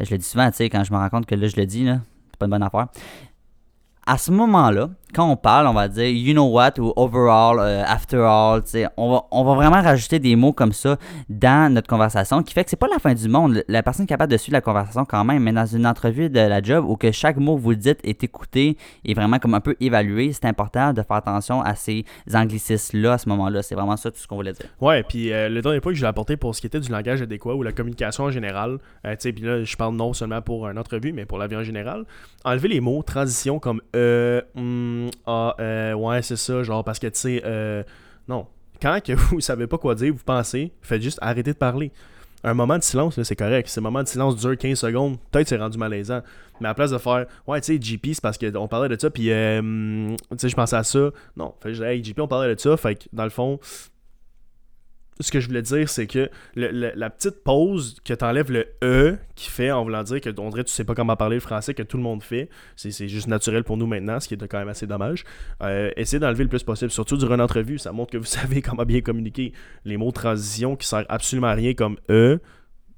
je 0.00 0.10
le 0.10 0.18
dis 0.18 0.24
souvent, 0.24 0.50
tu 0.50 0.56
sais, 0.56 0.70
quand 0.70 0.82
je 0.82 0.92
me 0.92 0.98
rends 0.98 1.10
compte 1.10 1.26
que 1.26 1.34
là, 1.34 1.46
je 1.46 1.56
le 1.56 1.66
dis, 1.66 1.84
là, 1.84 1.98
c'est 2.30 2.38
pas 2.38 2.46
une 2.46 2.50
bonne 2.52 2.62
affaire 2.62 2.88
à 4.06 4.18
ce 4.18 4.30
moment-là, 4.30 4.90
quand 5.14 5.30
on 5.30 5.36
parle, 5.36 5.66
on 5.66 5.72
va 5.72 5.88
dire 5.88 6.08
you 6.08 6.32
know 6.32 6.46
what 6.46 6.72
ou 6.78 6.92
overall, 6.96 7.58
euh, 7.60 7.84
after 7.86 8.18
all, 8.18 8.62
on 8.96 9.12
va, 9.12 9.24
on 9.30 9.44
va 9.44 9.54
vraiment 9.54 9.80
rajouter 9.80 10.18
des 10.18 10.36
mots 10.36 10.52
comme 10.52 10.72
ça 10.72 10.98
dans 11.28 11.72
notre 11.72 11.88
conversation 11.88 12.42
qui 12.42 12.52
fait 12.52 12.64
que 12.64 12.70
c'est 12.70 12.76
pas 12.76 12.88
la 12.88 12.98
fin 12.98 13.14
du 13.14 13.28
monde. 13.28 13.64
La 13.68 13.82
personne 13.82 14.04
est 14.04 14.08
capable 14.08 14.32
de 14.32 14.36
suivre 14.36 14.54
la 14.54 14.60
conversation 14.60 15.04
quand 15.04 15.24
même, 15.24 15.42
mais 15.42 15.52
dans 15.52 15.66
une 15.66 15.86
entrevue 15.86 16.28
de 16.28 16.40
la 16.40 16.62
job 16.62 16.84
où 16.88 16.96
que 16.96 17.12
chaque 17.12 17.36
mot 17.36 17.56
que 17.56 17.62
vous 17.62 17.74
dites 17.74 18.00
est 18.02 18.24
écouté 18.24 18.76
et 19.04 19.14
vraiment 19.14 19.38
comme 19.38 19.54
un 19.54 19.60
peu 19.60 19.76
évalué, 19.80 20.32
c'est 20.32 20.46
important 20.46 20.92
de 20.92 21.02
faire 21.02 21.16
attention 21.16 21.62
à 21.62 21.74
ces 21.76 22.04
anglicismes-là 22.32 23.14
à 23.14 23.18
ce 23.18 23.28
moment-là. 23.28 23.62
C'est 23.62 23.74
vraiment 23.74 23.96
ça 23.96 24.10
tout 24.10 24.18
ce 24.18 24.26
qu'on 24.26 24.36
voulait 24.36 24.52
dire. 24.52 24.66
Ouais, 24.80 25.02
puis 25.02 25.32
euh, 25.32 25.48
le 25.48 25.62
dernier 25.62 25.80
point 25.80 25.92
que 25.92 25.98
je 25.98 26.02
l'ai 26.02 26.08
apporté 26.08 26.36
pour 26.36 26.54
ce 26.54 26.60
qui 26.60 26.66
était 26.66 26.80
du 26.80 26.90
langage 26.90 27.22
adéquat 27.22 27.54
ou 27.54 27.62
la 27.62 27.72
communication 27.72 28.24
en 28.24 28.30
général, 28.30 28.78
euh, 29.06 29.12
tu 29.12 29.16
sais, 29.20 29.32
puis 29.32 29.44
là, 29.44 29.62
je 29.62 29.76
parle 29.76 29.94
non 29.94 30.12
seulement 30.12 30.42
pour 30.42 30.68
une 30.68 30.78
entrevue, 30.78 31.12
mais 31.12 31.24
pour 31.24 31.38
la 31.38 31.46
vie 31.46 31.56
en 31.56 31.62
général, 31.62 32.04
enlever 32.44 32.68
les 32.68 32.80
mots 32.80 33.02
transition 33.04 33.58
comme 33.58 33.80
euh, 33.94 34.40
hum, 35.04 35.10
ah, 35.26 35.54
euh, 35.60 35.92
ouais, 35.94 36.22
c'est 36.22 36.36
ça, 36.36 36.62
genre 36.62 36.84
parce 36.84 36.98
que 36.98 37.06
tu 37.06 37.18
sais, 37.18 37.42
euh, 37.44 37.82
non. 38.28 38.46
Quand 38.80 39.00
que 39.02 39.12
vous 39.30 39.40
savez 39.40 39.66
pas 39.66 39.78
quoi 39.78 39.94
dire, 39.94 40.12
vous 40.12 40.24
pensez, 40.24 40.72
faites 40.82 41.02
juste 41.02 41.18
arrêter 41.22 41.52
de 41.52 41.58
parler. 41.58 41.92
Un 42.46 42.52
moment 42.52 42.76
de 42.76 42.82
silence, 42.82 43.20
c'est 43.22 43.36
correct. 43.36 43.68
Si 43.68 43.78
le 43.78 43.84
moment 43.84 44.02
de 44.02 44.08
silence 44.08 44.36
dure 44.36 44.58
15 44.58 44.78
secondes, 44.78 45.16
peut-être 45.30 45.48
c'est 45.48 45.56
rendu 45.56 45.78
malaisant. 45.78 46.20
Mais 46.60 46.66
à 46.66 46.70
la 46.70 46.74
place 46.74 46.90
de 46.90 46.98
faire, 46.98 47.26
ouais, 47.46 47.60
tu 47.62 47.74
sais, 47.74 47.80
JP, 47.80 48.08
c'est 48.12 48.20
parce 48.20 48.36
qu'on 48.36 48.68
parlait 48.68 48.94
de 48.94 49.00
ça, 49.00 49.08
puis, 49.08 49.30
euh, 49.32 50.14
tu 50.30 50.38
sais, 50.38 50.48
je 50.50 50.54
pensais 50.54 50.76
à 50.76 50.84
ça. 50.84 51.10
Non, 51.36 51.54
fait 51.62 51.72
dis, 51.72 51.82
hey, 51.82 52.04
JP, 52.04 52.20
on 52.20 52.28
parlait 52.28 52.54
de 52.54 52.60
ça, 52.60 52.76
fait 52.76 52.96
que 52.96 53.04
dans 53.14 53.24
le 53.24 53.30
fond, 53.30 53.58
ce 55.20 55.30
que 55.30 55.38
je 55.40 55.46
voulais 55.46 55.62
dire, 55.62 55.88
c'est 55.88 56.06
que 56.06 56.28
la 56.56 57.10
petite 57.10 57.44
pause 57.44 57.96
que 58.04 58.14
t'enlèves 58.14 58.50
le 58.50 58.66
E 58.82 59.16
qui 59.36 59.48
fait 59.48 59.70
en 59.70 59.84
voulant 59.84 60.02
dire 60.02 60.20
que 60.20 60.30
on 60.40 60.50
dirait 60.50 60.64
tu 60.64 60.72
sais 60.72 60.84
pas 60.84 60.94
comment 60.94 61.16
parler 61.16 61.36
le 61.36 61.40
français, 61.40 61.72
que 61.74 61.82
tout 61.84 61.96
le 61.96 62.02
monde 62.02 62.22
fait, 62.22 62.48
c'est 62.76 63.08
juste 63.08 63.28
naturel 63.28 63.62
pour 63.64 63.76
nous 63.76 63.86
maintenant, 63.86 64.18
ce 64.20 64.26
qui 64.28 64.34
est 64.34 64.48
quand 64.48 64.58
même 64.58 64.68
assez 64.68 64.86
dommage. 64.86 65.24
Euh, 65.62 65.90
essayez 65.96 66.18
d'enlever 66.20 66.42
le 66.44 66.48
plus 66.50 66.62
possible, 66.64 66.90
surtout 66.90 67.16
durant 67.16 67.34
une 67.34 67.40
entrevue, 67.40 67.78
ça 67.78 67.92
montre 67.92 68.12
que 68.12 68.18
vous 68.18 68.24
savez 68.24 68.60
comment 68.62 68.84
bien 68.84 69.00
communiquer. 69.00 69.52
Les 69.84 69.96
mots 69.96 70.10
transition 70.12 70.74
qui 70.76 70.86
servent 70.86 71.06
absolument 71.08 71.46
à 71.48 71.54
rien 71.54 71.74
comme 71.74 71.96
E, 72.10 72.40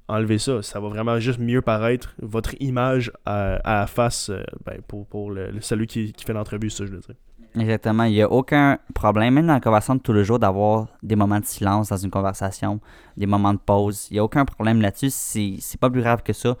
enlevez 0.07 0.37
ça, 0.39 0.61
ça 0.61 0.79
va 0.79 0.87
vraiment 0.89 1.19
juste 1.19 1.39
mieux 1.39 1.61
paraître 1.61 2.15
votre 2.21 2.55
image 2.61 3.11
à, 3.25 3.81
à 3.81 3.87
face 3.87 4.29
euh, 4.29 4.41
ben, 4.65 4.81
pour, 4.87 5.05
le- 5.31 5.51
celui 5.61 5.85
qui, 5.85 6.13
qui 6.13 6.23
fait 6.25 6.33
l'entrevue, 6.33 6.69
ça 6.69 6.85
je 6.85 6.91
veux 6.91 6.99
dire. 6.99 7.15
Exactement. 7.55 8.03
Il 8.03 8.13
n'y 8.13 8.21
a 8.21 8.31
aucun 8.31 8.77
problème, 8.93 9.33
même 9.35 9.47
dans 9.47 9.53
la 9.53 9.59
conversation 9.59 9.95
de 9.95 10.01
tous 10.01 10.13
les 10.13 10.23
jours, 10.23 10.39
d'avoir 10.39 10.87
des 11.01 11.15
moments 11.15 11.39
de 11.39 11.45
silence 11.45 11.89
dans 11.89 11.97
une 11.97 12.11
conversation, 12.11 12.79
des 13.15 13.25
moments 13.25 13.53
de 13.53 13.59
pause. 13.59 14.07
Il 14.11 14.13
n'y 14.13 14.19
a 14.19 14.23
aucun 14.23 14.45
problème 14.45 14.81
là-dessus. 14.81 15.09
C'est 15.09 15.79
pas 15.79 15.89
plus 15.89 16.01
grave 16.01 16.21
que 16.23 16.33
ça. 16.33 16.55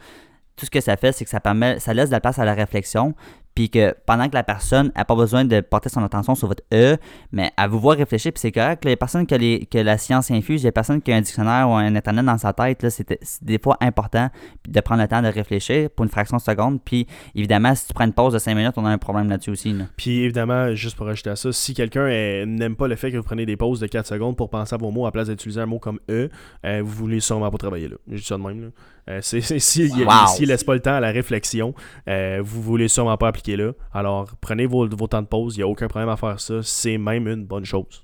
Tout 0.55 0.65
ce 0.65 0.71
que 0.71 0.81
ça 0.81 0.97
fait, 0.97 1.11
c'est 1.11 1.23
que 1.23 1.29
ça 1.29 1.39
permet, 1.39 1.79
ça 1.79 1.93
laisse 1.93 2.09
de 2.09 2.13
la 2.13 2.19
place 2.19 2.39
à 2.39 2.45
la 2.45 2.55
réflexion. 2.55 3.13
Puis 3.57 3.71
que 3.71 3.95
pendant 4.05 4.29
que 4.29 4.35
la 4.35 4.43
personne 4.43 4.91
n'a 4.95 5.03
pas 5.03 5.15
besoin 5.15 5.43
de 5.43 5.61
porter 5.61 5.89
son 5.89 6.03
attention 6.03 6.35
sur 6.35 6.47
votre 6.47 6.61
E, 6.71 6.95
mais 7.31 7.49
à 7.57 7.67
vous 7.67 7.79
voir 7.79 7.97
réfléchir, 7.97 8.31
puis 8.31 8.39
c'est 8.39 8.51
correct. 8.51 8.85
Les 8.85 8.95
personnes 8.95 9.25
que, 9.25 9.33
les, 9.33 9.65
que 9.65 9.79
la 9.79 9.97
science 9.97 10.29
infuse, 10.29 10.63
les 10.63 10.71
personnes 10.71 11.01
qui 11.01 11.11
ont 11.11 11.15
un 11.15 11.21
dictionnaire 11.21 11.67
ou 11.67 11.73
un 11.73 11.95
internet 11.95 12.23
dans 12.23 12.37
sa 12.37 12.53
tête, 12.53 12.83
là, 12.83 12.91
c'est 12.91 13.17
c'est 13.23 13.43
des 13.43 13.57
fois 13.57 13.75
important 13.81 14.29
de 14.67 14.79
prendre 14.81 15.01
le 15.01 15.07
temps 15.07 15.23
de 15.23 15.27
réfléchir 15.27 15.89
pour 15.89 16.03
une 16.05 16.11
fraction 16.11 16.37
de 16.37 16.41
seconde. 16.43 16.79
Puis 16.85 17.07
évidemment, 17.33 17.73
si 17.73 17.87
tu 17.87 17.93
prends 17.95 18.05
une 18.05 18.13
pause 18.13 18.33
de 18.33 18.37
5 18.37 18.53
minutes, 18.53 18.73
on 18.77 18.85
a 18.85 18.89
un 18.89 18.99
problème 18.99 19.27
là-dessus 19.27 19.49
aussi. 19.49 19.73
là. 19.73 19.85
Puis 19.97 20.19
évidemment, 20.19 20.75
juste 20.75 20.95
pour 20.95 21.07
ajouter 21.07 21.31
à 21.31 21.35
ça, 21.35 21.51
si 21.51 21.73
quelqu'un 21.73 22.01
euh, 22.01 22.45
n'aime 22.45 22.75
pas 22.75 22.87
le 22.87 22.95
fait 22.95 23.11
que 23.11 23.17
vous 23.17 23.23
prenez 23.23 23.47
des 23.47 23.57
pauses 23.57 23.79
de 23.79 23.87
4 23.87 24.05
secondes 24.05 24.37
pour 24.37 24.51
penser 24.51 24.75
à 24.75 24.77
vos 24.77 24.91
mots 24.91 25.05
à 25.05 25.07
la 25.07 25.11
place 25.13 25.29
d'utiliser 25.29 25.61
un 25.61 25.65
mot 25.65 25.79
comme 25.79 25.99
E, 26.11 26.29
euh, 26.63 26.81
vous 26.83 26.91
voulez 26.93 27.19
sûrement 27.21 27.49
pas 27.49 27.57
travailler 27.57 27.87
là. 27.87 27.95
Je 28.11 28.17
dis 28.17 28.23
ça 28.23 28.37
de 28.37 28.43
même. 28.43 28.61
Là. 28.61 28.67
Euh, 29.09 29.19
c'est, 29.21 29.39
c'est- 29.39 29.59
si, 29.59 29.83
il- 29.85 30.05
s'il 30.35 30.49
laisse 30.49 30.65
pas 30.65 30.73
le 30.73 30.81
temps 30.81 30.95
à 30.95 30.99
la 30.99 31.11
réflexion, 31.11 31.73
euh, 32.09 32.41
vous 32.43 32.61
voulez 32.61 32.89
sûrement 32.89 33.15
pas 33.15 33.29
appliquer 33.29 33.46
là. 33.55 33.71
Alors 33.93 34.27
prenez 34.41 34.65
vos, 34.65 34.87
temps 34.87 35.21
de 35.21 35.27
pause, 35.27 35.55
il 35.55 35.59
n'y 35.59 35.63
a 35.63 35.67
aucun 35.67 35.87
problème 35.87 36.09
à 36.09 36.17
faire 36.17 36.39
ça. 36.39 36.61
C'est 36.63 36.97
même 36.97 37.27
une 37.27 37.45
bonne 37.45 37.65
chose. 37.65 38.03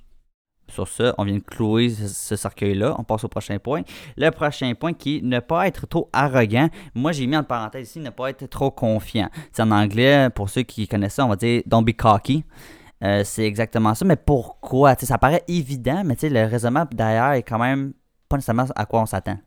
Sur 0.69 0.87
ça, 0.87 1.13
on 1.17 1.25
vient 1.25 1.35
de 1.35 1.43
clouer 1.43 1.89
ce, 1.89 2.07
ce 2.07 2.35
cercueil-là. 2.35 2.95
On 2.97 3.03
passe 3.03 3.23
au 3.25 3.27
prochain 3.27 3.59
point. 3.59 3.81
Le 4.15 4.29
prochain 4.29 4.73
point 4.75 4.93
qui 4.93 5.17
est 5.17 5.21
ne 5.21 5.39
pas 5.39 5.67
être 5.67 5.87
trop 5.87 6.09
arrogant. 6.13 6.69
Moi, 6.95 7.11
j'ai 7.11 7.27
mis 7.27 7.35
en 7.35 7.43
parenthèse 7.43 7.89
ici 7.89 7.99
ne 7.99 8.09
pas 8.09 8.29
être 8.29 8.47
trop 8.47 8.71
confiant. 8.71 9.29
C'est 9.51 9.61
en 9.61 9.71
anglais, 9.71 10.29
pour 10.29 10.49
ceux 10.49 10.63
qui 10.63 10.87
connaissent 10.87 11.15
ça, 11.15 11.25
on 11.25 11.29
va 11.29 11.35
dire 11.35 11.63
don't 11.65 11.83
be 11.83 11.93
cocky. 11.93 12.45
Euh, 13.03 13.23
c'est 13.25 13.45
exactement 13.45 13.93
ça. 13.93 14.05
Mais 14.05 14.15
pourquoi? 14.15 14.95
Ça 14.95 15.17
paraît 15.17 15.43
évident, 15.47 16.03
mais 16.05 16.15
le 16.21 16.45
raisonnement 16.45 16.85
derrière 16.91 17.33
est 17.33 17.43
quand 17.43 17.59
même 17.59 17.93
pas 18.29 18.37
nécessairement 18.37 18.65
à 18.75 18.85
quoi 18.85 19.01
on 19.01 19.05
s'attend. 19.05 19.37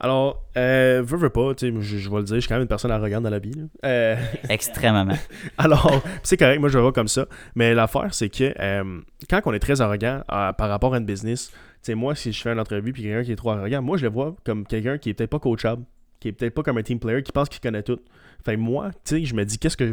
Alors, 0.00 0.44
euh, 0.56 1.02
veux, 1.04 1.16
veux 1.16 1.30
pas, 1.30 1.54
tu 1.54 1.68
sais, 1.68 1.74
je, 1.80 1.98
je 1.98 2.08
vais 2.08 2.18
le 2.18 2.22
dire, 2.22 2.36
je 2.36 2.40
suis 2.40 2.48
quand 2.48 2.54
même 2.54 2.62
une 2.62 2.68
personne 2.68 2.92
arrogante 2.92 3.24
dans 3.24 3.30
la 3.30 3.40
vie. 3.40 3.52
Euh, 3.84 4.16
Extrêmement. 4.48 5.14
Alors, 5.58 6.02
c'est 6.22 6.36
correct, 6.36 6.60
moi 6.60 6.68
je 6.68 6.76
le 6.78 6.82
vois 6.82 6.92
comme 6.92 7.08
ça. 7.08 7.26
Mais 7.56 7.74
l'affaire, 7.74 8.14
c'est 8.14 8.28
que 8.28 8.54
euh, 8.60 9.00
quand 9.28 9.40
on 9.46 9.52
est 9.52 9.58
très 9.58 9.80
arrogant 9.80 10.22
euh, 10.30 10.52
par 10.52 10.68
rapport 10.68 10.94
à 10.94 10.98
une 10.98 11.04
business, 11.04 11.48
tu 11.48 11.56
sais, 11.82 11.94
moi, 11.96 12.14
si 12.14 12.32
je 12.32 12.40
fais 12.40 12.52
une 12.52 12.60
entrevue 12.60 12.92
puis 12.92 13.02
quelqu'un 13.02 13.24
qui 13.24 13.32
est 13.32 13.36
trop 13.36 13.50
arrogant, 13.50 13.82
moi 13.82 13.96
je 13.96 14.04
le 14.04 14.12
vois 14.12 14.36
comme 14.44 14.64
quelqu'un 14.66 14.98
qui 14.98 15.10
est 15.10 15.14
peut-être 15.14 15.30
pas 15.30 15.40
coachable, 15.40 15.82
qui 16.20 16.28
est 16.28 16.32
peut-être 16.32 16.54
pas 16.54 16.62
comme 16.62 16.78
un 16.78 16.82
team 16.82 16.98
player, 16.98 17.22
qui 17.22 17.32
pense 17.32 17.48
qu'il 17.48 17.60
connaît 17.60 17.82
tout. 17.82 18.00
Fait 18.44 18.56
moi, 18.56 18.90
tu 19.04 19.20
sais, 19.20 19.24
je 19.24 19.34
me 19.34 19.44
dis, 19.44 19.58
qu'est-ce 19.58 19.76
que 19.76 19.86
je 19.86 19.92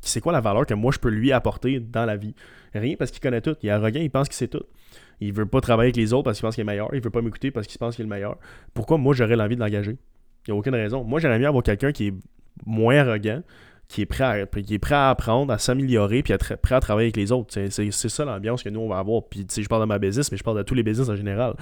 C'est 0.00 0.20
quoi 0.20 0.32
la 0.32 0.40
valeur 0.40 0.66
que 0.66 0.74
moi 0.74 0.92
je 0.92 0.98
peux 0.98 1.08
lui 1.08 1.32
apporter 1.32 1.80
dans 1.80 2.04
la 2.04 2.16
vie? 2.16 2.34
Rien 2.74 2.96
parce 2.98 3.10
qu'il 3.10 3.20
connaît 3.20 3.40
tout. 3.40 3.54
Il 3.62 3.68
est 3.68 3.72
arrogant, 3.72 4.00
il 4.00 4.10
pense 4.10 4.28
qu'il 4.28 4.36
sait 4.36 4.48
tout. 4.48 4.64
Il 5.20 5.32
veut 5.32 5.46
pas 5.46 5.60
travailler 5.60 5.88
avec 5.88 5.96
les 5.96 6.12
autres 6.12 6.24
parce 6.24 6.38
qu'il 6.38 6.46
pense 6.46 6.54
qu'il 6.54 6.62
est 6.62 6.64
meilleur. 6.64 6.90
Il 6.92 7.00
veut 7.00 7.10
pas 7.10 7.22
m'écouter 7.22 7.50
parce 7.50 7.66
qu'il 7.66 7.78
pense 7.78 7.96
qu'il 7.96 8.02
est 8.04 8.08
le 8.08 8.14
meilleur. 8.14 8.38
Pourquoi 8.74 8.98
moi 8.98 9.14
j'aurais 9.14 9.36
l'envie 9.36 9.56
de 9.56 9.60
l'engager? 9.60 9.96
Il 10.46 10.52
n'y 10.52 10.56
a 10.56 10.58
aucune 10.58 10.74
raison. 10.74 11.02
Moi 11.04 11.20
j'aimerais 11.20 11.38
mieux 11.38 11.48
avoir 11.48 11.62
quelqu'un 11.62 11.92
qui 11.92 12.08
est 12.08 12.14
moins 12.64 12.96
arrogant, 12.96 13.42
qui 13.88 14.02
est 14.02 14.06
prêt 14.06 14.24
à, 14.24 14.46
qui 14.46 14.74
est 14.74 14.78
prêt 14.78 14.94
à 14.94 15.08
apprendre, 15.08 15.52
à 15.52 15.58
s'améliorer, 15.58 16.22
puis 16.22 16.32
à 16.32 16.36
être 16.36 16.56
prêt 16.56 16.74
à 16.74 16.80
travailler 16.80 17.06
avec 17.06 17.16
les 17.16 17.32
autres. 17.32 17.54
C'est, 17.70 17.90
ça 17.90 18.24
l'ambiance 18.24 18.62
que 18.62 18.68
nous, 18.68 18.80
on 18.80 18.88
va 18.88 18.98
avoir. 18.98 19.22
Puis, 19.24 19.46
tu 19.46 19.54
sais, 19.54 19.62
je 19.62 19.68
parle 19.68 19.82
de 19.82 19.86
ma 19.86 19.98
business, 19.98 20.30
mais 20.30 20.36
je 20.36 20.44
parle 20.44 20.58
de 20.58 20.62
tous 20.62 20.74
les 20.74 20.82
business 20.82 21.08
en 21.08 21.16
général. 21.16 21.54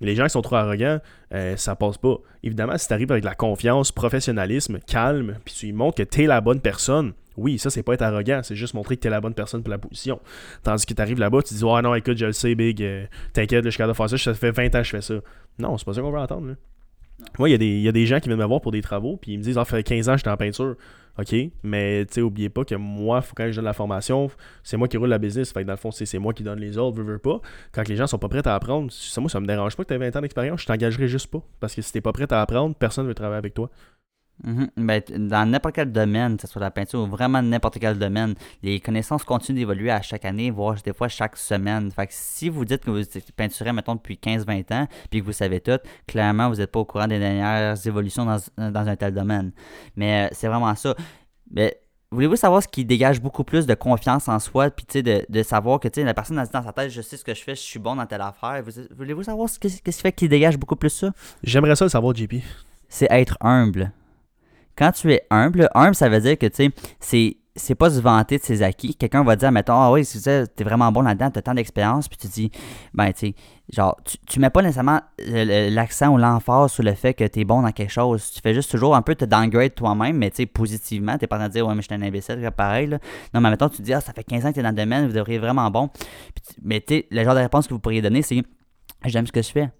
Les 0.00 0.14
gens 0.14 0.24
qui 0.24 0.30
sont 0.30 0.42
trop 0.42 0.56
arrogants, 0.56 0.98
euh, 1.34 1.56
ça 1.56 1.76
passe 1.76 1.98
pas. 1.98 2.16
Évidemment, 2.42 2.78
si 2.78 2.86
tu 2.86 2.92
arrives 2.94 3.10
avec 3.12 3.22
de 3.22 3.28
la 3.28 3.34
confiance, 3.34 3.92
professionnalisme, 3.92 4.78
calme, 4.86 5.36
puis 5.44 5.54
tu 5.54 5.66
lui 5.66 5.72
montres 5.72 5.96
que 5.96 6.02
tu 6.04 6.24
es 6.24 6.26
la 6.26 6.40
bonne 6.40 6.60
personne, 6.60 7.12
Oui, 7.36 7.58
ça, 7.58 7.70
c'est 7.70 7.84
pas 7.84 7.94
être 7.94 8.02
arrogant, 8.02 8.40
c'est 8.42 8.56
juste 8.56 8.74
montrer 8.74 8.96
que 8.96 9.02
t'es 9.02 9.10
la 9.10 9.20
bonne 9.20 9.34
personne 9.34 9.62
pour 9.62 9.70
la 9.70 9.78
position. 9.78 10.20
Tandis 10.64 10.86
que 10.86 10.94
t'arrives 10.94 11.20
là-bas, 11.20 11.42
tu 11.42 11.54
dis, 11.54 11.62
oh 11.62 11.80
non, 11.80 11.94
écoute, 11.94 12.16
je 12.16 12.26
le 12.26 12.32
sais, 12.32 12.54
Big, 12.56 12.82
euh, 12.82 13.04
t'inquiète, 13.32 13.64
je 13.64 13.70
suis 13.70 13.76
capable 13.76 13.92
de 13.92 13.96
faire 13.96 14.10
ça, 14.10 14.18
ça 14.18 14.34
fait 14.34 14.50
20 14.50 14.74
ans 14.74 14.78
que 14.78 14.84
je 14.84 14.90
fais 14.90 15.00
ça. 15.00 15.14
Non, 15.58 15.76
c'est 15.78 15.84
pas 15.84 15.92
ça 15.92 16.00
qu'on 16.00 16.10
veut 16.10 16.18
entendre. 16.18 16.48
Là. 16.48 16.54
Moi, 17.38 17.50
il 17.50 17.62
y, 17.62 17.88
a 17.88 17.92
des 17.92 18.06
gens 18.06 18.20
qui 18.20 18.28
viennent 18.28 18.38
me 18.38 18.44
voir 18.44 18.60
pour 18.60 18.72
des 18.72 18.82
travaux, 18.82 19.16
puis 19.16 19.32
ils 19.32 19.38
me 19.38 19.42
disent, 19.42 19.54
ça 19.54 19.64
fait 19.64 19.82
15 19.82 20.08
ans 20.08 20.12
que 20.12 20.18
j'étais 20.18 20.30
en 20.30 20.36
peinture. 20.36 20.76
OK, 21.18 21.34
mais 21.64 22.06
tu 22.06 22.14
sais, 22.14 22.20
oubliez 22.20 22.48
pas 22.48 22.64
que 22.64 22.76
moi, 22.76 23.20
faut 23.20 23.34
quand 23.34 23.50
je 23.50 23.56
donne 23.56 23.64
la 23.64 23.72
formation, 23.72 24.30
c'est 24.62 24.76
moi 24.76 24.86
qui 24.86 24.96
roule 24.96 25.08
la 25.08 25.18
business. 25.18 25.52
Fait 25.52 25.62
que 25.62 25.66
dans 25.66 25.72
le 25.72 25.78
fond, 25.78 25.90
c'est 25.90 26.18
moi 26.18 26.32
qui 26.32 26.44
donne 26.44 26.60
les 26.60 26.78
ordres, 26.78 26.96
veux, 26.96 27.12
veux 27.12 27.18
pas. 27.18 27.40
Quand 27.72 27.88
les 27.88 27.96
gens 27.96 28.06
sont 28.06 28.18
pas 28.18 28.28
prêts 28.28 28.46
à 28.46 28.54
apprendre, 28.54 28.92
ça, 28.92 29.20
moi, 29.20 29.28
ça 29.28 29.40
me 29.40 29.46
dérange 29.46 29.74
pas 29.76 29.82
que 29.82 29.88
tu 29.88 29.94
aies 29.94 29.98
20 29.98 30.16
ans 30.16 30.20
d'expérience, 30.20 30.60
je 30.60 30.66
t'engagerai 30.66 31.08
juste 31.08 31.26
pas. 31.26 31.42
Parce 31.58 31.74
que 31.74 31.82
si 31.82 31.92
t'es 31.92 32.00
pas 32.00 32.12
prêt 32.12 32.32
à 32.32 32.40
apprendre, 32.40 32.76
personne 32.76 33.04
ne 33.04 33.08
veut 33.08 33.14
travailler 33.14 33.38
avec 33.38 33.54
toi. 33.54 33.68
Mhm. 34.44 34.68
Ben, 34.76 35.02
dans 35.16 35.50
n'importe 35.50 35.74
quel 35.74 35.90
domaine, 35.90 36.36
que 36.36 36.42
ce 36.42 36.48
soit 36.48 36.60
la 36.60 36.70
peinture 36.70 37.00
ou 37.00 37.06
vraiment 37.06 37.42
n'importe 37.42 37.78
quel 37.78 37.98
domaine, 37.98 38.34
les 38.62 38.78
connaissances 38.80 39.24
continuent 39.24 39.58
d'évoluer 39.58 39.90
à 39.90 40.00
chaque 40.00 40.24
année, 40.24 40.50
voire 40.50 40.76
des 40.76 40.92
fois 40.92 41.08
chaque 41.08 41.36
semaine. 41.36 41.90
Fait 41.90 42.06
que 42.06 42.12
si 42.14 42.48
vous 42.48 42.64
dites 42.64 42.84
que 42.84 42.90
vous 42.90 43.02
peinturez, 43.36 43.72
mettons, 43.72 43.96
depuis 43.96 44.16
15-20 44.16 44.72
ans, 44.72 44.86
puis 45.10 45.20
que 45.20 45.26
vous 45.26 45.32
savez 45.32 45.60
tout, 45.60 45.78
clairement, 46.06 46.48
vous 46.48 46.56
n'êtes 46.56 46.70
pas 46.70 46.80
au 46.80 46.84
courant 46.84 47.08
des 47.08 47.18
dernières 47.18 47.74
évolutions 47.86 48.24
dans, 48.24 48.88
un 48.88 48.96
tel 48.96 49.12
domaine. 49.12 49.52
Mais 49.96 50.26
euh, 50.26 50.28
c'est 50.32 50.46
vraiment 50.46 50.74
ça. 50.76 50.94
Mais 51.50 51.80
voulez-vous 52.12 52.36
savoir 52.36 52.62
ce 52.62 52.68
qui 52.68 52.84
dégage 52.84 53.20
beaucoup 53.20 53.42
plus 53.42 53.66
de 53.66 53.74
confiance 53.74 54.28
en 54.28 54.38
soi, 54.38 54.70
puis 54.70 55.02
de, 55.02 55.26
de 55.28 55.42
savoir 55.42 55.80
que 55.80 55.88
la 56.00 56.14
personne 56.14 56.38
a 56.38 56.44
dit 56.44 56.52
dans 56.52 56.62
sa 56.62 56.72
tête, 56.72 56.90
je 56.90 57.02
sais 57.02 57.16
ce 57.16 57.24
que 57.24 57.34
je 57.34 57.42
fais, 57.42 57.56
je 57.56 57.60
suis 57.60 57.80
bon 57.80 57.96
dans 57.96 58.06
telle 58.06 58.20
affaire. 58.20 58.62
Voulez-vous 58.96 59.24
savoir 59.24 59.48
ce, 59.48 59.56
ce 59.60 59.80
qui 59.82 59.92
fait 59.92 60.12
qu'il 60.12 60.28
dégage 60.28 60.56
beaucoup 60.56 60.76
plus 60.76 60.90
ça? 60.90 61.10
J'aimerais 61.42 61.74
ça 61.74 61.84
le 61.84 61.90
savoir, 61.90 62.14
JP. 62.14 62.36
C'est 62.88 63.08
être 63.10 63.36
humble 63.40 63.92
quand 64.78 64.92
tu 64.92 65.12
es 65.12 65.26
humble, 65.30 65.68
humble, 65.74 65.94
ça 65.94 66.08
veut 66.08 66.20
dire 66.20 66.38
que, 66.38 66.46
tu 66.46 66.54
sais, 66.54 66.70
c'est 67.00 67.36
c'est 67.58 67.74
pas 67.74 67.90
se 67.90 68.00
vanter 68.00 68.38
de 68.38 68.42
ses 68.44 68.62
acquis. 68.62 68.94
Quelqu'un 68.94 69.24
va 69.24 69.34
dire, 69.34 69.50
mettons, 69.50 69.74
ah 69.74 69.90
oui, 69.90 70.06
tu 70.06 70.18
sais, 70.18 70.46
t'es 70.46 70.62
vraiment 70.62 70.92
bon 70.92 71.02
là-dedans, 71.02 71.30
t'as 71.30 71.42
tant 71.42 71.54
d'expérience, 71.54 72.08
puis 72.08 72.16
tu 72.16 72.28
dis, 72.28 72.50
ben, 72.94 73.12
tu 73.12 73.18
sais, 73.18 73.34
genre, 73.68 73.96
tu, 74.04 74.16
tu 74.26 74.38
mets 74.38 74.50
pas 74.50 74.62
nécessairement 74.62 75.00
l'accent 75.18 76.14
ou 76.14 76.18
l'emphase 76.18 76.70
sur 76.70 76.84
le 76.84 76.94
fait 76.94 77.14
que 77.14 77.24
t'es 77.24 77.44
bon 77.44 77.62
dans 77.62 77.72
quelque 77.72 77.90
chose. 77.90 78.30
Tu 78.32 78.40
fais 78.40 78.54
juste 78.54 78.70
toujours 78.70 78.94
un 78.94 79.02
peu 79.02 79.16
te 79.16 79.24
downgrade 79.24 79.74
toi-même, 79.74 80.16
mais 80.16 80.30
tu 80.30 80.36
sais, 80.36 80.46
positivement. 80.46 81.18
T'es 81.18 81.26
pas 81.26 81.36
en 81.36 81.40
train 81.40 81.48
de 81.48 81.52
dire, 81.52 81.66
ouais, 81.66 81.74
mais 81.74 81.82
je 81.82 81.86
suis 81.86 81.94
un 81.94 82.02
imbécile, 82.06 82.48
pareil, 82.56 82.86
là. 82.86 82.98
Non, 83.34 83.40
mais 83.40 83.50
mettons, 83.50 83.68
tu 83.68 83.82
dis, 83.82 83.92
ah, 83.92 84.00
ça 84.00 84.12
fait 84.12 84.24
15 84.24 84.46
ans 84.46 84.50
que 84.50 84.54
t'es 84.54 84.62
dans 84.62 84.70
le 84.70 84.76
domaine, 84.76 85.06
vous 85.06 85.14
devriez 85.14 85.38
vraiment 85.38 85.68
bon. 85.70 85.90
mais 86.62 86.80
tu 86.80 86.94
sais, 86.94 87.06
le 87.10 87.24
genre 87.24 87.34
de 87.34 87.40
réponse 87.40 87.66
que 87.66 87.74
vous 87.74 87.80
pourriez 87.80 88.02
donner, 88.02 88.22
c'est, 88.22 88.42
j'aime 89.04 89.26
ce 89.26 89.32
que 89.32 89.42
je 89.42 89.50
fais. 89.50 89.70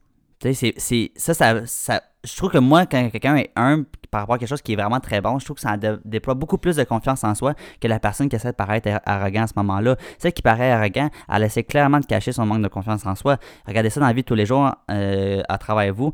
Tu 0.40 0.54
sais, 0.54 0.74
c'est, 0.76 1.12
ça, 1.16 1.34
ça, 1.34 1.66
ça, 1.66 2.02
je 2.24 2.36
trouve 2.36 2.50
que 2.50 2.58
moi, 2.58 2.86
quand 2.86 3.10
quelqu'un 3.10 3.36
est 3.36 3.50
humble 3.54 3.86
par 4.10 4.22
rapport 4.22 4.36
à 4.36 4.38
quelque 4.38 4.48
chose 4.48 4.62
qui 4.62 4.72
est 4.72 4.76
vraiment 4.76 5.00
très 5.00 5.20
bon, 5.20 5.38
je 5.38 5.44
trouve 5.44 5.56
que 5.56 5.62
ça 5.62 5.76
déploie 6.04 6.34
beaucoup 6.34 6.58
plus 6.58 6.76
de 6.76 6.84
confiance 6.84 7.22
en 7.24 7.34
soi 7.34 7.54
que 7.80 7.86
la 7.86 8.00
personne 8.00 8.28
qui 8.28 8.36
essaie 8.36 8.50
de 8.50 8.56
paraître 8.56 8.88
arrogant 9.04 9.42
à 9.42 9.46
ce 9.46 9.52
moment-là. 9.56 9.96
Celle 10.18 10.32
qui 10.32 10.42
paraît 10.42 10.72
arrogant, 10.72 11.10
elle 11.28 11.42
essaie 11.44 11.64
clairement 11.64 12.00
de 12.00 12.06
cacher 12.06 12.32
son 12.32 12.46
manque 12.46 12.62
de 12.62 12.68
confiance 12.68 13.06
en 13.06 13.14
soi. 13.14 13.36
Regardez 13.66 13.90
ça 13.90 14.00
dans 14.00 14.06
la 14.06 14.12
vie 14.12 14.22
de 14.22 14.26
tous 14.26 14.34
les 14.34 14.46
jours 14.46 14.72
euh, 14.90 15.42
à 15.48 15.58
travers 15.58 15.92
vous 15.92 16.12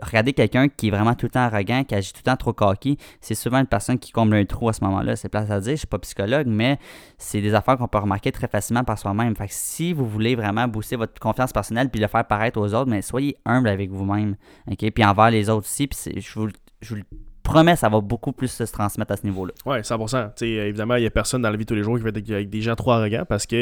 regardez 0.00 0.32
quelqu'un 0.32 0.68
qui 0.68 0.88
est 0.88 0.90
vraiment 0.90 1.14
tout 1.14 1.26
le 1.26 1.30
temps 1.30 1.40
arrogant, 1.40 1.84
qui 1.84 1.94
agit 1.94 2.12
tout 2.12 2.20
le 2.24 2.30
temps 2.30 2.36
trop 2.36 2.52
coquille, 2.52 2.96
c'est 3.20 3.34
souvent 3.34 3.58
une 3.58 3.66
personne 3.66 3.98
qui 3.98 4.12
comble 4.12 4.34
un 4.34 4.44
trou 4.44 4.68
à 4.68 4.72
ce 4.72 4.82
moment-là. 4.84 5.16
C'est 5.16 5.28
place 5.28 5.50
à 5.50 5.60
dire, 5.60 5.72
je 5.72 5.78
suis 5.78 5.86
pas 5.86 5.98
psychologue, 5.98 6.46
mais 6.46 6.78
c'est 7.18 7.40
des 7.40 7.54
affaires 7.54 7.76
qu'on 7.76 7.88
peut 7.88 7.98
remarquer 7.98 8.32
très 8.32 8.48
facilement 8.48 8.84
par 8.84 8.98
soi-même. 8.98 9.34
Fait 9.36 9.46
si 9.48 9.92
vous 9.92 10.06
voulez 10.06 10.34
vraiment 10.34 10.68
booster 10.68 10.96
votre 10.96 11.18
confiance 11.20 11.52
personnelle 11.52 11.90
puis 11.90 12.00
le 12.00 12.06
faire 12.06 12.26
paraître 12.26 12.60
aux 12.60 12.74
autres, 12.74 12.90
mais 12.90 13.02
soyez 13.02 13.36
humble 13.44 13.68
avec 13.68 13.90
vous-même. 13.90 14.36
OK? 14.70 14.90
Puis 14.90 15.04
envers 15.04 15.30
les 15.30 15.50
autres 15.50 15.66
aussi. 15.66 15.86
Puis 15.86 16.20
je 16.20 16.38
vous, 16.38 16.48
vous 16.88 16.96
promets, 17.42 17.76
ça 17.76 17.88
va 17.88 18.00
beaucoup 18.00 18.32
plus 18.32 18.48
se 18.48 18.64
transmettre 18.64 19.12
à 19.12 19.16
ce 19.16 19.24
niveau-là. 19.24 19.52
Oui, 19.66 19.78
100%. 19.78 20.34
T'sais, 20.34 20.48
évidemment, 20.48 20.96
il 20.96 21.00
n'y 21.00 21.06
a 21.06 21.10
personne 21.10 21.42
dans 21.42 21.50
la 21.50 21.56
vie 21.56 21.66
tous 21.66 21.74
les 21.74 21.82
jours 21.82 21.96
qui 21.96 22.02
va 22.02 22.10
être 22.10 22.30
avec 22.30 22.48
des 22.48 22.62
gens 22.62 22.74
trop 22.74 22.92
arrogants 22.92 23.24
parce 23.28 23.46
que 23.46 23.56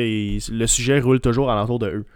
le 0.52 0.66
sujet 0.66 1.00
roule 1.00 1.20
toujours 1.20 1.50
alentour 1.50 1.78
de 1.78 1.88
eux. 1.88 2.06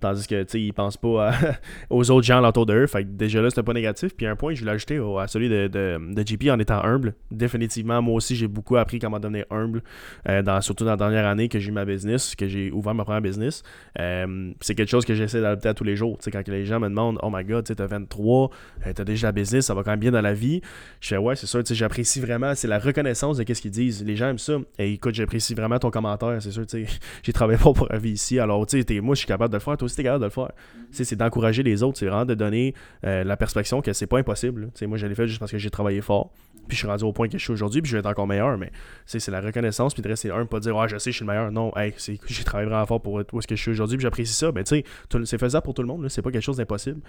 Tandis 0.00 0.26
que, 0.26 0.42
tu 0.42 0.50
sais, 0.50 0.60
ils 0.60 0.72
pensent 0.72 0.96
pas 0.96 1.32
aux 1.90 2.10
autres 2.10 2.26
gens 2.26 2.44
autour 2.44 2.66
d'eux. 2.66 2.86
Fait 2.86 3.02
que 3.02 3.08
déjà 3.08 3.42
là, 3.42 3.50
c'est 3.50 3.62
pas 3.62 3.72
négatif. 3.72 4.14
Puis 4.16 4.26
un 4.26 4.36
point, 4.36 4.54
je 4.54 4.60
voulais 4.60 4.72
ajouter 4.72 5.00
à 5.18 5.26
celui 5.26 5.48
de, 5.48 5.66
de, 5.66 6.14
de, 6.14 6.26
JP 6.26 6.50
en 6.50 6.58
étant 6.58 6.84
humble. 6.84 7.14
Définitivement, 7.30 8.00
moi 8.00 8.14
aussi, 8.14 8.36
j'ai 8.36 8.46
beaucoup 8.46 8.76
appris 8.76 8.98
comment 8.98 9.18
devenir 9.18 9.44
humble. 9.50 9.82
Euh, 10.28 10.42
dans, 10.42 10.60
surtout 10.60 10.84
dans 10.84 10.92
la 10.92 10.96
dernière 10.96 11.26
année 11.26 11.48
que 11.48 11.58
j'ai 11.58 11.70
eu 11.70 11.72
ma 11.72 11.84
business, 11.84 12.34
que 12.36 12.46
j'ai 12.46 12.70
ouvert 12.70 12.94
ma 12.94 13.04
première 13.04 13.22
business. 13.22 13.62
Euh, 13.98 14.52
c'est 14.60 14.74
quelque 14.74 14.90
chose 14.90 15.04
que 15.04 15.14
j'essaie 15.14 15.40
d'adapter 15.40 15.68
à 15.68 15.74
tous 15.74 15.84
les 15.84 15.96
jours. 15.96 16.16
Tu 16.18 16.24
sais, 16.24 16.30
quand 16.30 16.46
les 16.46 16.64
gens 16.64 16.78
me 16.78 16.88
demandent, 16.88 17.18
oh 17.22 17.30
my 17.32 17.44
god, 17.44 17.64
tu 17.64 17.80
as 17.80 17.86
23, 17.86 18.50
tu 18.94 19.00
as 19.00 19.04
déjà 19.04 19.28
la 19.28 19.32
business, 19.32 19.66
ça 19.66 19.74
va 19.74 19.82
quand 19.82 19.90
même 19.90 20.00
bien 20.00 20.12
dans 20.12 20.20
la 20.20 20.34
vie. 20.34 20.60
Je 21.00 21.08
fais, 21.08 21.16
ouais, 21.16 21.36
c'est 21.36 21.46
sûr, 21.46 21.62
tu 21.62 21.68
sais, 21.68 21.74
j'apprécie 21.74 22.20
vraiment. 22.20 22.54
C'est 22.54 22.68
la 22.68 22.78
reconnaissance 22.78 23.36
de 23.38 23.54
ce 23.54 23.60
qu'ils 23.60 23.70
disent. 23.70 24.04
Les 24.04 24.16
gens 24.16 24.28
aiment 24.28 24.38
ça. 24.38 24.54
Et 24.78 24.92
écoute, 24.92 25.14
j'apprécie 25.14 25.54
vraiment 25.54 25.78
ton 25.78 25.90
commentaire. 25.90 26.36
C'est 26.40 26.52
sûr, 26.52 26.66
tu 26.66 26.86
sais, 26.86 26.92
j'ai 27.22 27.32
travaillé 27.32 27.58
pas 27.58 27.72
pour 27.72 27.88
la 27.90 27.98
vie 27.98 28.12
ici. 28.12 28.38
Alors, 28.38 28.64
tu 28.66 28.80
sais, 28.80 29.00
moi, 29.00 29.14
je 29.14 29.20
suis 29.20 29.26
capable 29.26 29.52
de 29.52 29.56
le 29.56 29.62
faire 29.62 29.76
aussi 29.88 30.02
capable 30.02 30.20
de 30.20 30.26
le 30.26 30.30
faire. 30.30 30.52
C'est 30.90 31.16
d'encourager 31.16 31.62
les 31.62 31.82
autres, 31.82 31.98
c'est 31.98 32.06
vraiment 32.06 32.24
de 32.24 32.34
donner 32.34 32.74
euh, 33.04 33.24
la 33.24 33.36
perspective 33.36 33.80
que 33.82 33.92
c'est 33.92 34.06
pas 34.06 34.18
impossible. 34.18 34.70
Moi, 34.82 34.98
je 34.98 35.06
l'ai 35.06 35.14
fait 35.14 35.26
juste 35.26 35.38
parce 35.40 35.52
que 35.52 35.58
j'ai 35.58 35.70
travaillé 35.70 36.00
fort. 36.00 36.32
Puis 36.68 36.76
je 36.76 36.82
suis 36.82 36.86
rendu 36.86 37.04
au 37.04 37.12
point 37.12 37.28
que 37.28 37.38
je 37.38 37.42
suis 37.42 37.52
aujourd'hui, 37.52 37.80
puis 37.80 37.90
je 37.90 37.96
vais 37.96 38.00
être 38.00 38.06
encore 38.06 38.26
meilleur. 38.26 38.56
Mais 38.58 38.70
c'est 39.06 39.26
la 39.28 39.40
reconnaissance, 39.40 39.94
puis 39.94 40.02
de 40.02 40.08
rester 40.08 40.30
un, 40.30 40.44
pas 40.46 40.60
dire, 40.60 40.76
ah, 40.78 40.86
je 40.86 40.98
sais, 40.98 41.10
je 41.10 41.16
suis 41.16 41.24
le 41.24 41.32
meilleur. 41.32 41.50
Non, 41.50 41.72
hey, 41.76 41.94
j'ai 41.96 42.44
travaillé 42.44 42.68
vraiment 42.68 42.86
fort 42.86 43.00
pour 43.00 43.20
être 43.20 43.32
où 43.32 43.38
est-ce 43.38 43.46
que 43.46 43.56
je 43.56 43.62
suis 43.62 43.70
aujourd'hui, 43.70 43.96
puis 43.96 44.02
j'apprécie 44.02 44.34
ça. 44.34 44.52
Mais 44.52 44.64
tu 44.64 44.76
sais, 44.76 44.84
c'est 45.24 45.38
faisable 45.38 45.64
pour 45.64 45.74
tout 45.74 45.82
le 45.82 45.88
monde, 45.88 46.08
c'est 46.08 46.22
pas 46.22 46.30
quelque 46.30 46.42
chose 46.42 46.58
d'impossible. 46.58 47.00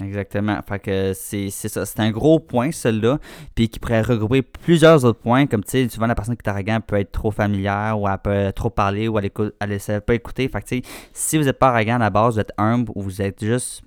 Exactement. 0.00 0.60
Fait 0.66 0.78
que 0.78 1.12
c'est 1.12 1.50
ça. 1.50 1.84
C'est 1.84 2.00
un 2.00 2.10
gros 2.10 2.38
point, 2.38 2.70
celui-là. 2.70 3.18
Puis 3.54 3.68
qui 3.68 3.80
pourrait 3.80 4.02
regrouper 4.02 4.42
plusieurs 4.42 5.04
autres 5.04 5.18
points. 5.18 5.46
Comme 5.46 5.64
tu 5.64 5.70
sais, 5.70 5.88
souvent 5.88 6.06
la 6.06 6.14
personne 6.14 6.36
qui 6.36 6.42
est 6.44 6.48
arrogante 6.48 6.86
peut 6.86 6.96
être 6.96 7.10
trop 7.10 7.32
familière 7.32 8.00
ou 8.00 8.08
elle 8.08 8.18
peut 8.18 8.52
trop 8.52 8.70
parler 8.70 9.08
ou 9.08 9.18
elle 9.18 9.30
ne 9.68 9.78
sait 9.78 10.00
pas 10.00 10.14
écouter. 10.14 10.48
Fait 10.48 10.60
que 10.62 10.68
tu 10.68 10.76
sais, 10.76 10.82
si 11.12 11.38
vous 11.38 11.44
n'êtes 11.44 11.58
pas 11.58 11.70
arrogant 11.70 11.96
à 11.96 11.98
la 11.98 12.10
base, 12.10 12.34
vous 12.34 12.40
êtes 12.40 12.52
humble 12.58 12.92
ou 12.94 13.02
vous 13.02 13.20
êtes 13.20 13.44
juste 13.44 13.82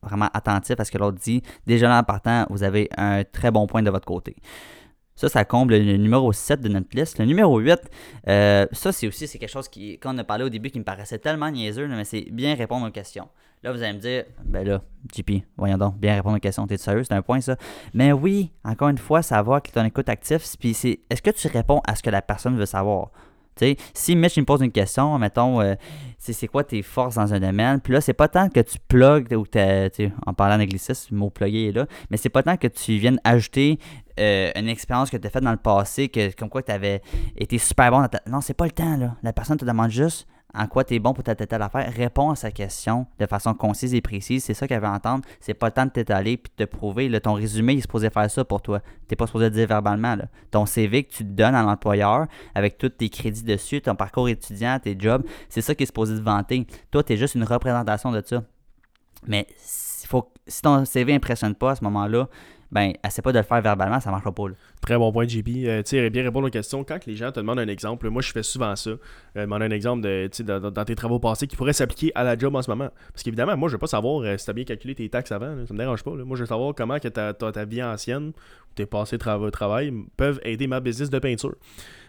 vraiment 0.00 0.28
attentif 0.32 0.78
à 0.78 0.84
ce 0.84 0.92
que 0.92 0.98
l'autre 0.98 1.18
dit, 1.18 1.42
déjà 1.66 1.88
là 1.88 1.98
en 1.98 2.04
partant, 2.04 2.46
vous 2.50 2.62
avez 2.62 2.88
un 2.96 3.24
très 3.24 3.50
bon 3.50 3.66
point 3.66 3.82
de 3.82 3.90
votre 3.90 4.06
côté. 4.06 4.36
Ça, 5.16 5.28
ça 5.28 5.44
comble 5.44 5.74
le 5.76 5.96
numéro 5.96 6.32
7 6.32 6.60
de 6.60 6.68
notre 6.68 6.96
liste. 6.96 7.18
Le 7.18 7.24
numéro 7.24 7.58
8, 7.58 7.80
euh, 8.28 8.66
ça, 8.70 8.92
c'est 8.92 9.08
aussi 9.08 9.26
c'est 9.26 9.38
quelque 9.40 9.50
chose 9.50 9.68
qui, 9.68 9.98
quand 9.98 10.14
on 10.14 10.18
a 10.18 10.22
parlé 10.22 10.44
au 10.44 10.48
début, 10.48 10.70
qui 10.70 10.78
me 10.78 10.84
paraissait 10.84 11.18
tellement 11.18 11.50
niaiseux, 11.50 11.88
mais 11.88 12.04
c'est 12.04 12.28
bien 12.30 12.54
répondre 12.54 12.86
aux 12.86 12.92
questions. 12.92 13.28
Là, 13.62 13.72
vous 13.72 13.82
allez 13.82 13.94
me 13.94 13.98
dire, 13.98 14.24
ben 14.44 14.66
là, 14.66 14.82
JP, 15.14 15.42
voyons 15.56 15.78
donc, 15.78 15.98
bien 15.98 16.14
répondre 16.14 16.36
aux 16.36 16.40
questions, 16.40 16.66
t'es 16.66 16.76
sérieux, 16.76 17.04
c'est 17.04 17.14
un 17.14 17.22
point 17.22 17.40
ça. 17.40 17.56
Mais 17.92 18.12
oui, 18.12 18.52
encore 18.64 18.88
une 18.88 18.98
fois, 18.98 19.22
savoir 19.22 19.62
que 19.62 19.70
ton 19.70 19.84
écoute 19.84 20.08
actif, 20.08 20.44
puis 20.58 20.74
c'est, 20.74 21.00
est-ce 21.10 21.22
que 21.22 21.30
tu 21.30 21.48
réponds 21.48 21.80
à 21.86 21.96
ce 21.96 22.02
que 22.02 22.10
la 22.10 22.22
personne 22.22 22.56
veut 22.56 22.66
savoir? 22.66 23.10
sais, 23.58 23.76
si 23.94 24.16
Mitch 24.16 24.36
me 24.38 24.44
pose 24.44 24.62
une 24.62 24.72
question, 24.72 25.18
mettons, 25.18 25.60
euh, 25.60 25.74
c'est 26.18 26.46
quoi 26.46 26.64
tes 26.64 26.82
forces 26.82 27.16
dans 27.16 27.32
un 27.34 27.40
domaine, 27.40 27.80
puis 27.80 27.92
là, 27.92 28.00
c'est 28.00 28.12
pas 28.12 28.28
tant 28.28 28.48
que 28.48 28.60
tu 28.60 28.78
plugues, 28.86 29.32
ou 29.32 29.44
en 30.26 30.34
parlant 30.34 30.58
d'anglicisme, 30.58 31.14
le 31.14 31.18
mot 31.18 31.30
plugger 31.30 31.68
est 31.68 31.72
là, 31.72 31.86
mais 32.10 32.16
c'est 32.16 32.28
pas 32.28 32.42
tant 32.42 32.56
que 32.56 32.68
tu 32.68 32.96
viennes 32.98 33.20
ajouter 33.24 33.78
euh, 34.20 34.50
une 34.56 34.68
expérience 34.68 35.10
que 35.10 35.16
tu 35.16 35.26
as 35.26 35.30
faite 35.30 35.44
dans 35.44 35.52
le 35.52 35.56
passé, 35.56 36.08
que, 36.08 36.34
comme 36.34 36.48
quoi 36.48 36.62
tu 36.62 36.72
avais 36.72 37.02
été 37.36 37.58
super 37.58 37.90
bon. 37.90 38.00
Dans 38.00 38.08
ta... 38.08 38.20
Non, 38.28 38.40
c'est 38.40 38.54
pas 38.54 38.66
le 38.66 38.72
temps, 38.72 38.96
là. 38.96 39.16
La 39.22 39.32
personne 39.32 39.56
te 39.56 39.64
demande 39.64 39.90
juste 39.90 40.26
en 40.54 40.66
quoi 40.66 40.82
tu 40.82 40.94
es 40.94 40.98
bon 40.98 41.12
pour 41.12 41.22
telle, 41.22 41.36
telle, 41.36 41.62
affaire, 41.62 41.92
réponds 41.92 42.30
à 42.30 42.36
sa 42.36 42.50
question 42.50 43.06
de 43.18 43.26
façon 43.26 43.52
concise 43.52 43.94
et 43.94 44.00
précise. 44.00 44.44
C'est 44.44 44.54
ça 44.54 44.66
qu'elle 44.66 44.80
veut 44.80 44.88
entendre. 44.88 45.24
C'est 45.40 45.54
pas 45.54 45.66
le 45.66 45.72
temps 45.72 45.84
de 45.84 45.90
t'étaler 45.90 46.38
puis 46.38 46.50
de 46.56 46.64
te 46.64 46.70
prouver. 46.70 47.20
ton 47.20 47.34
résumé, 47.34 47.74
il 47.74 47.78
est 47.78 47.82
supposé 47.82 48.08
faire 48.08 48.30
ça 48.30 48.44
pour 48.44 48.62
toi. 48.62 48.80
Tu 49.08 49.16
pas 49.16 49.26
supposé 49.26 49.46
le 49.46 49.50
dire 49.50 49.68
verbalement. 49.68 50.16
Ton 50.50 50.64
CV 50.64 51.04
que 51.04 51.12
tu 51.12 51.24
donnes 51.24 51.54
à 51.54 51.62
l'employeur 51.62 52.26
avec 52.54 52.78
tous 52.78 52.88
tes 52.88 53.10
crédits 53.10 53.42
dessus, 53.42 53.82
ton 53.82 53.94
parcours 53.94 54.28
étudiant, 54.28 54.78
tes 54.78 54.96
jobs, 54.98 55.22
c'est 55.50 55.60
ça 55.60 55.74
qui 55.74 55.82
est 55.82 55.86
supposé 55.86 56.16
te 56.16 56.22
vanter. 56.22 56.66
Toi, 56.90 57.02
tu 57.02 57.12
es 57.12 57.16
juste 57.16 57.34
une 57.34 57.44
représentation 57.44 58.10
de 58.10 58.22
ça. 58.24 58.42
Mais 59.26 59.46
faut, 60.08 60.32
si 60.46 60.62
ton 60.62 60.84
CV 60.84 61.14
impressionne 61.14 61.54
pas 61.54 61.72
à 61.72 61.74
ce 61.76 61.84
moment-là, 61.84 62.28
ben, 62.70 62.92
essaie 63.06 63.22
pas 63.22 63.32
de 63.32 63.38
le 63.38 63.44
faire 63.44 63.62
verbalement, 63.62 63.98
ça 63.98 64.10
marchera 64.10 64.32
pas. 64.32 64.44
Très 64.82 64.98
bon 64.98 65.10
point, 65.10 65.26
JP. 65.26 65.48
Euh, 65.48 65.82
tu 65.82 65.90
sais, 65.90 66.10
bien 66.10 66.22
répondre 66.22 66.46
aux 66.46 66.50
questions. 66.50 66.84
Quand 66.84 67.04
les 67.06 67.16
gens 67.16 67.32
te 67.32 67.40
demandent 67.40 67.60
un 67.60 67.68
exemple, 67.68 68.08
moi 68.10 68.20
je 68.20 68.30
fais 68.30 68.42
souvent 68.42 68.76
ça. 68.76 68.90
Euh, 68.90 68.98
demander 69.36 69.66
un 69.66 69.70
exemple 69.70 70.02
de, 70.02 70.28
dans, 70.42 70.70
dans, 70.70 70.84
tes 70.84 70.94
travaux 70.94 71.18
passés 71.18 71.46
qui 71.46 71.56
pourrait 71.56 71.72
s'appliquer 71.72 72.12
à 72.14 72.24
la 72.24 72.36
job 72.36 72.54
en 72.54 72.62
ce 72.62 72.70
moment. 72.70 72.90
Parce 73.12 73.22
qu'évidemment, 73.22 73.56
moi 73.56 73.68
je 73.68 73.74
veux 73.74 73.78
pas 73.78 73.86
savoir 73.86 74.22
euh, 74.22 74.36
si 74.36 74.44
tu 74.44 74.50
as 74.50 74.54
bien 74.54 74.64
calculé 74.64 74.94
tes 74.94 75.08
taxes 75.08 75.32
avant. 75.32 75.66
ça 75.66 75.72
me 75.72 75.78
dérange 75.78 76.02
pas. 76.02 76.10
Moi 76.10 76.36
je 76.36 76.42
veux 76.42 76.46
savoir 76.46 76.74
comment 76.74 76.98
que 76.98 77.08
ta, 77.08 77.64
vie 77.64 77.82
ancienne 77.82 78.28
ou 78.28 78.74
tes 78.74 78.86
passés 78.86 79.16
de 79.16 79.50
travail 79.50 79.92
peuvent 80.16 80.40
aider 80.42 80.66
ma 80.66 80.80
business 80.80 81.08
de 81.08 81.18
peinture. 81.18 81.54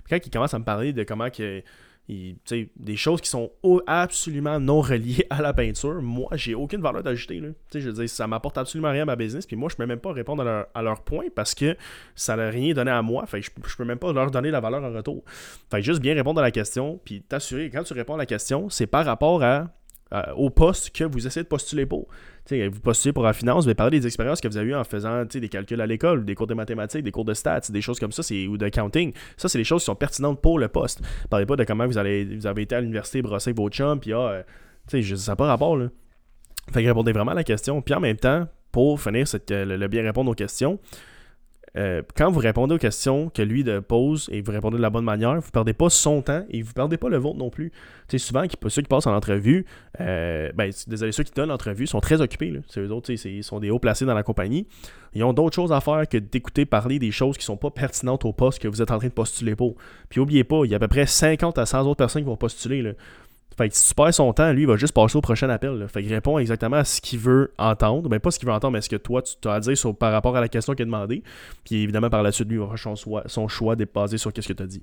Quand 0.09 0.17
ils 0.25 0.29
commencent 0.29 0.53
à 0.53 0.59
me 0.59 0.65
parler 0.65 0.91
de 0.91 1.03
comment 1.03 1.29
que 1.29 1.63
des 2.09 2.95
choses 2.95 3.21
qui 3.21 3.29
sont 3.29 3.51
absolument 3.85 4.59
non 4.59 4.81
reliées 4.81 5.25
à 5.29 5.41
la 5.41 5.53
peinture, 5.53 6.01
moi, 6.01 6.29
j'ai 6.33 6.55
aucune 6.55 6.81
valeur 6.81 7.03
d'ajouter. 7.03 7.41
Je 7.73 7.79
veux 7.79 7.93
dire, 7.93 8.09
ça 8.09 8.25
m'apporte 8.25 8.57
absolument 8.57 8.91
rien 8.91 9.03
à 9.03 9.05
ma 9.05 9.15
business, 9.15 9.45
puis 9.45 9.55
moi, 9.55 9.69
je 9.69 9.75
peux 9.75 9.85
même 9.85 9.99
pas 9.99 10.11
répondre 10.11 10.43
à 10.73 10.81
leur, 10.81 11.01
point 11.01 11.25
parce 11.33 11.53
que 11.53 11.77
ça 12.15 12.35
n'a 12.35 12.49
rien 12.49 12.73
donné 12.73 12.91
à 12.91 13.01
moi. 13.01 13.25
Je, 13.31 13.39
je 13.41 13.75
peux 13.75 13.85
même 13.85 13.99
pas 13.99 14.11
leur 14.11 14.31
donner 14.31 14.51
la 14.51 14.59
valeur 14.59 14.83
en 14.83 14.91
retour. 14.91 15.23
Fait 15.71 15.81
juste 15.81 16.01
bien 16.01 16.13
répondre 16.13 16.39
à 16.39 16.43
la 16.43 16.51
question, 16.51 16.99
puis 17.05 17.21
t'assurer, 17.21 17.69
quand 17.69 17.83
tu 17.83 17.93
réponds 17.93 18.15
à 18.15 18.17
la 18.17 18.25
question, 18.25 18.69
c'est 18.69 18.87
par 18.87 19.05
rapport 19.05 19.43
à 19.43 19.67
euh, 20.11 20.23
au 20.35 20.49
poste 20.49 20.89
que 20.95 21.03
vous 21.03 21.27
essayez 21.27 21.43
de 21.43 21.47
postuler 21.47 21.85
pour. 21.85 22.07
vous 22.49 22.79
postulez 22.81 23.13
pour 23.13 23.23
la 23.23 23.33
finance, 23.33 23.67
mais 23.67 23.75
parlez 23.75 23.99
des 23.99 24.07
expériences 24.07 24.41
que 24.41 24.47
vous 24.47 24.57
avez 24.57 24.71
eues 24.71 24.75
en 24.75 24.83
faisant 24.83 25.25
des 25.25 25.49
calculs 25.49 25.79
à 25.79 25.85
l'école, 25.85 26.25
des 26.25 26.33
cours 26.33 26.47
de 26.47 26.55
mathématiques, 26.55 27.03
des 27.03 27.11
cours 27.11 27.25
de 27.25 27.33
stats, 27.33 27.61
des 27.69 27.81
choses 27.81 27.99
comme 27.99 28.11
ça, 28.11 28.23
ou 28.49 28.57
de 28.57 28.69
counting. 28.69 29.13
Ça, 29.37 29.49
c'est 29.49 29.59
des 29.59 29.63
choses 29.63 29.81
qui 29.81 29.85
sont 29.85 29.95
pertinentes 29.95 30.41
pour 30.41 30.57
le 30.57 30.67
poste. 30.67 31.01
Parlez 31.29 31.45
pas 31.45 31.55
de 31.55 31.63
comment 31.63 31.85
vous, 31.85 31.97
avez 31.97 32.21
été 32.57 32.75
à 32.75 32.81
l'université 32.81 33.21
brosser 33.21 33.53
vos 33.53 33.69
chums, 33.69 33.99
puis 33.99 34.13
ah, 34.13 34.43
euh, 34.91 35.15
ça 35.15 35.31
n'a 35.31 35.35
pas 35.35 35.45
rapport. 35.45 35.77
Là. 35.77 35.89
Fait 36.73 36.81
que 36.81 36.87
répondez 36.87 37.11
vraiment 37.11 37.31
à 37.31 37.35
la 37.35 37.43
question. 37.43 37.81
Puis 37.81 37.93
en 37.93 37.99
même 37.99 38.17
temps, 38.17 38.47
pour 38.71 38.99
finir 38.99 39.27
cette, 39.27 39.51
le 39.51 39.87
bien 39.87 40.01
répondre 40.01 40.31
aux 40.31 40.35
questions, 40.35 40.79
euh, 41.77 42.01
quand 42.15 42.31
vous 42.31 42.39
répondez 42.39 42.75
aux 42.75 42.79
questions 42.79 43.29
que 43.29 43.41
lui 43.41 43.63
pose 43.87 44.29
et 44.31 44.41
vous 44.41 44.51
répondez 44.51 44.77
de 44.77 44.81
la 44.81 44.89
bonne 44.89 45.05
manière, 45.05 45.35
vous 45.35 45.47
ne 45.47 45.51
perdez 45.51 45.73
pas 45.73 45.89
son 45.89 46.21
temps 46.21 46.43
et 46.49 46.61
vous 46.61 46.69
ne 46.69 46.73
perdez 46.73 46.97
pas 46.97 47.09
le 47.09 47.17
vôtre 47.17 47.37
non 47.37 47.49
plus. 47.49 47.71
Tu 48.07 48.17
sais, 48.17 48.27
souvent, 48.27 48.43
ceux 48.67 48.81
qui 48.81 48.87
passent 48.87 49.07
en 49.07 49.15
entrevue, 49.15 49.65
euh, 49.99 50.51
ben, 50.55 50.71
désolé, 50.87 51.11
ceux 51.11 51.23
qui 51.23 51.31
donnent 51.31 51.49
l'entrevue 51.49 51.87
sont 51.87 51.99
très 51.99 52.21
occupés. 52.21 52.53
C'est 52.67 52.81
eux 52.81 52.91
autres, 52.91 53.11
ils 53.11 53.43
sont 53.43 53.59
des 53.59 53.69
hauts 53.69 53.79
placés 53.79 54.05
dans 54.05 54.15
la 54.15 54.23
compagnie. 54.23 54.67
Ils 55.13 55.23
ont 55.23 55.33
d'autres 55.33 55.55
choses 55.55 55.71
à 55.71 55.81
faire 55.81 56.07
que 56.07 56.17
d'écouter 56.17 56.65
parler 56.65 56.99
des 56.99 57.11
choses 57.11 57.37
qui 57.37 57.43
ne 57.43 57.45
sont 57.45 57.57
pas 57.57 57.71
pertinentes 57.71 58.25
au 58.25 58.33
poste 58.33 58.59
que 58.59 58.67
vous 58.67 58.81
êtes 58.81 58.91
en 58.91 58.97
train 58.97 59.07
de 59.07 59.13
postuler 59.13 59.55
pour. 59.55 59.75
Puis 60.09 60.19
n'oubliez 60.19 60.43
pas, 60.43 60.61
il 60.65 60.71
y 60.71 60.73
a 60.73 60.77
à 60.77 60.79
peu 60.79 60.87
près 60.87 61.05
50 61.05 61.57
à 61.57 61.65
100 61.65 61.81
autres 61.81 61.97
personnes 61.97 62.23
qui 62.23 62.27
vont 62.27 62.37
postuler. 62.37 62.81
Là. 62.81 62.91
Fait 63.59 63.67
que 63.67 63.75
si 63.75 63.89
tu 63.89 63.93
perds 63.93 64.13
son 64.13 64.31
temps, 64.31 64.53
lui, 64.53 64.61
il 64.61 64.67
va 64.67 64.77
juste 64.77 64.93
passer 64.93 65.17
au 65.17 65.21
prochain 65.21 65.49
appel. 65.49 65.85
Fait 65.89 66.01
qu'il 66.01 66.13
répond 66.13 66.39
exactement 66.39 66.77
à 66.77 66.85
ce 66.85 67.01
qu'il 67.01 67.19
veut 67.19 67.53
entendre. 67.57 68.07
Ben, 68.07 68.17
pas 68.17 68.31
ce 68.31 68.39
qu'il 68.39 68.47
veut 68.47 68.53
entendre, 68.53 68.71
mais 68.71 68.79
ce 68.79 68.87
que 68.87 68.95
toi, 68.95 69.21
tu 69.21 69.49
as 69.49 69.51
à 69.51 69.59
dire 69.59 69.77
sur, 69.77 69.93
par 69.97 70.13
rapport 70.13 70.33
à 70.37 70.39
la 70.39 70.47
question 70.47 70.75
qu'il 70.75 70.83
a 70.83 70.85
demandé. 70.85 71.23
Puis 71.65 71.83
évidemment, 71.83 72.09
par 72.09 72.23
la 72.23 72.31
suite, 72.31 72.47
lui, 72.47 72.55
il 72.55 72.61
va 72.61 72.67
faire 72.67 72.77
son 72.77 72.95
choix, 72.95 73.23
son 73.25 73.75
basé 73.93 74.17
sur 74.17 74.31
ce 74.33 74.47
que 74.47 74.53
tu 74.53 74.63
as 74.63 74.65
dit. 74.65 74.81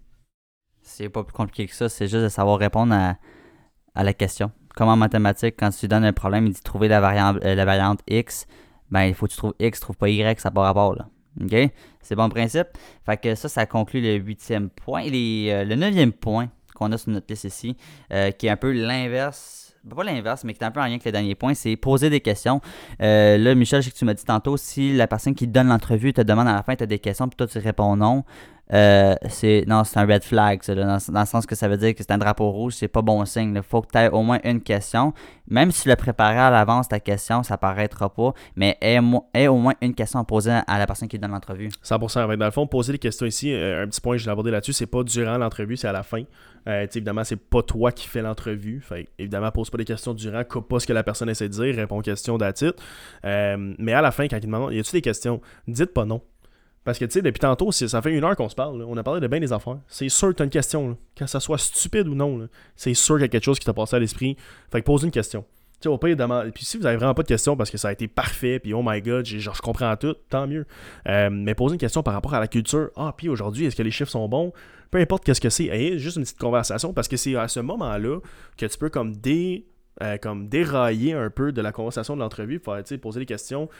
C'est 0.82 1.08
pas 1.08 1.24
plus 1.24 1.32
compliqué 1.32 1.66
que 1.66 1.74
ça. 1.74 1.88
C'est 1.88 2.06
juste 2.06 2.22
de 2.22 2.28
savoir 2.28 2.58
répondre 2.58 2.92
à, 2.92 4.04
la 4.04 4.12
question. 4.12 4.52
Comme 4.74 4.90
en 4.90 4.96
mathématiques, 4.96 5.54
quand 5.58 5.70
tu 5.70 5.88
donnes 5.88 6.04
un 6.04 6.12
problème, 6.12 6.46
il 6.46 6.52
dit 6.52 6.60
trouver 6.60 6.88
la 6.88 7.00
variante, 7.00 7.42
euh, 7.46 7.54
la 7.54 7.64
variante 7.64 8.00
X. 8.06 8.46
Ben, 8.90 9.04
il 9.04 9.14
faut 9.14 9.24
que 9.24 9.32
tu 9.32 9.38
trouves 9.38 9.54
X, 9.58 9.78
tu 9.78 9.84
trouves 9.84 9.96
pas 9.96 10.10
Y, 10.10 10.38
ça 10.38 10.50
n'a 10.50 10.54
pas 10.54 10.60
rapport. 10.60 10.94
Là. 10.94 11.08
OK? 11.42 11.70
C'est 12.02 12.14
bon 12.14 12.28
principe. 12.28 12.66
Fait 13.06 13.16
que 13.16 13.34
ça, 13.36 13.48
ça 13.48 13.64
conclut 13.64 14.02
le 14.02 14.16
huitième 14.16 14.68
point. 14.68 15.04
Et 15.06 15.48
euh, 15.50 15.64
le 15.64 15.76
neuvième 15.76 16.12
point, 16.12 16.50
qu'on 16.76 16.92
a 16.92 16.98
sur 16.98 17.10
notre 17.10 17.26
liste 17.28 17.44
ici, 17.44 17.76
euh, 18.12 18.30
qui 18.30 18.46
est 18.46 18.50
un 18.50 18.56
peu 18.56 18.70
l'inverse 18.70 19.66
pas 19.94 20.04
l'inverse, 20.04 20.44
mais 20.44 20.54
qui 20.54 20.62
est 20.62 20.66
un 20.66 20.70
peu 20.70 20.80
en 20.80 20.84
lien 20.84 20.90
avec 20.90 21.04
le 21.04 21.12
dernier 21.12 21.34
point, 21.34 21.54
c'est 21.54 21.76
poser 21.76 22.10
des 22.10 22.20
questions. 22.20 22.60
Euh, 23.00 23.38
là, 23.38 23.54
Michel, 23.54 23.82
je 23.82 23.86
sais 23.86 23.92
que 23.92 23.96
tu 23.96 24.04
m'as 24.04 24.14
dit 24.14 24.24
tantôt, 24.24 24.56
si 24.56 24.92
la 24.94 25.06
personne 25.06 25.34
qui 25.34 25.46
donne 25.46 25.68
l'entrevue 25.68 26.12
te 26.12 26.20
demande 26.20 26.48
à 26.48 26.54
la 26.54 26.62
fin, 26.62 26.74
tu 26.74 26.82
as 26.82 26.86
des 26.86 26.98
questions, 26.98 27.28
puis 27.28 27.36
toi, 27.36 27.46
tu 27.46 27.58
réponds 27.58 27.96
non, 27.96 28.24
euh, 28.72 29.14
c'est 29.28 29.64
non, 29.68 29.84
c'est 29.84 29.98
un 30.00 30.06
red 30.06 30.24
flag, 30.24 30.60
dans, 30.66 30.98
le 31.20 31.26
sens 31.26 31.46
que 31.46 31.54
ça 31.54 31.68
veut 31.68 31.76
dire 31.76 31.94
que 31.94 31.98
c'est 32.02 32.10
un 32.10 32.18
drapeau 32.18 32.50
rouge, 32.50 32.74
c'est 32.74 32.88
pas 32.88 33.02
bon 33.02 33.24
signe. 33.24 33.52
Il 33.54 33.62
faut 33.62 33.80
que 33.80 33.88
tu 33.92 33.98
aies 33.98 34.08
au 34.08 34.22
moins 34.22 34.40
une 34.42 34.60
question. 34.60 35.12
Même 35.48 35.70
si 35.70 35.82
tu 35.82 35.88
l'as 35.88 35.96
préparé 35.96 36.38
à 36.38 36.50
l'avance, 36.50 36.88
ta 36.88 36.98
question, 36.98 37.44
ça 37.44 37.56
paraîtra 37.56 38.12
pas, 38.12 38.32
mais 38.56 38.76
aie, 38.80 38.98
au 39.48 39.56
moins 39.56 39.74
une 39.80 39.94
question 39.94 40.18
à 40.18 40.24
poser 40.24 40.58
à 40.66 40.78
la 40.78 40.86
personne 40.86 41.06
qui 41.06 41.18
donne 41.18 41.30
l'entrevue. 41.30 41.68
100%. 41.84 42.36
Dans 42.36 42.44
le 42.44 42.50
fond, 42.50 42.66
poser 42.66 42.92
des 42.92 42.98
questions 42.98 43.26
ici, 43.26 43.52
un 43.54 43.86
petit 43.86 44.00
point 44.00 44.16
je 44.16 44.24
l'ai 44.24 44.32
abordé 44.32 44.50
là-dessus, 44.50 44.72
c'est 44.72 44.86
pas 44.86 45.04
durant 45.04 45.38
l'entrevue, 45.38 45.76
c'est 45.76 45.88
à 45.88 45.92
la 45.92 46.02
fin. 46.02 46.24
Euh, 46.66 46.86
évidemment, 46.94 47.24
c'est 47.24 47.36
pas 47.36 47.62
toi 47.62 47.92
qui 47.92 48.08
fais 48.08 48.22
l'entrevue. 48.22 48.80
Fait, 48.80 49.08
évidemment, 49.18 49.50
pose 49.50 49.70
pas 49.70 49.78
des 49.78 49.84
questions 49.84 50.14
durant, 50.14 50.42
coupe 50.44 50.68
pas 50.68 50.80
ce 50.80 50.86
que 50.86 50.92
la 50.92 51.02
personne 51.02 51.28
essaie 51.28 51.48
de 51.48 51.54
dire, 51.54 51.74
réponds 51.74 51.98
aux 51.98 52.02
questions 52.02 52.38
d'attitude. 52.38 52.74
mais 53.24 53.92
à 53.92 54.02
la 54.02 54.10
fin, 54.10 54.28
quand 54.28 54.36
il 54.36 54.46
demande, 54.46 54.72
y 54.72 54.78
a-tu 54.78 54.92
des 54.92 55.02
questions, 55.02 55.40
dites 55.68 55.92
pas 55.92 56.04
non. 56.04 56.22
Parce 56.86 57.00
que, 57.00 57.04
tu 57.04 57.10
sais, 57.10 57.22
depuis 57.22 57.40
tantôt, 57.40 57.72
ça 57.72 58.00
fait 58.00 58.12
une 58.12 58.22
heure 58.22 58.36
qu'on 58.36 58.48
se 58.48 58.54
parle. 58.54 58.84
On 58.84 58.96
a 58.96 59.02
parlé 59.02 59.20
de 59.20 59.26
bien 59.26 59.40
des 59.40 59.52
affaires. 59.52 59.78
C'est 59.88 60.08
sûr 60.08 60.28
que 60.28 60.34
tu 60.34 60.42
as 60.42 60.44
une 60.44 60.50
question. 60.52 60.96
Quand 61.18 61.26
ça 61.26 61.40
soit 61.40 61.58
stupide 61.58 62.06
ou 62.06 62.14
non, 62.14 62.48
c'est 62.76 62.94
sûr 62.94 63.16
qu'il 63.16 63.22
y 63.22 63.24
a 63.24 63.28
quelque 63.28 63.44
chose 63.44 63.58
qui 63.58 63.66
t'a 63.66 63.74
passé 63.74 63.96
à 63.96 63.98
l'esprit. 63.98 64.36
Fait 64.70 64.80
que 64.80 64.86
pose 64.86 65.02
une 65.02 65.10
question. 65.10 65.44
Puis 66.54 66.64
si 66.64 66.76
vous 66.76 66.86
avez 66.86 66.96
vraiment 66.96 67.14
pas 67.14 67.22
de 67.22 67.28
questions 67.28 67.56
parce 67.56 67.70
que 67.70 67.78
ça 67.78 67.88
a 67.88 67.92
été 67.92 68.08
parfait, 68.08 68.58
puis 68.58 68.74
oh 68.74 68.82
my 68.84 69.00
god, 69.00 69.24
genre, 69.24 69.54
je 69.54 69.62
comprends 69.62 69.96
tout, 69.96 70.14
tant 70.28 70.46
mieux. 70.46 70.66
Euh, 71.08 71.30
mais 71.30 71.54
posez 71.54 71.74
une 71.74 71.80
question 71.80 72.02
par 72.02 72.14
rapport 72.14 72.34
à 72.34 72.40
la 72.40 72.48
culture. 72.48 72.90
Ah, 72.96 73.14
puis 73.16 73.28
aujourd'hui, 73.28 73.66
est-ce 73.66 73.76
que 73.76 73.82
les 73.82 73.90
chiffres 73.90 74.10
sont 74.10 74.28
bons? 74.28 74.52
Peu 74.90 74.98
importe 74.98 75.24
qu'est-ce 75.24 75.40
que 75.40 75.50
c'est. 75.50 75.98
juste 75.98 76.16
une 76.16 76.22
petite 76.22 76.38
conversation 76.38 76.92
parce 76.92 77.08
que 77.08 77.16
c'est 77.16 77.36
à 77.36 77.48
ce 77.48 77.60
moment-là 77.60 78.20
que 78.56 78.66
tu 78.66 78.78
peux 78.78 78.90
comme 78.90 79.14
dé. 79.16 79.66
Euh, 80.02 80.18
comme 80.18 80.46
dérailler 80.50 81.14
un 81.14 81.30
peu 81.30 81.52
de 81.52 81.62
la 81.62 81.72
conversation 81.72 82.16
de 82.16 82.20
l'entrevue, 82.20 82.60
pour 82.60 82.76
poser 83.00 83.20
des 83.20 83.24
questions 83.24 83.70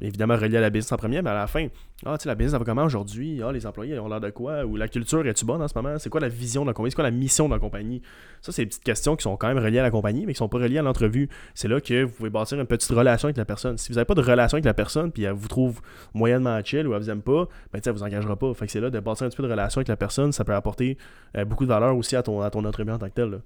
évidemment 0.00 0.36
relié 0.36 0.56
à 0.56 0.60
la 0.60 0.70
business 0.70 0.92
en 0.92 0.96
premier, 0.96 1.22
mais 1.22 1.30
à 1.30 1.34
la 1.34 1.46
fin, 1.46 1.68
ah, 2.04 2.16
tu 2.18 2.24
sais, 2.24 2.28
la 2.28 2.34
business, 2.34 2.52
ça 2.52 2.58
va 2.58 2.64
comment 2.64 2.84
aujourd'hui? 2.84 3.42
Ah, 3.42 3.52
les 3.52 3.66
employés 3.66 3.98
ont 3.98 4.08
l'air 4.08 4.20
de 4.20 4.30
quoi? 4.30 4.64
Ou 4.64 4.76
la 4.76 4.88
culture, 4.88 5.26
est-tu 5.26 5.44
bonne 5.44 5.62
en 5.62 5.68
ce 5.68 5.74
moment? 5.76 5.98
C'est 5.98 6.10
quoi 6.10 6.20
la 6.20 6.28
vision 6.28 6.62
de 6.62 6.68
la 6.68 6.72
compagnie? 6.72 6.90
C'est 6.90 6.96
quoi 6.96 7.04
la 7.04 7.10
mission 7.10 7.48
de 7.48 7.54
la 7.54 7.60
compagnie? 7.60 8.02
Ça, 8.40 8.50
c'est 8.52 8.62
des 8.62 8.68
petites 8.68 8.84
questions 8.84 9.14
qui 9.16 9.22
sont 9.22 9.36
quand 9.36 9.48
même 9.48 9.58
reliées 9.58 9.78
à 9.78 9.82
la 9.82 9.90
compagnie, 9.90 10.26
mais 10.26 10.32
qui 10.32 10.38
sont 10.38 10.48
pas 10.48 10.58
reliées 10.58 10.78
à 10.78 10.82
l'entrevue. 10.82 11.28
C'est 11.54 11.68
là 11.68 11.80
que 11.80 12.04
vous 12.04 12.12
pouvez 12.12 12.30
bâtir 12.30 12.58
une 12.58 12.66
petite 12.66 12.90
relation 12.90 13.26
avec 13.26 13.36
la 13.36 13.44
personne. 13.44 13.78
Si 13.78 13.90
vous 13.90 13.96
n'avez 13.96 14.06
pas 14.06 14.14
de 14.14 14.22
relation 14.22 14.56
avec 14.56 14.64
la 14.64 14.74
personne, 14.74 15.12
puis 15.12 15.24
elle 15.24 15.32
vous 15.32 15.48
trouve 15.48 15.80
moyennement 16.14 16.58
chill 16.64 16.86
ou 16.86 16.94
elle 16.94 17.00
vous 17.00 17.10
aime 17.10 17.22
pas, 17.22 17.46
ben, 17.72 17.78
tu 17.78 17.84
sais, 17.84 17.90
elle 17.90 17.96
vous 17.96 18.02
engagera 18.02 18.36
pas. 18.36 18.52
Fait 18.54 18.66
que 18.66 18.72
c'est 18.72 18.80
là 18.80 18.90
de 18.90 19.00
bâtir 19.00 19.26
un 19.26 19.30
petit 19.30 19.36
peu 19.36 19.44
de 19.44 19.50
relation 19.50 19.78
avec 19.78 19.88
la 19.88 19.96
personne, 19.96 20.32
ça 20.32 20.44
peut 20.44 20.54
apporter 20.54 20.98
euh, 21.36 21.44
beaucoup 21.44 21.64
de 21.64 21.68
valeur 21.68 21.96
aussi 21.96 22.16
à 22.16 22.22
ton, 22.22 22.40
à 22.40 22.50
ton 22.50 22.64
entrevue 22.64 22.90
en 22.90 22.98
tant 22.98 23.08
que 23.08 23.14
tel. 23.14 23.40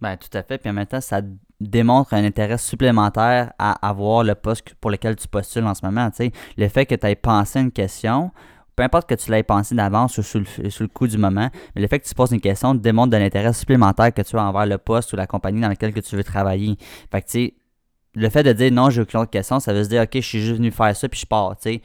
Ben, 0.00 0.16
tout 0.16 0.36
à 0.36 0.42
fait. 0.42 0.58
Puis 0.58 0.70
en 0.70 0.72
même 0.72 0.86
temps, 0.86 1.00
ça 1.00 1.20
démontre 1.60 2.14
un 2.14 2.24
intérêt 2.24 2.58
supplémentaire 2.58 3.52
à 3.58 3.88
avoir 3.88 4.22
le 4.22 4.34
poste 4.34 4.74
pour 4.80 4.90
lequel 4.90 5.16
tu 5.16 5.26
postules 5.26 5.64
en 5.64 5.74
ce 5.74 5.84
moment. 5.84 6.10
Le 6.56 6.68
fait 6.68 6.86
que 6.86 6.94
tu 6.94 7.06
aies 7.06 7.16
pensé 7.16 7.60
une 7.60 7.72
question, 7.72 8.30
peu 8.76 8.84
importe 8.84 9.08
que 9.08 9.16
tu 9.16 9.30
l'aies 9.32 9.42
pensé 9.42 9.74
d'avance 9.74 10.18
ou 10.18 10.22
sur 10.22 10.40
le, 10.40 10.86
coup 10.86 11.08
du 11.08 11.18
moment, 11.18 11.50
mais 11.74 11.82
le 11.82 11.88
fait 11.88 11.98
que 11.98 12.06
tu 12.06 12.14
poses 12.14 12.30
une 12.30 12.40
question 12.40 12.74
démontre 12.74 13.10
de 13.10 13.16
l'intérêt 13.16 13.52
supplémentaire 13.52 14.14
que 14.14 14.22
tu 14.22 14.36
as 14.36 14.44
envers 14.44 14.66
le 14.66 14.78
poste 14.78 15.12
ou 15.12 15.16
la 15.16 15.26
compagnie 15.26 15.60
dans 15.60 15.68
laquelle 15.68 15.92
que 15.92 16.00
tu 16.00 16.14
veux 16.14 16.22
travailler. 16.22 16.76
Fait 17.10 17.20
que, 17.20 17.26
tu 17.26 17.32
sais, 17.32 17.54
le 18.14 18.28
fait 18.28 18.44
de 18.44 18.52
dire 18.52 18.70
non, 18.70 18.88
j'ai 18.90 19.00
aucune 19.00 19.20
autre 19.20 19.30
question, 19.30 19.58
ça 19.58 19.72
veut 19.72 19.82
se 19.82 19.88
dire, 19.88 20.02
OK, 20.02 20.10
je 20.14 20.20
suis 20.20 20.40
juste 20.40 20.58
venu 20.58 20.70
faire 20.70 20.94
ça 20.94 21.08
puis 21.08 21.18
je 21.18 21.26
pars, 21.26 21.56
tu 21.58 21.80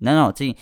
Non, 0.00 0.14
non, 0.14 0.32
tu 0.32 0.48
sais, 0.48 0.56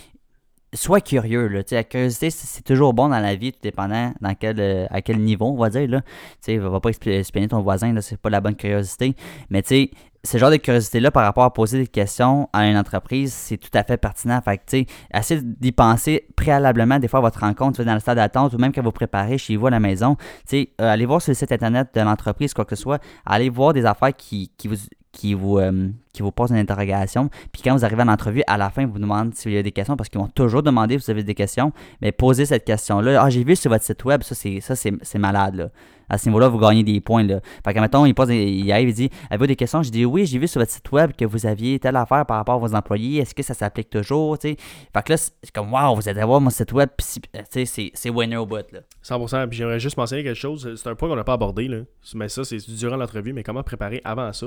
sois 0.76 1.00
curieux. 1.00 1.48
Là, 1.48 1.62
la 1.70 1.84
curiosité, 1.84 2.30
c'est 2.30 2.62
toujours 2.62 2.94
bon 2.94 3.08
dans 3.08 3.18
la 3.18 3.34
vie, 3.34 3.52
tout 3.52 3.58
dépendant 3.62 4.12
dans 4.20 4.34
quel, 4.34 4.60
euh, 4.60 4.86
à 4.90 5.02
quel 5.02 5.18
niveau, 5.18 5.46
on 5.46 5.56
va 5.56 5.70
dire. 5.70 5.88
Là. 5.88 6.02
Tu 6.44 6.58
va 6.58 6.80
pas 6.80 6.90
expliquer 6.90 7.48
ton 7.48 7.60
voisin, 7.60 7.94
c'est 8.00 8.20
pas 8.20 8.30
la 8.30 8.40
bonne 8.40 8.56
curiosité. 8.56 9.14
Mais 9.50 9.62
tu 9.62 9.90
ce 10.26 10.38
genre 10.38 10.50
de 10.50 10.56
curiosité-là 10.56 11.10
par 11.10 11.24
rapport 11.24 11.44
à 11.44 11.52
poser 11.52 11.78
des 11.78 11.86
questions 11.86 12.48
à 12.52 12.66
une 12.66 12.76
entreprise, 12.76 13.32
c'est 13.32 13.56
tout 13.56 13.70
à 13.72 13.84
fait 13.84 13.96
pertinent. 13.96 14.40
Fait 14.42 14.58
que, 14.58 14.84
essayez 15.16 15.40
d'y 15.42 15.72
penser 15.72 16.26
préalablement, 16.36 16.98
des 16.98 17.08
fois, 17.08 17.20
à 17.20 17.22
votre 17.22 17.40
rencontre, 17.40 17.82
dans 17.84 17.94
le 17.94 18.00
stade 18.00 18.16
d'attente 18.16 18.52
ou 18.52 18.58
même 18.58 18.72
quand 18.72 18.82
vous 18.82 18.92
préparez 18.92 19.38
chez 19.38 19.56
vous 19.56 19.68
à 19.68 19.70
la 19.70 19.80
maison. 19.80 20.16
Euh, 20.52 20.64
allez 20.78 21.06
voir 21.06 21.22
sur 21.22 21.30
le 21.30 21.36
site 21.36 21.52
internet 21.52 21.88
de 21.94 22.00
l'entreprise, 22.00 22.52
quoi 22.52 22.64
que 22.64 22.74
ce 22.74 22.82
soit. 22.82 23.00
Allez 23.24 23.48
voir 23.48 23.72
des 23.72 23.86
affaires 23.86 24.14
qui, 24.14 24.50
qui 24.58 24.68
vous, 24.68 24.76
qui 25.12 25.34
vous, 25.34 25.58
euh, 25.58 25.88
qui 26.12 26.22
vous 26.22 26.30
pose 26.30 26.50
une 26.50 26.56
interrogation. 26.56 27.30
Puis 27.52 27.62
quand 27.62 27.74
vous 27.74 27.84
arrivez 27.84 28.02
à 28.02 28.04
l'entrevue, 28.04 28.42
à 28.46 28.56
la 28.56 28.70
fin, 28.70 28.82
ils 28.82 28.88
vous 28.88 28.98
demandent 28.98 29.34
s'il 29.34 29.52
y 29.52 29.58
a 29.58 29.62
des 29.62 29.72
questions 29.72 29.96
parce 29.96 30.08
qu'ils 30.08 30.20
vont 30.20 30.28
toujours 30.28 30.62
demander 30.62 30.98
si 30.98 31.06
vous 31.06 31.10
avez 31.10 31.22
des 31.22 31.34
questions. 31.34 31.72
Mais 32.00 32.12
posez 32.12 32.46
cette 32.46 32.64
question-là. 32.64 33.22
Ah, 33.22 33.30
j'ai 33.30 33.44
vu 33.44 33.56
sur 33.56 33.70
votre 33.70 33.84
site 33.84 34.04
web, 34.04 34.22
ça, 34.22 34.34
c'est, 34.34 35.18
malade. 35.18 35.54
Là. 35.54 35.68
À 36.08 36.18
ce 36.18 36.28
niveau-là, 36.28 36.48
vous 36.48 36.58
gagnez 36.58 36.84
des 36.84 37.00
points. 37.00 37.24
Là. 37.24 37.40
Fait 37.64 37.74
que, 37.74 37.80
mettons, 37.80 38.06
il, 38.06 38.14
pose, 38.14 38.30
il 38.30 38.70
arrive, 38.70 38.90
il 38.90 38.94
dit 38.94 39.10
Avez-vous 39.30 39.46
des 39.46 39.56
questions 39.56 39.82
Je 39.82 39.90
dis 39.90 40.04
Oui, 40.04 40.26
j'ai 40.26 40.38
vu 40.38 40.46
sur 40.46 40.60
votre 40.60 40.70
site 40.70 40.90
web 40.92 41.12
que 41.12 41.24
vous 41.24 41.46
aviez 41.46 41.78
telle 41.78 41.96
affaire 41.96 42.24
par 42.26 42.36
rapport 42.36 42.56
à 42.56 42.58
vos 42.58 42.74
employés. 42.74 43.20
Est-ce 43.20 43.34
que 43.34 43.42
ça 43.42 43.54
s'applique 43.54 43.90
toujours 43.90 44.36
Fait 44.40 44.56
que 44.56 45.12
là, 45.12 45.16
c'est 45.16 45.50
comme 45.52 45.72
Waouh, 45.72 45.96
vous 45.96 46.08
allez 46.08 46.22
voir 46.22 46.40
mon 46.40 46.50
site 46.50 46.72
web. 46.72 46.90
c'est, 46.98 47.64
c'est 47.66 48.10
winner 48.10 48.36
au 48.36 48.46
bout. 48.46 48.70
Là. 48.72 48.80
100%. 49.02 49.48
Puis 49.48 49.58
j'aimerais 49.58 49.80
juste 49.80 49.96
mentionner 49.96 50.22
quelque 50.22 50.38
chose. 50.38 50.74
C'est 50.76 50.88
un 50.88 50.94
point 50.94 51.08
qu'on 51.08 51.16
n'a 51.16 51.24
pas 51.24 51.34
abordé. 51.34 51.68
Là. 51.68 51.78
Mais 52.14 52.28
ça, 52.28 52.44
c'est 52.44 52.58
durant 52.68 52.96
l'entrevue. 52.96 53.32
Mais 53.32 53.42
comment 53.42 53.62
préparer 53.62 54.00
avant 54.04 54.32
ça? 54.32 54.46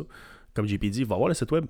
Comme 0.54 0.68
JP 0.68 0.86
dit, 0.86 1.04
va 1.04 1.16
voir 1.16 1.28
le 1.28 1.34
site 1.34 1.52
web. 1.52 1.66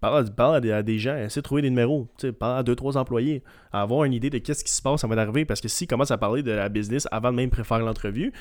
Parle, 0.00 0.64
à, 0.72 0.82
des 0.82 0.98
gens, 0.98 1.14
essaie 1.14 1.40
de 1.40 1.44
trouver 1.44 1.60
des 1.60 1.68
numéros, 1.68 2.08
parle 2.38 2.60
à 2.60 2.62
deux, 2.62 2.74
trois 2.74 2.96
employés, 2.96 3.42
avoir 3.70 4.04
une 4.04 4.14
idée 4.14 4.30
de 4.30 4.38
qu'est-ce 4.38 4.64
qui 4.64 4.72
se 4.72 4.80
passe 4.80 5.04
avant 5.04 5.14
d'arriver, 5.14 5.44
parce 5.44 5.60
que 5.60 5.68
s'ils 5.68 5.86
commencent 5.86 6.10
à 6.10 6.16
parler 6.16 6.42
de 6.42 6.52
la 6.52 6.70
business 6.70 7.06
avant 7.12 7.30
de 7.30 7.36
même 7.36 7.50
préférer 7.50 7.80
l'entrevue, 7.80 8.32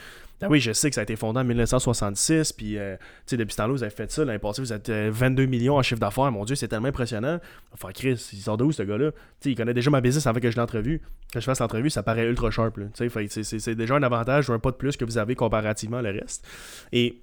ah 0.41 0.47
oui, 0.49 0.61
je 0.61 0.71
sais 0.71 0.87
que 0.87 0.95
ça 0.95 1.01
a 1.01 1.03
été 1.03 1.17
fondé 1.17 1.41
en 1.41 1.43
1966, 1.43 2.53
puis 2.53 2.77
euh, 2.77 2.95
depuis 3.29 3.51
ce 3.51 3.57
temps-là, 3.57 3.73
vous 3.73 3.83
avez 3.83 3.93
fait 3.93 4.09
ça, 4.09 4.23
l'année 4.23 4.39
passée, 4.39 4.61
vous 4.61 4.71
êtes 4.71 4.89
22 4.89 5.43
euh, 5.43 5.47
millions 5.47 5.75
en 5.75 5.81
chiffre 5.81 5.99
d'affaires, 5.99 6.31
mon 6.31 6.45
Dieu, 6.45 6.55
c'est 6.55 6.69
tellement 6.69 6.87
impressionnant. 6.87 7.41
Enfin, 7.73 7.89
Chris, 7.93 8.29
il 8.31 8.39
sort 8.39 8.55
de 8.55 8.63
où 8.63 8.71
ce 8.71 8.83
gars-là? 8.83 9.11
Il 9.43 9.55
connaît 9.55 9.73
déjà 9.73 9.91
ma 9.91 9.99
business 9.99 10.27
avant 10.27 10.39
que 10.39 10.49
je 10.49 10.55
l'entrevue. 10.55 11.01
Quand 11.33 11.41
je 11.41 11.45
fasse 11.45 11.59
l'entrevue, 11.59 11.89
ça 11.89 12.03
paraît 12.03 12.25
ultra 12.25 12.51
sharp. 12.51 12.79
C'est 12.93 13.75
déjà 13.75 13.95
un 13.95 14.03
avantage 14.03 14.49
ou 14.49 14.53
un 14.53 14.59
pas 14.59 14.71
de 14.71 14.77
plus 14.77 14.95
que 14.95 15.03
vous 15.03 15.17
avez 15.17 15.35
comparativement 15.35 15.99
au 15.99 16.03
reste. 16.03 16.47
Et 16.93 17.21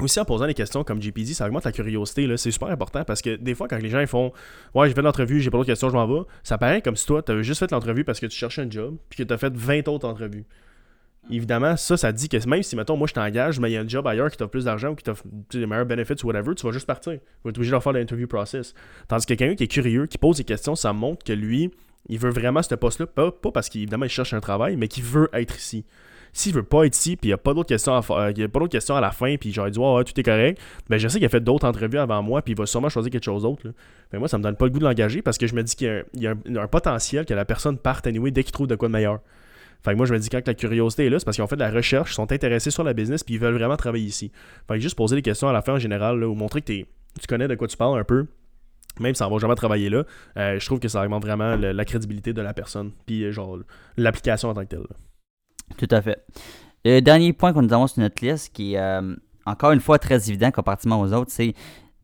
aussi 0.00 0.20
en 0.20 0.24
posant 0.24 0.46
des 0.46 0.54
questions 0.54 0.84
comme 0.84 1.00
JPD, 1.00 1.34
ça 1.34 1.46
augmente 1.46 1.64
la 1.64 1.72
curiosité. 1.72 2.36
C'est 2.36 2.50
super 2.50 2.68
important 2.68 3.04
parce 3.04 3.22
que 3.22 3.36
des 3.36 3.54
fois, 3.54 3.66
quand 3.68 3.78
les 3.78 3.88
gens 3.88 4.04
font 4.06 4.32
Ouais, 4.74 4.88
j'ai 4.88 4.94
fait 4.94 5.02
l'entrevue, 5.02 5.40
j'ai 5.40 5.50
pas 5.50 5.58
d'autres 5.58 5.70
questions, 5.70 5.88
je 5.88 5.94
m'en 5.94 6.06
vais, 6.06 6.26
ça 6.42 6.58
paraît 6.58 6.82
comme 6.82 6.96
si 6.96 7.06
toi, 7.06 7.22
tu 7.22 7.42
juste 7.42 7.60
fait 7.60 7.70
l'entrevue 7.70 8.04
parce 8.04 8.20
que 8.20 8.26
tu 8.26 8.36
cherchais 8.36 8.62
un 8.62 8.70
job, 8.70 8.96
puis 9.08 9.18
que 9.18 9.22
tu 9.22 9.32
as 9.32 9.38
fait 9.38 9.54
20 9.54 9.88
autres 9.88 10.06
entrevues. 10.06 10.44
Évidemment, 11.30 11.76
ça, 11.76 11.96
ça 11.96 12.12
dit 12.12 12.28
que 12.28 12.48
même 12.48 12.62
si, 12.62 12.76
mettons, 12.76 12.96
moi 12.96 13.08
je 13.08 13.14
t'engage, 13.14 13.58
mais 13.58 13.70
il 13.70 13.74
y 13.74 13.76
a 13.76 13.80
un 13.80 13.88
job 13.88 14.06
ailleurs 14.06 14.30
qui 14.30 14.36
t'offre 14.36 14.50
plus 14.50 14.66
d'argent 14.66 14.90
ou 14.90 14.94
qui 14.94 15.02
t'offre 15.02 15.24
des 15.50 15.66
meilleurs 15.66 15.86
benefits 15.86 16.14
ou 16.22 16.28
whatever, 16.28 16.54
tu 16.54 16.64
vas 16.66 16.72
juste 16.72 16.86
partir. 16.86 17.14
Tu 17.14 17.18
vas 17.44 17.50
être 17.50 17.56
obligé 17.58 17.74
de 17.74 17.80
faire 17.80 17.92
l'interview 17.92 18.28
process. 18.28 18.74
Tandis 19.08 19.26
que 19.26 19.34
quelqu'un 19.34 19.56
qui 19.56 19.64
est 19.64 19.68
curieux, 19.68 20.06
qui 20.06 20.18
pose 20.18 20.36
des 20.36 20.44
questions, 20.44 20.76
ça 20.76 20.92
montre 20.92 21.24
que 21.24 21.32
lui, 21.32 21.72
il 22.08 22.18
veut 22.18 22.30
vraiment 22.30 22.62
ce 22.62 22.74
poste-là, 22.76 23.06
pas, 23.06 23.32
pas 23.32 23.50
parce 23.50 23.68
qu'évidemment 23.68 24.04
il 24.04 24.10
cherche 24.10 24.34
un 24.34 24.40
travail, 24.40 24.76
mais 24.76 24.86
qu'il 24.86 25.02
veut 25.02 25.28
être 25.32 25.56
ici 25.56 25.84
S'il 26.36 26.52
veut 26.52 26.62
pas 26.62 26.84
être 26.84 26.94
ici, 26.94 27.16
puis 27.16 27.28
il 27.28 27.30
n'y 27.30 27.32
a 27.32 27.38
pas 27.38 27.54
d'autres 27.54 27.70
questions, 27.70 27.94
à 27.94 28.04
euh, 28.10 28.68
questions 28.68 28.94
à 28.94 29.00
la 29.00 29.10
fin, 29.10 29.36
puis 29.38 29.54
j'aurais 29.54 29.70
dit, 29.70 29.78
ouais, 29.78 29.94
ouais, 29.94 30.04
tout 30.04 30.20
est 30.20 30.22
correct, 30.22 30.60
ben 30.86 30.98
je 30.98 31.08
sais 31.08 31.16
qu'il 31.16 31.24
a 31.24 31.30
fait 31.30 31.40
d'autres 31.40 31.66
entrevues 31.66 31.96
avant 31.96 32.22
moi, 32.22 32.42
puis 32.42 32.52
il 32.52 32.58
va 32.58 32.66
sûrement 32.66 32.90
choisir 32.90 33.10
quelque 33.10 33.24
chose 33.24 33.44
d'autre. 33.44 33.62
que 34.12 34.16
moi, 34.18 34.28
ça 34.28 34.36
me 34.36 34.42
donne 34.42 34.54
pas 34.54 34.66
le 34.66 34.70
goût 34.70 34.78
de 34.78 34.84
l'engager 34.84 35.22
parce 35.22 35.38
que 35.38 35.46
je 35.46 35.54
me 35.54 35.62
dis 35.62 35.74
qu'il 35.74 36.04
y 36.12 36.26
a, 36.26 36.32
un, 36.32 36.66
potentiel 36.66 37.24
que 37.24 37.32
la 37.32 37.46
personne 37.46 37.78
parte 37.78 38.06
anyway 38.06 38.32
dès 38.32 38.44
qu'il 38.44 38.52
trouve 38.52 38.66
de 38.66 38.74
quoi 38.74 38.88
de 38.88 38.92
meilleur. 38.92 39.20
Fait 39.82 39.92
que 39.92 39.96
moi, 39.96 40.04
je 40.04 40.12
me 40.12 40.18
dis 40.18 40.28
quand 40.28 40.46
la 40.46 40.52
curiosité 40.52 41.06
est 41.06 41.08
là, 41.08 41.18
c'est 41.18 41.24
parce 41.24 41.38
qu'ils 41.38 41.44
ont 41.44 41.46
fait 41.46 41.56
de 41.56 41.60
la 41.60 41.70
recherche, 41.70 42.10
ils 42.12 42.16
sont 42.16 42.30
intéressés 42.30 42.70
sur 42.70 42.84
la 42.84 42.92
business, 42.92 43.24
puis 43.24 43.36
ils 43.36 43.40
veulent 43.40 43.54
vraiment 43.54 43.78
travailler 43.78 44.04
ici. 44.04 44.30
Fait 44.68 44.74
que 44.74 44.80
juste 44.80 44.94
poser 44.94 45.16
des 45.16 45.22
questions 45.22 45.48
à 45.48 45.54
la 45.54 45.62
fin 45.62 45.72
en 45.72 45.78
général, 45.78 46.22
ou 46.22 46.34
montrer 46.34 46.60
que 46.60 46.70
tu 46.70 46.84
connais 47.26 47.48
de 47.48 47.54
quoi 47.54 47.66
tu 47.66 47.78
parles 47.78 47.98
un 47.98 48.04
peu, 48.04 48.26
même 49.00 49.14
si 49.14 49.22
on 49.22 49.30
va 49.30 49.38
jamais 49.38 49.54
travailler 49.54 49.88
là, 49.88 50.04
euh, 50.36 50.58
je 50.58 50.66
trouve 50.66 50.80
que 50.80 50.88
ça 50.88 51.02
augmente 51.02 51.24
vraiment 51.24 51.56
la 51.56 51.84
crédibilité 51.86 52.34
de 52.34 52.42
la 52.42 52.52
personne, 52.52 52.92
puis 53.06 53.24
euh, 53.24 53.32
genre 53.32 53.58
l'application 53.96 54.50
en 54.50 54.54
tant 54.54 54.64
que 54.64 54.68
telle. 54.68 54.86
Tout 55.76 55.88
à 55.90 56.00
fait. 56.02 56.24
Le 56.84 57.00
dernier 57.00 57.32
point 57.32 57.52
qu'on 57.52 57.62
nous 57.62 57.72
avons 57.72 57.86
sur 57.86 58.00
notre 58.00 58.24
liste, 58.24 58.52
qui 58.52 58.74
est 58.74 58.78
euh, 58.78 59.14
encore 59.44 59.72
une 59.72 59.80
fois 59.80 59.98
très 59.98 60.28
évident 60.28 60.50
comparativement 60.50 61.00
aux 61.00 61.12
autres, 61.12 61.30
c'est 61.32 61.54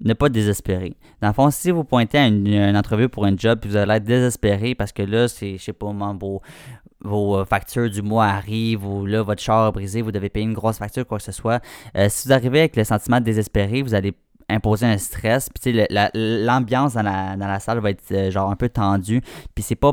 ne 0.00 0.14
pas 0.14 0.28
désespérer. 0.28 0.96
Dans 1.20 1.28
le 1.28 1.34
fond, 1.34 1.50
si 1.50 1.70
vous 1.70 1.84
pointez 1.84 2.18
à 2.18 2.26
une, 2.26 2.76
entrevue 2.76 3.08
pour 3.08 3.24
un 3.24 3.36
job 3.36 3.60
vous 3.64 3.76
allez 3.76 3.94
être 3.94 4.04
désespéré 4.04 4.74
parce 4.74 4.92
que 4.92 5.02
là, 5.02 5.28
c'est, 5.28 5.58
je 5.58 5.62
sais 5.62 5.72
pas, 5.72 5.92
vos, 6.18 6.42
vos 7.00 7.38
euh, 7.38 7.44
factures 7.44 7.88
du 7.88 8.02
mois 8.02 8.26
arrivent 8.26 8.84
ou 8.84 9.06
là, 9.06 9.22
votre 9.22 9.40
char 9.40 9.66
a 9.66 9.70
brisé, 9.70 10.02
vous 10.02 10.12
devez 10.12 10.28
payer 10.28 10.46
une 10.46 10.54
grosse 10.54 10.78
facture, 10.78 11.06
quoi 11.06 11.18
que 11.18 11.24
ce 11.24 11.32
soit. 11.32 11.62
euh, 11.96 12.08
si 12.08 12.26
vous 12.26 12.34
arrivez 12.34 12.60
avec 12.60 12.76
le 12.76 12.84
sentiment 12.84 13.20
de 13.20 13.24
désespéré, 13.24 13.82
vous 13.82 13.94
allez 13.94 14.14
imposer 14.48 14.86
un 14.86 14.98
stress. 14.98 15.48
Puis, 15.48 15.86
l'ambiance 15.92 16.94
dans 16.94 17.02
la, 17.02 17.36
dans 17.36 17.46
la 17.46 17.60
salle 17.60 17.78
va 17.78 17.90
être 17.90 18.30
genre 18.30 18.50
un 18.50 18.56
peu 18.56 18.68
tendue. 18.68 19.22
Puis, 19.54 19.62
c'est 19.62 19.76
pas 19.76 19.92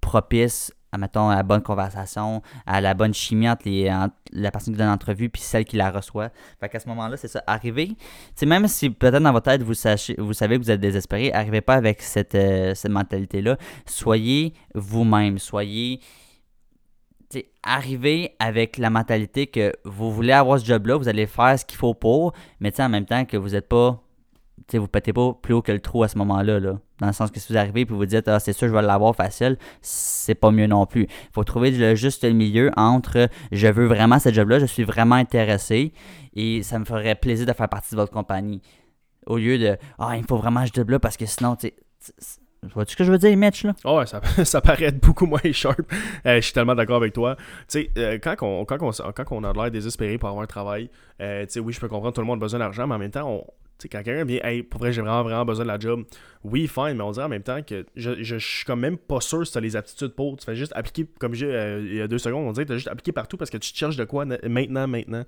propice 0.00 0.72
à, 0.92 0.98
mettons, 0.98 1.28
à 1.28 1.36
la 1.36 1.42
bonne 1.42 1.62
conversation, 1.62 2.42
à 2.66 2.80
la 2.80 2.94
bonne 2.94 3.14
chimie 3.14 3.48
entre, 3.48 3.68
les, 3.68 3.92
la 4.32 4.50
personne 4.50 4.74
qui 4.74 4.78
donne 4.78 4.88
l'entrevue 4.88 5.28
puis 5.28 5.42
celle 5.42 5.64
qui 5.64 5.76
la 5.76 5.90
reçoit. 5.90 6.30
Fait 6.60 6.68
qu'à 6.68 6.80
ce 6.80 6.88
moment-là, 6.88 7.16
c'est 7.16 7.28
ça. 7.28 7.42
Arrivez, 7.46 7.96
tu 8.36 8.46
même 8.46 8.66
si 8.68 8.90
peut-être 8.90 9.22
dans 9.22 9.32
votre 9.32 9.50
tête, 9.50 9.62
vous, 9.62 9.74
savez 9.74 10.16
que 10.16 10.62
vous 10.62 10.70
êtes 10.70 10.80
désespéré, 10.80 11.32
arrivez 11.32 11.60
pas 11.60 11.74
avec 11.74 12.02
cette, 12.02 12.34
euh, 12.34 12.74
cette 12.74 12.90
mentalité-là. 12.90 13.56
Soyez 13.86 14.54
vous-même. 14.74 15.38
Soyez. 15.38 16.00
Arrivez 17.62 18.34
avec 18.38 18.78
la 18.78 18.88
mentalité 18.88 19.46
que 19.46 19.74
vous 19.84 20.10
voulez 20.10 20.32
avoir 20.32 20.58
ce 20.58 20.64
job-là, 20.64 20.96
vous 20.96 21.08
allez 21.08 21.26
faire 21.26 21.58
ce 21.58 21.66
qu'il 21.66 21.76
faut 21.76 21.92
pour, 21.92 22.32
mais 22.58 22.80
en 22.80 22.88
même 22.88 23.04
temps 23.04 23.26
que 23.26 23.36
vous 23.36 23.50
n'êtes 23.50 23.68
pas. 23.68 24.02
Vous 24.72 24.88
pétez 24.88 25.12
pas 25.12 25.32
plus 25.40 25.54
haut 25.54 25.62
que 25.62 25.72
le 25.72 25.80
trou 25.80 26.02
à 26.02 26.08
ce 26.08 26.18
moment-là. 26.18 26.60
Là. 26.60 26.78
Dans 27.00 27.06
le 27.06 27.12
sens 27.12 27.30
que 27.30 27.40
si 27.40 27.52
vous 27.52 27.58
arrivez 27.58 27.82
et 27.82 27.84
vous 27.84 28.06
dites 28.06 28.28
Ah, 28.28 28.40
c'est 28.40 28.52
sûr, 28.52 28.68
je 28.68 28.72
vais 28.72 28.82
l'avoir 28.82 29.14
facile, 29.14 29.56
c'est 29.80 30.34
pas 30.34 30.50
mieux 30.50 30.66
non 30.66 30.86
plus. 30.86 31.04
Il 31.04 31.32
faut 31.32 31.44
trouver 31.44 31.70
le 31.70 31.94
juste 31.94 32.24
milieu 32.24 32.70
entre 32.76 33.28
je 33.52 33.68
veux 33.68 33.86
vraiment 33.86 34.18
ce 34.18 34.32
job-là, 34.32 34.58
je 34.58 34.66
suis 34.66 34.84
vraiment 34.84 35.16
intéressé 35.16 35.92
et 36.34 36.62
ça 36.62 36.78
me 36.78 36.84
ferait 36.84 37.14
plaisir 37.14 37.46
de 37.46 37.52
faire 37.52 37.68
partie 37.68 37.94
de 37.94 38.00
votre 38.00 38.12
compagnie. 38.12 38.60
Au 39.26 39.36
lieu 39.36 39.58
de 39.58 39.76
Ah, 39.98 40.16
il 40.16 40.22
me 40.22 40.26
faut 40.26 40.38
vraiment 40.38 40.64
ce 40.66 40.72
job-là 40.74 40.98
parce 40.98 41.16
que 41.16 41.26
sinon, 41.26 41.56
tu 41.56 41.72
Vois-tu 42.62 42.92
ce 42.92 42.96
que 42.96 43.04
je 43.04 43.12
veux 43.12 43.18
dire, 43.18 43.36
Mitch, 43.36 43.64
là? 43.64 43.74
Ouais, 43.84 44.06
ça, 44.06 44.20
ça 44.44 44.60
paraît 44.60 44.90
beaucoup 44.90 45.26
moins 45.26 45.40
sharp. 45.52 45.80
Euh, 46.26 46.36
je 46.36 46.40
suis 46.40 46.52
tellement 46.52 46.74
d'accord 46.74 46.96
avec 46.96 47.12
toi. 47.12 47.36
Tu 47.36 47.44
sais, 47.68 47.90
euh, 47.96 48.18
quand, 48.20 48.34
on, 48.42 48.64
quand, 48.64 48.78
on, 48.82 49.12
quand 49.12 49.44
a 49.44 49.52
l'air 49.52 49.70
désespéré 49.70 50.18
pour 50.18 50.28
avoir 50.28 50.42
un 50.42 50.48
travail, 50.48 50.90
euh, 51.20 51.46
tu 51.46 51.52
sais, 51.52 51.60
oui, 51.60 51.72
je 51.72 51.80
peux 51.80 51.88
comprendre 51.88 52.14
tout 52.14 52.20
le 52.20 52.26
monde 52.26 52.40
a 52.40 52.40
besoin 52.40 52.58
d'argent, 52.58 52.86
mais 52.86 52.96
en 52.96 52.98
même 52.98 53.12
temps, 53.12 53.30
on, 53.30 53.44
quand 53.86 54.02
quelqu'un 54.02 54.24
vient, 54.24 54.40
hey, 54.42 54.62
pour 54.62 54.80
vrai, 54.80 54.92
j'ai 54.92 55.00
vraiment, 55.00 55.22
vraiment 55.22 55.44
besoin 55.44 55.64
de 55.64 55.68
la 55.68 55.78
job, 55.78 56.04
oui, 56.42 56.66
fine, 56.66 56.94
mais 56.94 57.02
on 57.02 57.12
dirait 57.12 57.26
en 57.26 57.28
même 57.28 57.42
temps 57.42 57.62
que 57.62 57.86
je, 57.94 58.22
je, 58.22 58.36
suis 58.36 58.64
quand 58.64 58.76
même 58.76 58.98
pas 58.98 59.20
sûr 59.20 59.46
si 59.46 59.52
tu 59.52 59.58
as 59.58 59.60
les 59.60 59.76
aptitudes 59.76 60.14
pour. 60.14 60.36
Tu 60.36 60.44
fais 60.44 60.56
juste 60.56 60.72
appliquer, 60.74 61.06
comme 61.20 61.34
j'ai 61.34 61.46
euh, 61.46 61.80
il 61.80 61.96
y 61.96 62.00
a 62.00 62.08
deux 62.08 62.18
secondes, 62.18 62.46
on 62.46 62.52
dirait 62.52 62.64
que 62.64 62.68
tu 62.68 62.74
as 62.74 62.78
juste 62.78 62.88
appliqué 62.88 63.12
partout 63.12 63.36
parce 63.36 63.50
que 63.50 63.58
tu 63.58 63.72
te 63.72 63.78
cherches 63.78 63.96
de 63.96 64.04
quoi 64.04 64.24
na- 64.24 64.38
maintenant, 64.48 64.88
maintenant. 64.88 65.24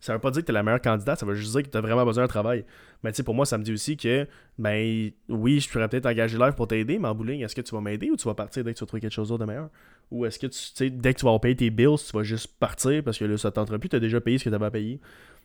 Ça 0.00 0.14
veut 0.14 0.18
pas 0.18 0.32
dire 0.32 0.40
que 0.42 0.46
tu 0.46 0.50
es 0.50 0.54
la 0.54 0.64
meilleure 0.64 0.80
candidate, 0.80 1.20
ça 1.20 1.24
veut 1.24 1.34
juste 1.34 1.52
dire 1.52 1.62
que 1.62 1.68
tu 1.68 1.78
as 1.78 1.80
vraiment 1.80 2.04
besoin 2.04 2.24
d'un 2.24 2.28
travail. 2.28 2.64
Mais 3.04 3.12
tu 3.12 3.18
sais, 3.18 3.22
pour 3.22 3.34
moi, 3.34 3.46
ça 3.46 3.56
me 3.56 3.62
dit 3.62 3.72
aussi 3.72 3.96
que, 3.96 4.26
ben, 4.58 5.12
oui, 5.28 5.60
je 5.60 5.70
pourrais 5.70 5.88
peut-être 5.88 6.06
engager 6.06 6.36
l'air 6.38 6.52
pour 6.56 6.66
t'aider, 6.66 6.98
mais 6.98 7.06
en 7.06 7.14
bowling, 7.14 7.44
est-ce 7.44 7.54
que 7.54 7.60
tu 7.60 7.72
vas 7.72 7.80
m'aider 7.80 8.10
ou 8.10 8.16
tu 8.16 8.24
vas 8.24 8.34
partir 8.34 8.64
dès 8.64 8.72
que 8.72 8.78
tu 8.78 8.82
vas 8.82 8.88
trouver 8.88 9.00
quelque 9.00 9.12
chose 9.12 9.28
d'autre 9.28 9.42
de 9.42 9.44
meilleur? 9.46 9.68
Ou 10.10 10.26
est-ce 10.26 10.40
que 10.40 10.48
tu, 10.48 10.58
sais, 10.58 10.90
dès 10.90 11.14
que 11.14 11.20
tu 11.20 11.24
vas 11.24 11.38
payer 11.38 11.54
tes 11.54 11.70
bills, 11.70 11.98
tu 12.04 12.16
vas 12.16 12.24
juste 12.24 12.48
partir 12.58 13.04
parce 13.04 13.16
que 13.16 13.24
là, 13.24 13.38
ça 13.38 13.52
t'entendra 13.52 13.78
plus, 13.78 13.88
tu 13.88 13.96
as 13.96 14.00
déjà 14.00 14.20
payé 14.20 14.38
ce 14.38 14.44
que 14.44 14.48
tu 14.48 14.54
avais 14.56 14.66
à 14.66 14.70
payer? 14.72 14.98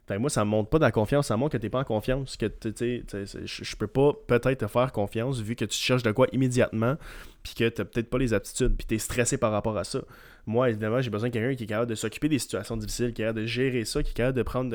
Fait 0.08 0.16
que 0.16 0.20
moi, 0.20 0.30
ça 0.30 0.46
me 0.46 0.50
montre 0.50 0.70
pas 0.70 0.80
de 0.80 0.84
la 0.84 0.92
confiance, 0.92 1.28
ça 1.28 1.36
montre 1.36 1.54
que 1.54 1.58
t'es 1.58 1.70
pas 1.70 1.82
en 1.82 1.84
confiance, 1.84 2.38
que 2.38 2.46
tu 2.46 3.04
je 3.46 3.76
peux 3.76 3.88
pas 3.88 4.14
peut-être 4.26 4.60
te 4.60 4.68
faire 4.68 4.94
confiance 4.94 5.42
vu 5.42 5.56
que 5.56 5.66
tu 5.66 5.78
cherches 5.78 6.04
de 6.04 6.12
quoi 6.12 6.28
immédiatement, 6.32 6.96
puis 7.44 7.56
que 7.56 7.68
t'as 7.68 7.84
peut-être 7.84 8.10
pas 8.10 8.18
les 8.18 8.34
aptitudes, 8.34 8.76
puis 8.78 8.88
t'es 8.88 9.00
stressé 9.00 9.38
par 9.38 9.52
rapport 9.52 9.78
à 9.78 9.84
ça. 9.84 10.00
Moi, 10.46 10.70
évidemment, 10.70 11.02
j'ai 11.02 11.10
besoin 11.10 11.28
de 11.28 11.34
quelqu'un 11.34 11.56
qui 11.56 11.66
est 11.66 11.68
capable 11.68 11.90
de 11.90 11.96
s'occuper 11.96 12.30
des 12.30 12.40
situations 12.40 12.78
difficiles, 12.78 13.12
qui 13.12 13.22
est 13.22 13.26
capable 13.26 13.42
de 13.42 13.46
gérer 13.46 13.84
ça, 13.84 14.02
qui 14.02 14.12
est 14.12 14.14
capable 14.14 14.38
de 14.38 14.44
prendre 14.44 14.74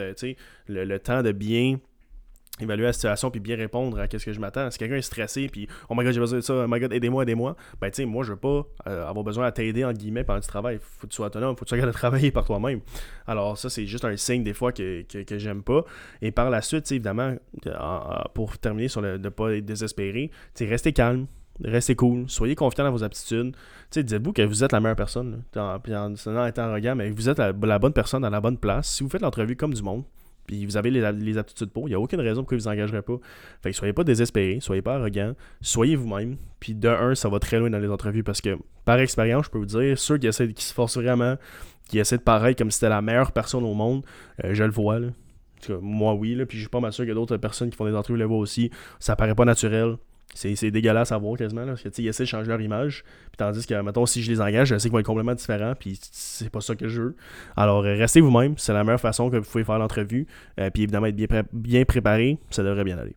le, 0.68 0.85
le 0.85 0.99
temps 0.99 1.23
de 1.23 1.33
bien 1.33 1.79
évaluer 2.61 2.85
la 2.85 2.93
situation 2.93 3.31
puis 3.31 3.41
bien 3.41 3.57
répondre 3.57 3.99
à 3.99 4.07
ce 4.11 4.25
que 4.25 4.33
je 4.33 4.38
m'attends. 4.41 4.71
Si 4.71 4.79
quelqu'un 4.79 4.97
est 4.97 5.03
stressé 5.03 5.49
puis 5.49 5.67
oh 5.88 5.95
my 5.97 6.05
god 6.05 6.12
j'ai 6.12 6.21
besoin 6.21 6.38
de 6.38 6.45
ça, 6.45 6.55
oh 6.55 6.67
my 6.69 6.79
god 6.79 6.93
aidez-moi, 6.93 7.23
aidez-moi, 7.23 7.57
ben 7.81 7.91
tu 7.91 7.97
sais 7.97 8.05
moi 8.05 8.25
je 8.25 8.33
veux 8.33 8.38
pas 8.38 8.67
euh, 8.87 9.09
avoir 9.09 9.25
besoin 9.25 9.47
à 9.47 9.53
t'aider 9.53 9.85
entre 9.85 9.99
guillemets 9.99 10.23
pendant 10.25 10.38
que 10.41 10.45
tu 10.45 10.51
travailles. 10.51 10.79
Faut 10.81 11.07
que 11.07 11.12
tu 11.12 11.17
sois 11.17 11.27
autonome, 11.27 11.57
faut 11.57 11.65
que 11.65 11.75
tu 11.75 11.81
de 11.81 11.91
travailler 11.91 12.31
par 12.31 12.45
toi-même. 12.45 12.81
Alors 13.27 13.57
ça 13.57 13.71
c'est 13.71 13.87
juste 13.87 14.05
un 14.05 14.17
signe 14.17 14.45
des 14.45 14.53
fois 14.55 14.73
que, 14.73 15.03
que, 15.03 15.23
que 15.23 15.38
j'aime 15.38 15.62
pas. 15.62 15.85
Et 16.21 16.31
par 16.31 16.51
la 16.51 16.61
suite, 16.62 16.91
évidemment, 16.93 17.35
en- 17.79 18.25
pour 18.35 18.59
terminer 18.59 18.88
sur 18.88 19.01
le 19.01 19.19
de 19.19 19.29
pas 19.29 19.55
être 19.55 19.65
désespéré, 19.65 20.31
tu 20.55 20.67
restez 20.69 20.93
calme. 20.93 21.27
Restez 21.62 21.95
cool, 21.95 22.25
soyez 22.29 22.55
confiant 22.55 22.85
dans 22.85 22.91
vos 22.91 23.05
aptitudes. 23.05 23.55
Dites-vous 23.93 24.33
que 24.33 24.41
vous 24.43 24.65
êtes 24.65 24.73
la 24.73 24.81
meilleure 24.81 24.97
personne. 24.97 25.43
là. 25.55 25.79
En, 25.79 25.93
en, 25.95 26.15
en 26.15 26.47
étant 26.47 26.62
arrogant, 26.62 26.97
mais 26.97 27.11
vous 27.11 27.29
êtes 27.29 27.38
la, 27.38 27.53
la 27.53 27.79
bonne 27.79 27.93
personne 27.93 28.25
à 28.25 28.31
la 28.31 28.41
bonne 28.41 28.57
place. 28.57 28.88
Si 28.88 29.05
vous 29.05 29.11
faites 29.11 29.21
l'entrevue 29.21 29.55
comme 29.55 29.75
du 29.75 29.83
monde, 29.83 30.03
vous 30.67 30.77
avez 30.77 30.91
les, 30.91 31.12
les 31.12 31.38
aptitudes 31.38 31.71
pour, 31.71 31.88
il 31.88 31.93
n'y 31.93 31.95
a 31.95 32.01
aucune 32.01 32.21
raison 32.21 32.43
pourquoi 32.43 32.59
vous 32.59 32.69
engagerez 32.69 33.03
pas. 33.03 33.17
Fait 33.62 33.71
que 33.71 33.77
soyez 33.77 33.93
pas 33.93 34.05
désespérés, 34.05 34.59
soyez 34.61 34.83
pas 34.83 34.97
arrogants, 34.97 35.35
soyez 35.61 35.97
vous-même. 35.97 36.37
Puis 36.61 36.75
de 36.75 36.88
un, 36.88 37.15
ça 37.15 37.29
va 37.29 37.38
très 37.38 37.59
loin 37.59 37.71
dans 37.71 37.79
les 37.79 37.88
entrevues 37.88 38.23
parce 38.23 38.41
que 38.41 38.57
par 38.85 38.99
expérience, 38.99 39.47
je 39.47 39.51
peux 39.51 39.59
vous 39.59 39.67
dire, 39.67 39.99
ceux 39.99 40.19
qui 40.19 40.27
essaient, 40.27 40.53
qui 40.53 40.65
se 40.65 40.75
forcent 40.75 40.99
vraiment, 40.99 41.37
qui 41.88 41.99
essaient 41.99 42.19
de 42.19 42.23
paraître 42.23 42.59
comme 42.59 42.71
si 42.71 42.79
c'était 42.79 42.88
la 42.88 43.03
meilleure 43.03 43.33
personne 43.33 43.65
au 43.65 43.75
monde, 43.75 44.05
euh, 44.45 44.55
je 44.55 44.65
le 44.65 44.71
vois 44.71 44.99
là. 44.99 45.09
Moi 45.81 46.15
oui, 46.15 46.35
là, 46.35 46.45
puis 46.45 46.59
je 46.59 46.62
suis 46.62 46.71
pas 46.71 46.81
mal 46.81 46.93
sûr 46.93 47.07
que 47.07 47.12
d'autres 47.12 47.37
personnes 47.37 47.71
qui 47.71 47.77
font 47.77 47.85
des 47.85 47.95
entrevues 47.95 48.19
le 48.19 48.25
voient 48.25 48.38
aussi. 48.38 48.71
Ça 48.99 49.15
paraît 49.15 49.35
pas 49.35 49.45
naturel. 49.45 49.97
C'est 50.35 50.57
c'est 50.57 50.71
dégueulasse 50.71 51.12
à 51.12 51.18
voir 51.18 51.37
quasiment, 51.37 51.61
là, 51.62 51.68
parce 51.68 51.83
que 51.83 51.88
tu 51.90 51.97
sais, 51.97 52.03
ils 52.03 52.09
essaient 52.09 52.23
de 52.23 52.29
changer 52.29 52.49
leur 52.49 52.61
image. 52.61 53.05
Puis 53.05 53.37
tandis 53.37 53.66
que, 53.66 53.81
mettons, 53.83 54.07
si 54.07 54.23
je 54.23 54.31
les 54.31 54.40
engage, 54.40 54.68
je 54.68 54.79
sais 54.79 54.85
qu'ils 54.88 54.92
vont 54.92 54.99
être 54.99 55.07
complètement 55.07 55.35
différents, 55.35 55.75
puis 55.79 55.99
c'est 56.11 56.49
pas 56.51 56.61
ça 56.62 56.75
que 56.75 56.88
je 56.88 57.03
veux. 57.03 57.16
Alors, 57.57 57.85
euh, 57.85 57.95
restez 57.97 58.21
vous-même, 58.21 58.55
c'est 58.57 58.73
la 58.73 58.83
meilleure 58.83 59.01
façon 59.01 59.29
que 59.31 59.37
vous 59.37 59.51
pouvez 59.51 59.64
faire 59.64 59.79
l'entrevue. 59.79 60.27
Euh, 60.59 60.71
puis 60.71 60.85
évidemment, 60.85 61.07
être 61.07 61.16
bien, 61.16 61.27
pré- 61.27 61.42
bien 61.53 61.85
préparé, 61.85 62.38
ça 62.51 62.62
devrait 62.62 62.85
bien 62.85 62.97
aller. 62.99 63.14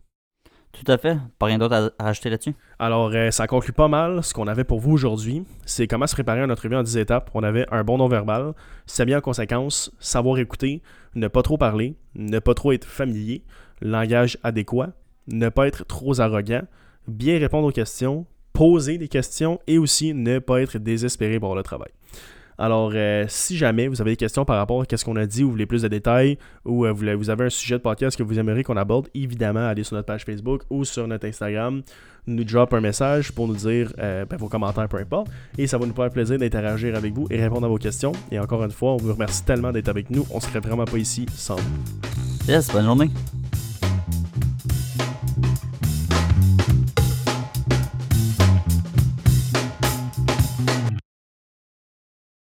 Tout 0.72 0.92
à 0.92 0.98
fait. 0.98 1.16
Pas 1.38 1.46
rien 1.46 1.56
d'autre 1.56 1.74
à, 1.74 1.90
à 1.98 2.04
rajouter 2.04 2.28
là-dessus? 2.28 2.54
Alors, 2.78 3.10
euh, 3.14 3.30
ça 3.30 3.46
conclut 3.46 3.72
pas 3.72 3.88
mal 3.88 4.22
ce 4.22 4.34
qu'on 4.34 4.46
avait 4.46 4.64
pour 4.64 4.78
vous 4.78 4.92
aujourd'hui. 4.92 5.42
C'est 5.64 5.86
comment 5.86 6.06
se 6.06 6.14
préparer 6.14 6.42
à 6.42 6.44
une 6.44 6.52
entrevue 6.52 6.76
en 6.76 6.82
10 6.82 6.98
étapes. 6.98 7.30
On 7.32 7.42
avait 7.42 7.64
un 7.72 7.82
bon 7.82 7.96
non-verbal, 7.96 8.52
s'habiller 8.84 9.16
en 9.16 9.22
conséquence, 9.22 9.90
savoir 10.00 10.38
écouter, 10.38 10.82
ne 11.14 11.28
pas 11.28 11.40
trop 11.40 11.56
parler, 11.56 11.96
ne 12.14 12.38
pas 12.40 12.52
trop 12.52 12.72
être 12.72 12.84
familier, 12.84 13.42
langage 13.80 14.36
adéquat, 14.42 14.90
ne 15.28 15.48
pas 15.48 15.66
être 15.66 15.86
trop 15.86 16.20
arrogant, 16.20 16.62
bien 17.08 17.38
répondre 17.38 17.68
aux 17.68 17.72
questions, 17.72 18.26
poser 18.52 18.98
des 18.98 19.08
questions 19.08 19.60
et 19.66 19.78
aussi 19.78 20.14
ne 20.14 20.38
pas 20.38 20.62
être 20.62 20.78
désespéré 20.78 21.38
pour 21.38 21.54
le 21.54 21.62
travail. 21.62 21.90
Alors, 22.58 22.92
euh, 22.94 23.26
si 23.28 23.56
jamais 23.56 23.86
vous 23.86 24.00
avez 24.00 24.12
des 24.12 24.16
questions 24.16 24.46
par 24.46 24.56
rapport 24.56 24.82
à 24.90 24.96
ce 24.96 25.04
qu'on 25.04 25.16
a 25.16 25.26
dit 25.26 25.42
ou 25.44 25.48
vous 25.48 25.52
voulez 25.52 25.66
plus 25.66 25.82
de 25.82 25.88
détails 25.88 26.38
ou 26.64 26.86
euh, 26.86 26.92
vous 26.92 27.30
avez 27.30 27.44
un 27.44 27.50
sujet 27.50 27.76
de 27.76 27.82
podcast 27.82 28.16
que 28.16 28.22
vous 28.22 28.38
aimeriez 28.38 28.62
qu'on 28.64 28.78
aborde, 28.78 29.08
évidemment, 29.14 29.66
allez 29.66 29.84
sur 29.84 29.94
notre 29.94 30.06
page 30.06 30.24
Facebook 30.24 30.62
ou 30.70 30.84
sur 30.84 31.06
notre 31.06 31.26
Instagram, 31.26 31.82
nous 32.26 32.44
drop 32.44 32.72
un 32.72 32.80
message 32.80 33.30
pour 33.32 33.46
nous 33.46 33.56
dire 33.56 33.92
euh, 33.98 34.24
ben, 34.24 34.36
vos 34.36 34.48
commentaires, 34.48 34.88
peu 34.88 34.96
importe. 34.96 35.28
Et 35.58 35.66
ça 35.66 35.76
va 35.76 35.86
nous 35.86 35.94
faire 35.94 36.10
plaisir 36.10 36.38
d'interagir 36.38 36.96
avec 36.96 37.12
vous 37.12 37.26
et 37.30 37.40
répondre 37.40 37.66
à 37.66 37.68
vos 37.68 37.78
questions. 37.78 38.12
Et 38.32 38.38
encore 38.38 38.64
une 38.64 38.70
fois, 38.70 38.92
on 38.92 38.96
vous 38.96 39.12
remercie 39.12 39.44
tellement 39.44 39.70
d'être 39.70 39.88
avec 39.88 40.08
nous. 40.10 40.26
On 40.30 40.40
serait 40.40 40.60
vraiment 40.60 40.86
pas 40.86 40.96
ici 40.96 41.26
sans 41.34 41.56
vous. 41.56 42.48
Yes, 42.48 42.70
bonne 42.72 42.84
journée. 42.84 43.10